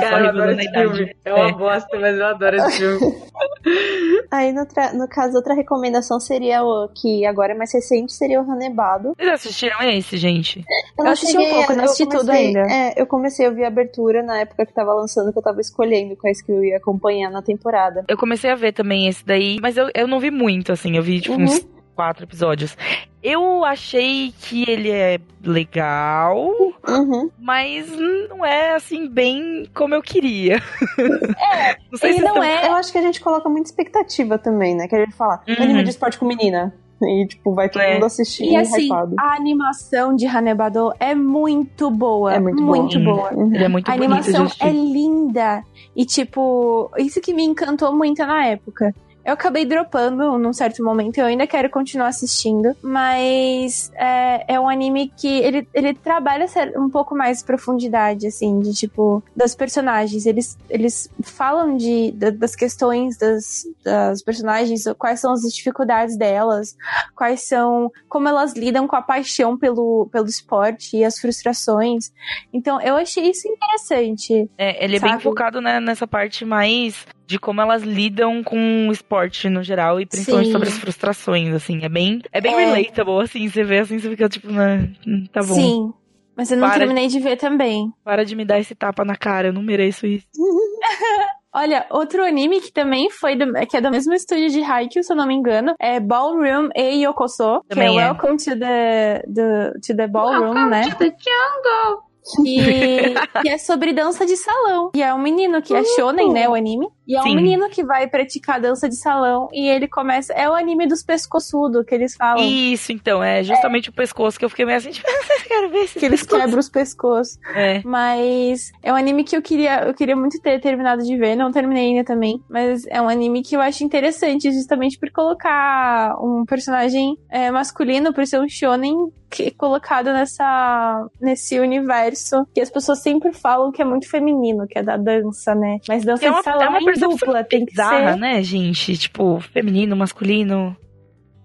[0.00, 1.16] Cara, eu adoro esse filme.
[1.24, 1.52] É uma É.
[1.52, 3.00] bosta, mas eu adoro esse filme.
[4.30, 8.40] Aí, no, tra- no caso, outra recomendação seria o que agora é mais recente, seria
[8.40, 9.14] o Ranebado.
[9.16, 10.64] Vocês assistiram esse, gente?
[10.98, 12.60] Eu assisti um pouco, eu não assisti tudo comecei- ainda.
[12.72, 15.60] É, eu comecei a ouvir a abertura na época que tava lançando, que eu tava
[15.60, 18.04] escolhendo quais que eu ia acompanhar na temporada.
[18.08, 20.96] Eu comecei a ver também esse daí, mas eu, eu não vi muito, assim.
[20.96, 21.44] Eu vi, tipo, Uhum.
[21.44, 22.76] uns quatro episódios.
[23.22, 26.48] Eu achei que ele é legal,
[26.88, 27.30] Uhum.
[27.38, 27.88] mas
[28.28, 30.56] não é, assim, bem como eu queria.
[30.98, 32.66] É, não sei Ele se não é.
[32.68, 34.88] Eu acho que a gente coloca muita expectativa também, né?
[34.88, 35.54] Que a gente fala, Uhum.
[35.62, 36.74] anime de esporte com menina.
[37.04, 37.94] E, tipo, vai todo É.
[37.94, 39.16] mundo assistir E assim, hypado.
[39.18, 42.32] a animação de Hanebado é muito boa.
[42.34, 42.76] É muito boa.
[42.78, 43.32] Muito boa.
[43.34, 43.52] Uhum.
[43.54, 45.64] Ele é muito A animação é linda.
[45.96, 48.94] E, tipo, isso que me encantou muito na época.
[49.24, 54.68] Eu acabei dropando num certo momento, eu ainda quero continuar assistindo, mas é, é um
[54.68, 56.46] anime que ele, ele trabalha
[56.76, 60.26] um pouco mais profundidade, assim, de tipo, das personagens.
[60.26, 66.76] Eles, eles falam de, da- das questões das, das personagens, quais são as dificuldades delas,
[67.14, 72.10] quais são, como elas lidam com a paixão pelo, pelo esporte e as frustrações.
[72.52, 74.50] Então, eu achei isso interessante.
[74.58, 75.22] É, ele é bem Sabe?
[75.22, 80.04] focado né, nessa parte mais de como elas lidam com o esporte no geral e
[80.06, 80.52] principalmente Sim.
[80.52, 81.80] sobre as frustrações, assim.
[81.82, 82.64] É bem, é bem É.
[82.66, 83.48] relatable, assim.
[83.48, 84.90] Você vê assim, você fica tipo, né,
[85.32, 85.54] tá bom.
[85.54, 85.92] Sim.
[86.36, 86.78] Mas eu não Para.
[86.78, 87.90] terminei de ver também.
[88.04, 90.26] Para de me dar esse tapa na cara, eu não mereço isso.
[91.54, 95.12] Olha, outro anime que também foi do, que é do mesmo estúdio de Haikyuu, se
[95.12, 98.04] eu não me engano, é Ballroom e Yokoso, que é, Também é.
[98.06, 100.82] Welcome to the, the, to the Ballroom, Welcome né?
[100.88, 102.12] to the jungle.
[102.46, 104.92] E, que é sobre dança de salão.
[104.94, 106.86] E é um menino que é shonen, né, o anime.
[107.06, 107.36] E é um Sim.
[107.36, 110.32] menino que vai praticar dança de salão e ele começa...
[110.32, 112.42] É o anime dos pescoçudos que eles falam.
[112.44, 115.06] Isso, então, é justamente o pescoço que eu fiquei meio assim, tipo,
[115.46, 116.40] quero ver esse Que eles pescoço.
[116.42, 117.38] quebram os pescoços.
[117.54, 117.82] É.
[117.84, 121.50] Mas é um anime que eu queria, eu queria muito ter terminado de ver, não
[121.52, 122.42] terminei ainda também.
[122.48, 128.12] Mas é um anime que eu acho interessante, justamente por colocar um personagem é, masculino,
[128.12, 128.94] por ser um shonen,
[129.30, 134.78] que, colocado nessa, nesse universo que as pessoas sempre falam que é muito feminino, que
[134.78, 135.78] é da dança, né?
[135.88, 138.18] Mas dança É uma, de salão é uma percepção dupla, tem que bizarra, ser.
[138.18, 138.96] né, gente?
[138.96, 140.76] Tipo, feminino, masculino.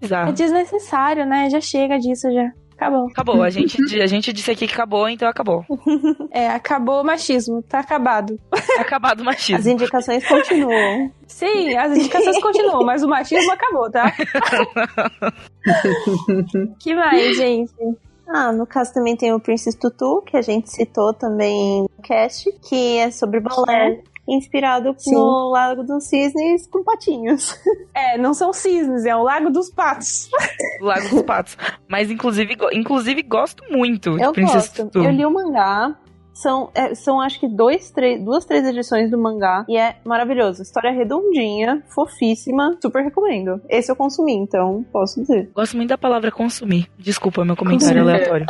[0.02, 0.32] Bizarro.
[0.32, 1.50] desnecessário, né?
[1.50, 2.50] Já chega disso já.
[2.76, 3.06] Acabou.
[3.10, 5.64] Acabou, a gente, a gente disse aqui que acabou, então acabou.
[6.30, 8.38] É, acabou o machismo, tá acabado.
[8.78, 9.72] Acabado o As machismo.
[9.72, 11.10] indicações continuam.
[11.26, 14.12] Sim, as indicações continuam, mas o machismo acabou, tá?
[16.80, 17.72] que mais, gente?
[18.28, 22.50] Ah, no caso também tem o Princess Tutu, que a gente citou também no cast,
[22.68, 25.12] que é sobre balé, inspirado Sim.
[25.12, 27.54] no Lago dos Cisnes com patinhos.
[27.94, 30.30] É, não são cisnes, é o Lago dos Patos.
[30.80, 31.58] Lago dos Patos.
[31.88, 34.84] Mas, inclusive, inclusive gosto muito de Eu gosto.
[34.84, 35.02] Tutu.
[35.02, 35.96] Eu li o mangá.
[36.40, 39.64] São, é, são acho que dois, três, duas, três edições do mangá.
[39.68, 40.62] E é maravilhoso.
[40.62, 42.76] História redondinha, fofíssima.
[42.80, 43.60] Super recomendo.
[43.68, 45.50] Esse eu consumi, então posso dizer.
[45.52, 46.88] Gosto muito da palavra consumir.
[46.96, 48.14] Desculpa, meu comentário Consumir.
[48.14, 48.46] aleatório.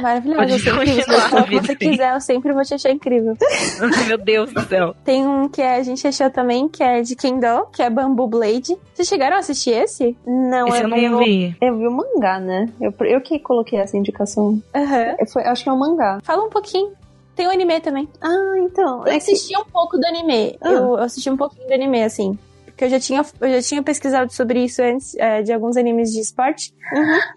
[0.00, 0.38] Maravilhoso.
[0.38, 3.36] Pode eu sempre, continuar, se você quiser, eu sempre vou te achar incrível.
[4.08, 4.94] Meu Deus do céu.
[5.04, 8.76] Tem um que a gente achou também, que é de Kendo, que é Bamboo Blade.
[8.92, 10.16] Vocês chegaram a assistir esse?
[10.26, 12.68] Não, Esse eu, eu não vi, eu vi o mangá, né?
[12.80, 14.60] Eu, eu que coloquei essa indicação.
[14.74, 16.18] Eu- Foi, acho que é o mangá.
[16.24, 16.92] Fala um pouquinho.
[17.34, 18.08] Tem o anime também.
[18.20, 19.06] Ah, então.
[19.06, 20.56] Eu é assisti um pouco do anime.
[20.60, 20.70] Ah.
[20.70, 22.38] Eu, eu assisti um pouquinho do anime, assim.
[22.74, 26.10] Porque eu já tinha, eu já tinha pesquisado sobre isso antes, é, de alguns animes
[26.10, 26.74] de esporte.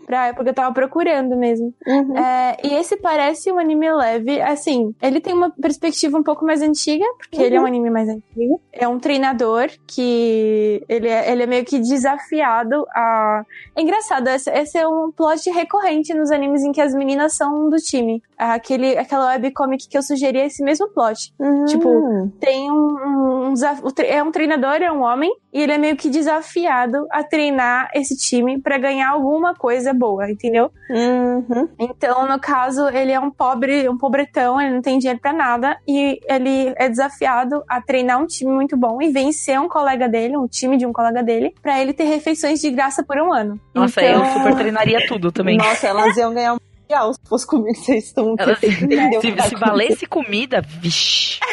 [0.06, 1.74] Pra, porque eu tava procurando mesmo.
[1.86, 2.18] Uhum.
[2.18, 6.62] É, e esse parece um anime leve, assim, ele tem uma perspectiva um pouco mais
[6.62, 8.60] antiga, porque ele é um anime mais antigo.
[8.74, 13.44] É um treinador que ele é, ele é meio que desafiado a.
[13.76, 17.70] É engraçado, esse, esse é um plot recorrente nos animes em que as meninas são
[17.70, 18.22] do time.
[18.38, 21.34] Aquele, aquela webcomic que eu sugeri é esse mesmo plot.
[21.68, 22.32] Tipo, Hum.
[22.40, 25.96] tem um, um, um desaf- é um treinador, é um homem, e ele é meio
[25.96, 30.72] que desafiado a treinar esse time pra ganhar alguma coisa boa, entendeu?
[30.90, 31.68] Uhum.
[31.80, 35.78] Então, no caso, ele é um pobre, um pobretão, ele não tem dinheiro pra nada
[35.88, 40.38] e ele é desafiado a treinar um time muito bom e vencer um colega dele,
[40.38, 43.60] um time de um colega dele, pra ele ter refeições de graça por um ano.
[43.74, 45.58] Nossa, então, eu super treinaria tudo também.
[45.58, 47.76] Nossa, elas iam ganhar um mundial se fosse comigo.
[47.76, 49.22] Vocês estão Elas- entendeu?
[49.22, 51.40] se, se valesse comida, vixi.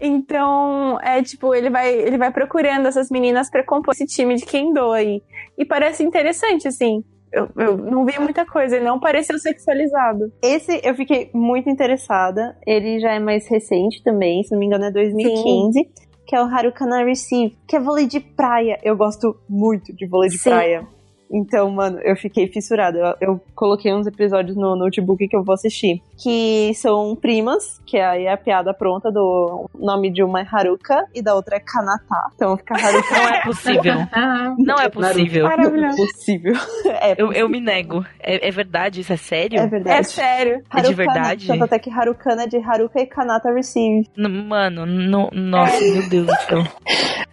[0.00, 4.46] Então, é tipo, ele vai, ele vai procurando essas meninas pra compor esse time de
[4.46, 5.20] Kendo aí.
[5.58, 7.02] E parece interessante, assim.
[7.32, 10.32] Eu, eu não vi muita coisa, ele não pareceu sexualizado.
[10.40, 12.56] Esse eu fiquei muito interessada.
[12.64, 15.90] Ele já é mais recente também, se não me engano é 2015.
[16.24, 18.78] Que é o Harukana Receive, que é vôlei de praia.
[18.84, 20.50] Eu gosto muito de vôlei de Sim.
[20.50, 20.86] praia.
[21.30, 22.98] Então, mano, eu fiquei fissurada.
[23.20, 26.00] Eu, eu coloquei uns episódios no notebook que eu vou assistir.
[26.16, 31.04] Que são primas, que aí é a piada pronta do nome de uma é Haruka
[31.14, 32.32] e da outra é Kanata.
[32.34, 33.14] Então fica Haruka.
[33.14, 33.94] Não é possível.
[34.58, 35.44] Não é possível.
[35.44, 36.54] Não é possível.
[36.86, 38.04] É, Eu, eu me nego.
[38.20, 39.00] É, é verdade?
[39.00, 39.58] Isso é sério?
[39.60, 40.06] é É verdade.
[40.08, 40.62] sério.
[40.74, 41.46] É de verdade?
[41.46, 44.08] Tanto até que Harukana é de Haruka e Kanata Receive.
[44.16, 46.64] N- Mano, no- nossa, meu Deus do céu.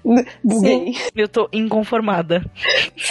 [0.43, 0.93] Buguei.
[1.15, 2.45] Eu tô inconformada.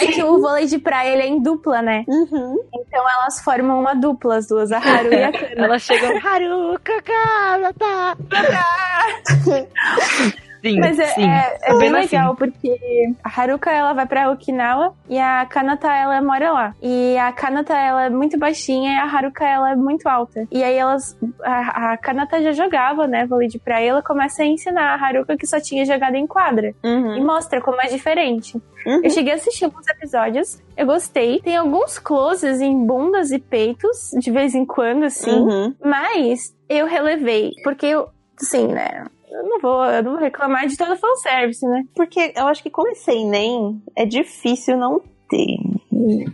[0.01, 2.03] É que o vôlei de praia ele é em dupla, né?
[2.07, 2.57] Uhum.
[2.73, 5.65] Então elas formam uma dupla, as duas, a Haru e a Kana.
[5.65, 6.17] Elas chegam.
[6.17, 8.17] Haruka, cara, tá.
[10.65, 11.29] Sim, Mas é, sim.
[11.29, 12.15] é, é bem Vendo assim.
[12.15, 12.75] legal, porque
[13.23, 16.73] a Haruka ela vai pra Okinawa e a Kanata ela mora lá.
[16.81, 20.47] E a Kanata ela é muito baixinha e a Haruka ela é muito alta.
[20.51, 21.15] E aí elas.
[21.43, 25.05] A, a Kanata já jogava, né, vôlei de praia, e ela começa a ensinar a
[25.05, 26.73] Haruka que só tinha jogado em quadra.
[26.83, 27.25] E Uhum.
[27.25, 28.57] mostra como é diferente.
[28.87, 29.01] Uhum.
[29.03, 31.39] Eu cheguei a assistir alguns episódios, eu gostei.
[31.41, 35.31] Tem alguns closes em bundas e peitos, de vez em quando, assim.
[35.31, 35.75] Uhum.
[35.83, 38.07] Mas eu relevei, porque eu,
[38.41, 39.05] assim, né?
[39.35, 41.83] Eu não vou, eu não vou reclamar de todo fanservice, né?
[41.95, 45.57] Porque eu acho que como é sem nem, é difícil não ter.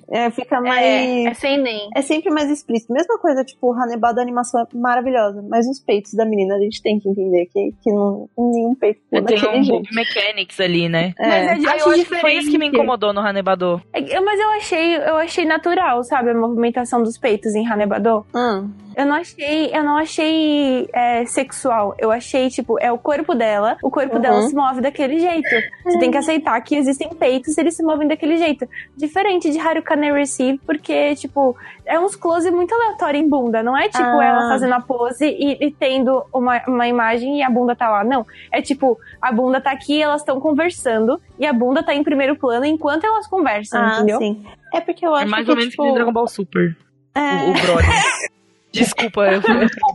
[0.09, 0.81] É, fica mais.
[0.85, 1.89] É, é sem nem.
[1.95, 2.91] É sempre mais explícito.
[2.91, 6.59] Mesma coisa, tipo, o Hannibal da animação é maravilhosa, mas os peitos da menina a
[6.59, 9.93] gente tem que entender que, que não, nenhum peito pula Tem um jeito.
[9.93, 11.13] mechanics ali, né?
[11.17, 11.27] É.
[11.27, 13.81] Mas Ah, gente eu acho que foi isso que me incomodou no Hanebador.
[13.93, 16.31] É, Mas eu achei, eu achei natural, sabe?
[16.31, 18.25] A movimentação dos peitos em Hanebador.
[18.35, 18.71] Hum.
[18.95, 21.95] Eu não achei, eu não achei é, sexual.
[21.97, 24.21] Eu achei, tipo, é o corpo dela, o corpo Uhum.
[24.21, 25.47] dela se move daquele jeito.
[25.83, 28.67] Você tem que aceitar que existem peitos e eles se movem daquele jeito.
[28.97, 31.55] Diferente de Harukane Receive, porque, tipo,
[31.85, 33.63] é uns close muito aleatório em bunda.
[33.63, 34.23] Não é tipo Ah.
[34.25, 38.03] ela fazendo a pose e, e tendo uma, uma imagem e a bunda tá lá.
[38.03, 38.25] Não.
[38.51, 42.35] É tipo, a bunda tá aqui, elas estão conversando e a bunda tá em primeiro
[42.35, 44.17] plano enquanto elas conversam, Ah, entendeu?
[44.19, 44.43] sim.
[44.73, 46.77] É porque eu acho É mais que, ou menos tipo, que Dragon Ball Super.
[47.15, 47.19] é...
[47.45, 47.85] O, o brother.
[48.71, 49.41] Desculpa, eu,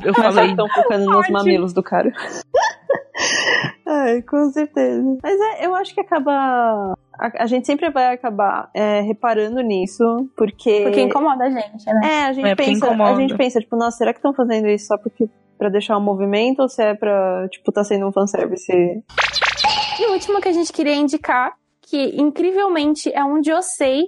[0.04, 0.50] eu falei.
[0.50, 2.12] estão focando nos mamilos do cara.
[3.86, 5.02] Ai, com certeza.
[5.22, 6.94] Mas é, eu acho que acaba.
[7.18, 10.82] A, a gente sempre vai acabar é, reparando nisso, porque.
[10.82, 12.00] Porque incomoda a gente, né?
[12.04, 14.86] É, a gente É, pensa, a gente pensa, tipo, nossa, será que estão fazendo isso
[14.86, 18.70] só porque pra deixar um movimento ou se é pra, tipo, tá sendo um fanservice?
[18.70, 24.04] E o último que a gente queria indicar, que incrivelmente é um Josei,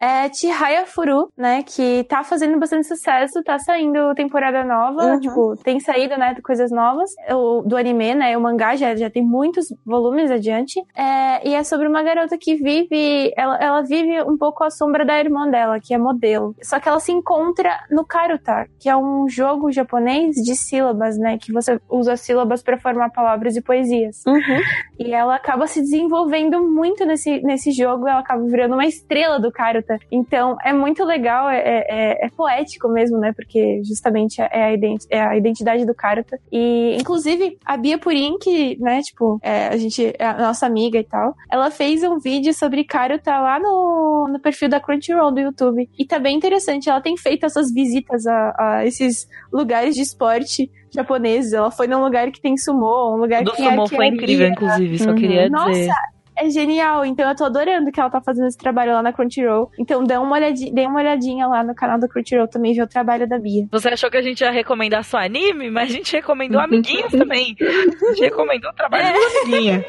[0.00, 1.62] é Chihaya Furu, né?
[1.62, 5.20] Que tá fazendo bastante sucesso, tá saindo temporada nova, Uhum.
[5.20, 7.10] tipo, tem saído, né, coisas novas.
[7.30, 8.36] O, do anime, né?
[8.36, 10.80] O mangá já, já tem muitos volumes adiante.
[10.96, 13.32] É, e é sobre uma garota que vive.
[13.36, 16.54] Ela, ela vive um pouco à sombra da irmã dela, que é modelo.
[16.62, 21.36] Só que ela se encontra no Karuta, que é um jogo japonês de sílabas, né?
[21.38, 24.22] Que você usa sílabas para formar palavras e poesias.
[24.26, 24.60] Uhum.
[24.98, 29.50] E ela acaba se desenvolvendo muito nesse, nesse jogo, ela acaba virando uma estrela do
[29.52, 29.89] Karuta.
[30.10, 33.32] Então é muito legal, é, é, é poético mesmo, né?
[33.34, 36.38] Porque justamente é a, identi é a identidade do Karuta.
[36.52, 40.98] E, inclusive, a Bia Purin, que, né, tipo, é, a gente é a nossa amiga
[40.98, 45.40] e tal, ela fez um vídeo sobre Karuta lá no, no perfil da Crunchyroll do
[45.40, 45.88] YouTube.
[45.98, 50.70] E tá bem interessante, ela tem feito essas visitas a, a esses lugares de esporte
[50.92, 51.52] japoneses.
[51.52, 54.48] Ela foi num lugar que tem sumô, um lugar Do que tem Sumo foi incrível,
[54.48, 55.16] inclusive, só Uhum.
[55.16, 55.92] queria Nossa, dizer.
[56.40, 57.04] É genial.
[57.04, 59.70] Então eu tô adorando que ela tá fazendo esse trabalho lá na Crunchyroll.
[59.78, 62.88] Então dê uma olhadinha, dê uma olhadinha lá no canal da Crunchyroll também, ver o
[62.88, 63.66] trabalho da Bia.
[63.70, 67.56] Você achou que a gente ia recomendar só anime, mas a gente recomendou amiguinhos também.
[67.60, 69.84] A gente recomendou o trabalho do amiguinho.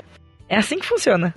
[0.51, 1.33] É assim que funciona.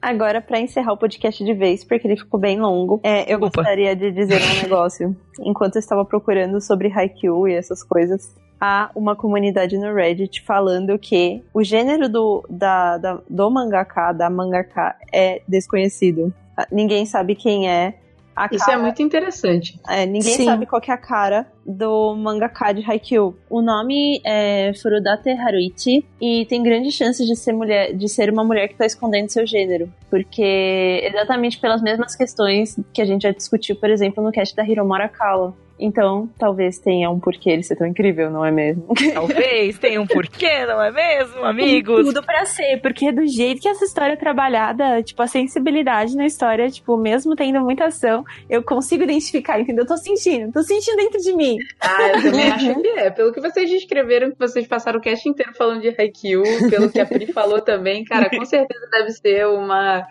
[0.00, 3.56] Agora, pra encerrar o podcast de vez, porque ele ficou bem longo, é, eu Desculpa.
[3.62, 5.16] gostaria de dizer um negócio.
[5.40, 10.96] Enquanto eu estava procurando sobre Haikyuu e essas coisas, há uma comunidade no Reddit falando
[10.98, 16.32] que o gênero do, da, da- do mangaka, da mangaka, é desconhecido.
[16.56, 17.94] Ah, Ninguém sabe quem é.
[18.36, 19.80] A Isso cara- é muito interessante.
[19.88, 20.44] é, ninguém Sim.
[20.44, 23.36] sabe qual que é a cara do mangaka de Haikyuu.
[23.48, 28.44] O nome é Furudate Haruichi e tem grandes chances de ser mulher, de ser uma
[28.44, 33.30] mulher que tá escondendo seu gênero, porque exatamente pelas mesmas questões que a gente já
[33.30, 35.54] discutiu, por exemplo, no cast da Hiromu Arakawa.
[35.78, 38.86] Então, talvez tenha um porquê ele ser tão incrível, não é mesmo?
[39.12, 42.06] Talvez tenha um porquê, não é mesmo, Tem amigos?
[42.06, 46.26] tudo pra ser, porque do jeito que essa história é trabalhada, tipo, a sensibilidade na
[46.26, 49.82] história, tipo, mesmo tendo muita ação, eu consigo identificar, entendeu?
[49.82, 51.53] Eu tô sentindo, tô sentindo dentro de mim.
[51.80, 53.10] Ah, eu também acho que é.
[53.10, 57.00] Pelo que vocês descreveram, que vocês passaram o cast inteiro falando de Haikyuu, pelo que
[57.00, 60.06] a Pri falou também, cara, com certeza deve ser uma.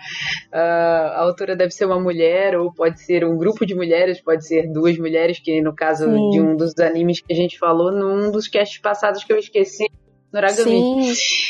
[0.51, 4.45] ah, a autora deve ser uma mulher, ou pode ser um grupo de mulheres, pode
[4.47, 6.29] ser duas mulheres, que no caso Sim.
[6.29, 9.85] de um dos animes que a gente falou, num dos casts passados que eu esqueci,
[10.31, 11.13] Noragami.
[11.15, 11.43] Sim,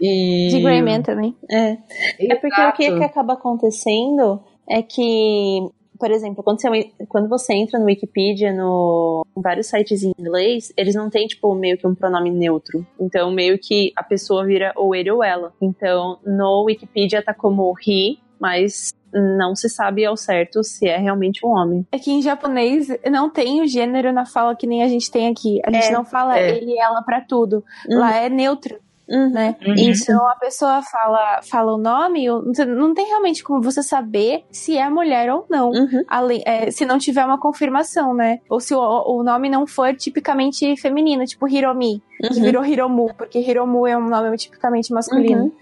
[0.00, 0.48] E...
[0.48, 1.36] de Greyman também.
[1.50, 1.76] É.
[2.18, 5.60] É porque o que, que acaba acontecendo é que,
[6.00, 10.72] por exemplo, quando você, quando você entra no Wikipedia, no em vários sites em inglês,
[10.76, 12.84] eles não têm, tipo, meio que um pronome neutro.
[12.98, 15.52] Então, meio que a pessoa vira ou ele ou ela.
[15.60, 21.44] Então, no Wikipedia tá como he, mas não se sabe ao certo se é realmente
[21.44, 21.86] um homem.
[21.92, 25.28] É que em japonês não tem o gênero na fala que nem a gente tem
[25.28, 25.60] aqui.
[25.64, 26.56] A gente É, não fala é.
[26.56, 27.64] ele e ela pra tudo.
[27.88, 27.98] Uhum.
[27.98, 28.78] Lá é neutro.
[29.10, 29.30] Uhum.
[29.30, 29.56] né?
[29.66, 29.74] Uhum.
[29.76, 32.26] Então a pessoa fala, fala o nome,
[32.66, 35.70] não tem realmente como você saber se é mulher ou não.
[35.70, 36.02] Uhum.
[36.08, 38.38] Além, é, se não tiver uma confirmação, né?
[38.48, 42.42] Ou se o, o nome não for tipicamente feminino, tipo Hiromi, que Uhum.
[42.44, 45.44] virou Hiromu, porque Hiromu é um nome tipicamente masculino.
[45.44, 45.52] Uhum.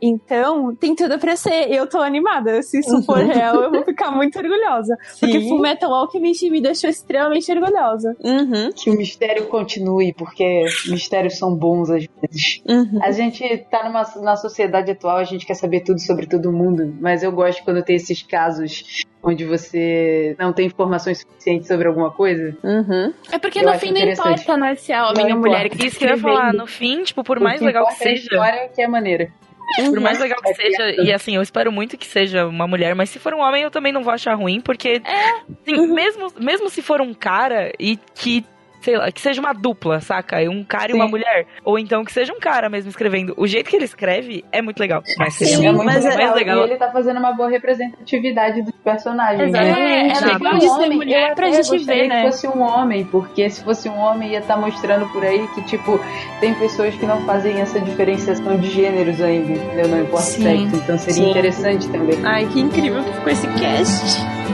[0.00, 1.70] Então, tem tudo pra ser.
[1.72, 2.62] Eu tô animada.
[2.62, 3.26] Se isso for Uhum.
[3.26, 4.96] real, eu vou ficar muito orgulhosa.
[5.18, 5.48] Porque Sim.
[5.48, 8.14] Fullmetal Alchemist me deixou extremamente orgulhosa.
[8.22, 8.70] Uhum.
[8.74, 12.62] Que o mistério continue, porque mistérios são bons às vezes.
[12.94, 13.02] Uhum.
[13.02, 16.94] A gente tá numa, na sociedade atual, a gente quer saber tudo sobre todo mundo,
[17.00, 22.10] mas eu gosto quando tem esses casos onde você não tem informações suficientes sobre alguma
[22.10, 22.56] coisa.
[22.62, 23.12] Uhum.
[23.32, 24.74] É porque Eu no fim não importa, né?
[24.74, 25.66] Se é homem ou mulher.
[25.82, 27.94] Isso que eu ia falar, no fim, tipo, por O mais que legal que é
[27.94, 28.22] a seja.
[28.22, 29.28] história que é maneira.
[29.76, 33.08] Por mais legal que seja, e assim, eu espero muito que seja uma mulher, mas
[33.08, 35.94] se for um homem eu também não vou achar ruim, porque assim, Uhum.
[35.94, 38.44] mesmo, mesmo se for um cara e que
[38.84, 40.36] sei lá, que seja uma dupla, saca?
[40.50, 41.10] Um cara e uma Sim.
[41.10, 41.46] mulher.
[41.64, 43.32] Ou então que seja um cara mesmo escrevendo.
[43.36, 45.02] O jeito que ele escreve é muito legal.
[45.18, 46.24] Mas seria é muito mas é- legal.
[46.26, 46.58] mais legal.
[46.58, 49.50] E ele tá fazendo uma boa representatividade dos personagens.
[49.50, 49.70] né?
[49.70, 52.20] É, é Se legal for de ser mulher eu pra gente gostaria ver, né?
[52.24, 55.62] que fosse um homem, porque se fosse um homem ia estar mostrando por aí que,
[55.62, 55.98] tipo,
[56.40, 59.88] tem pessoas que não fazem essa diferenciação de gêneros ainda, entendeu?
[59.88, 60.42] Não importa o Sim.
[60.42, 61.30] sexo, então seria Sim.
[61.30, 62.18] interessante também.
[62.24, 64.04] Ai, que incrível que ficou esse cast.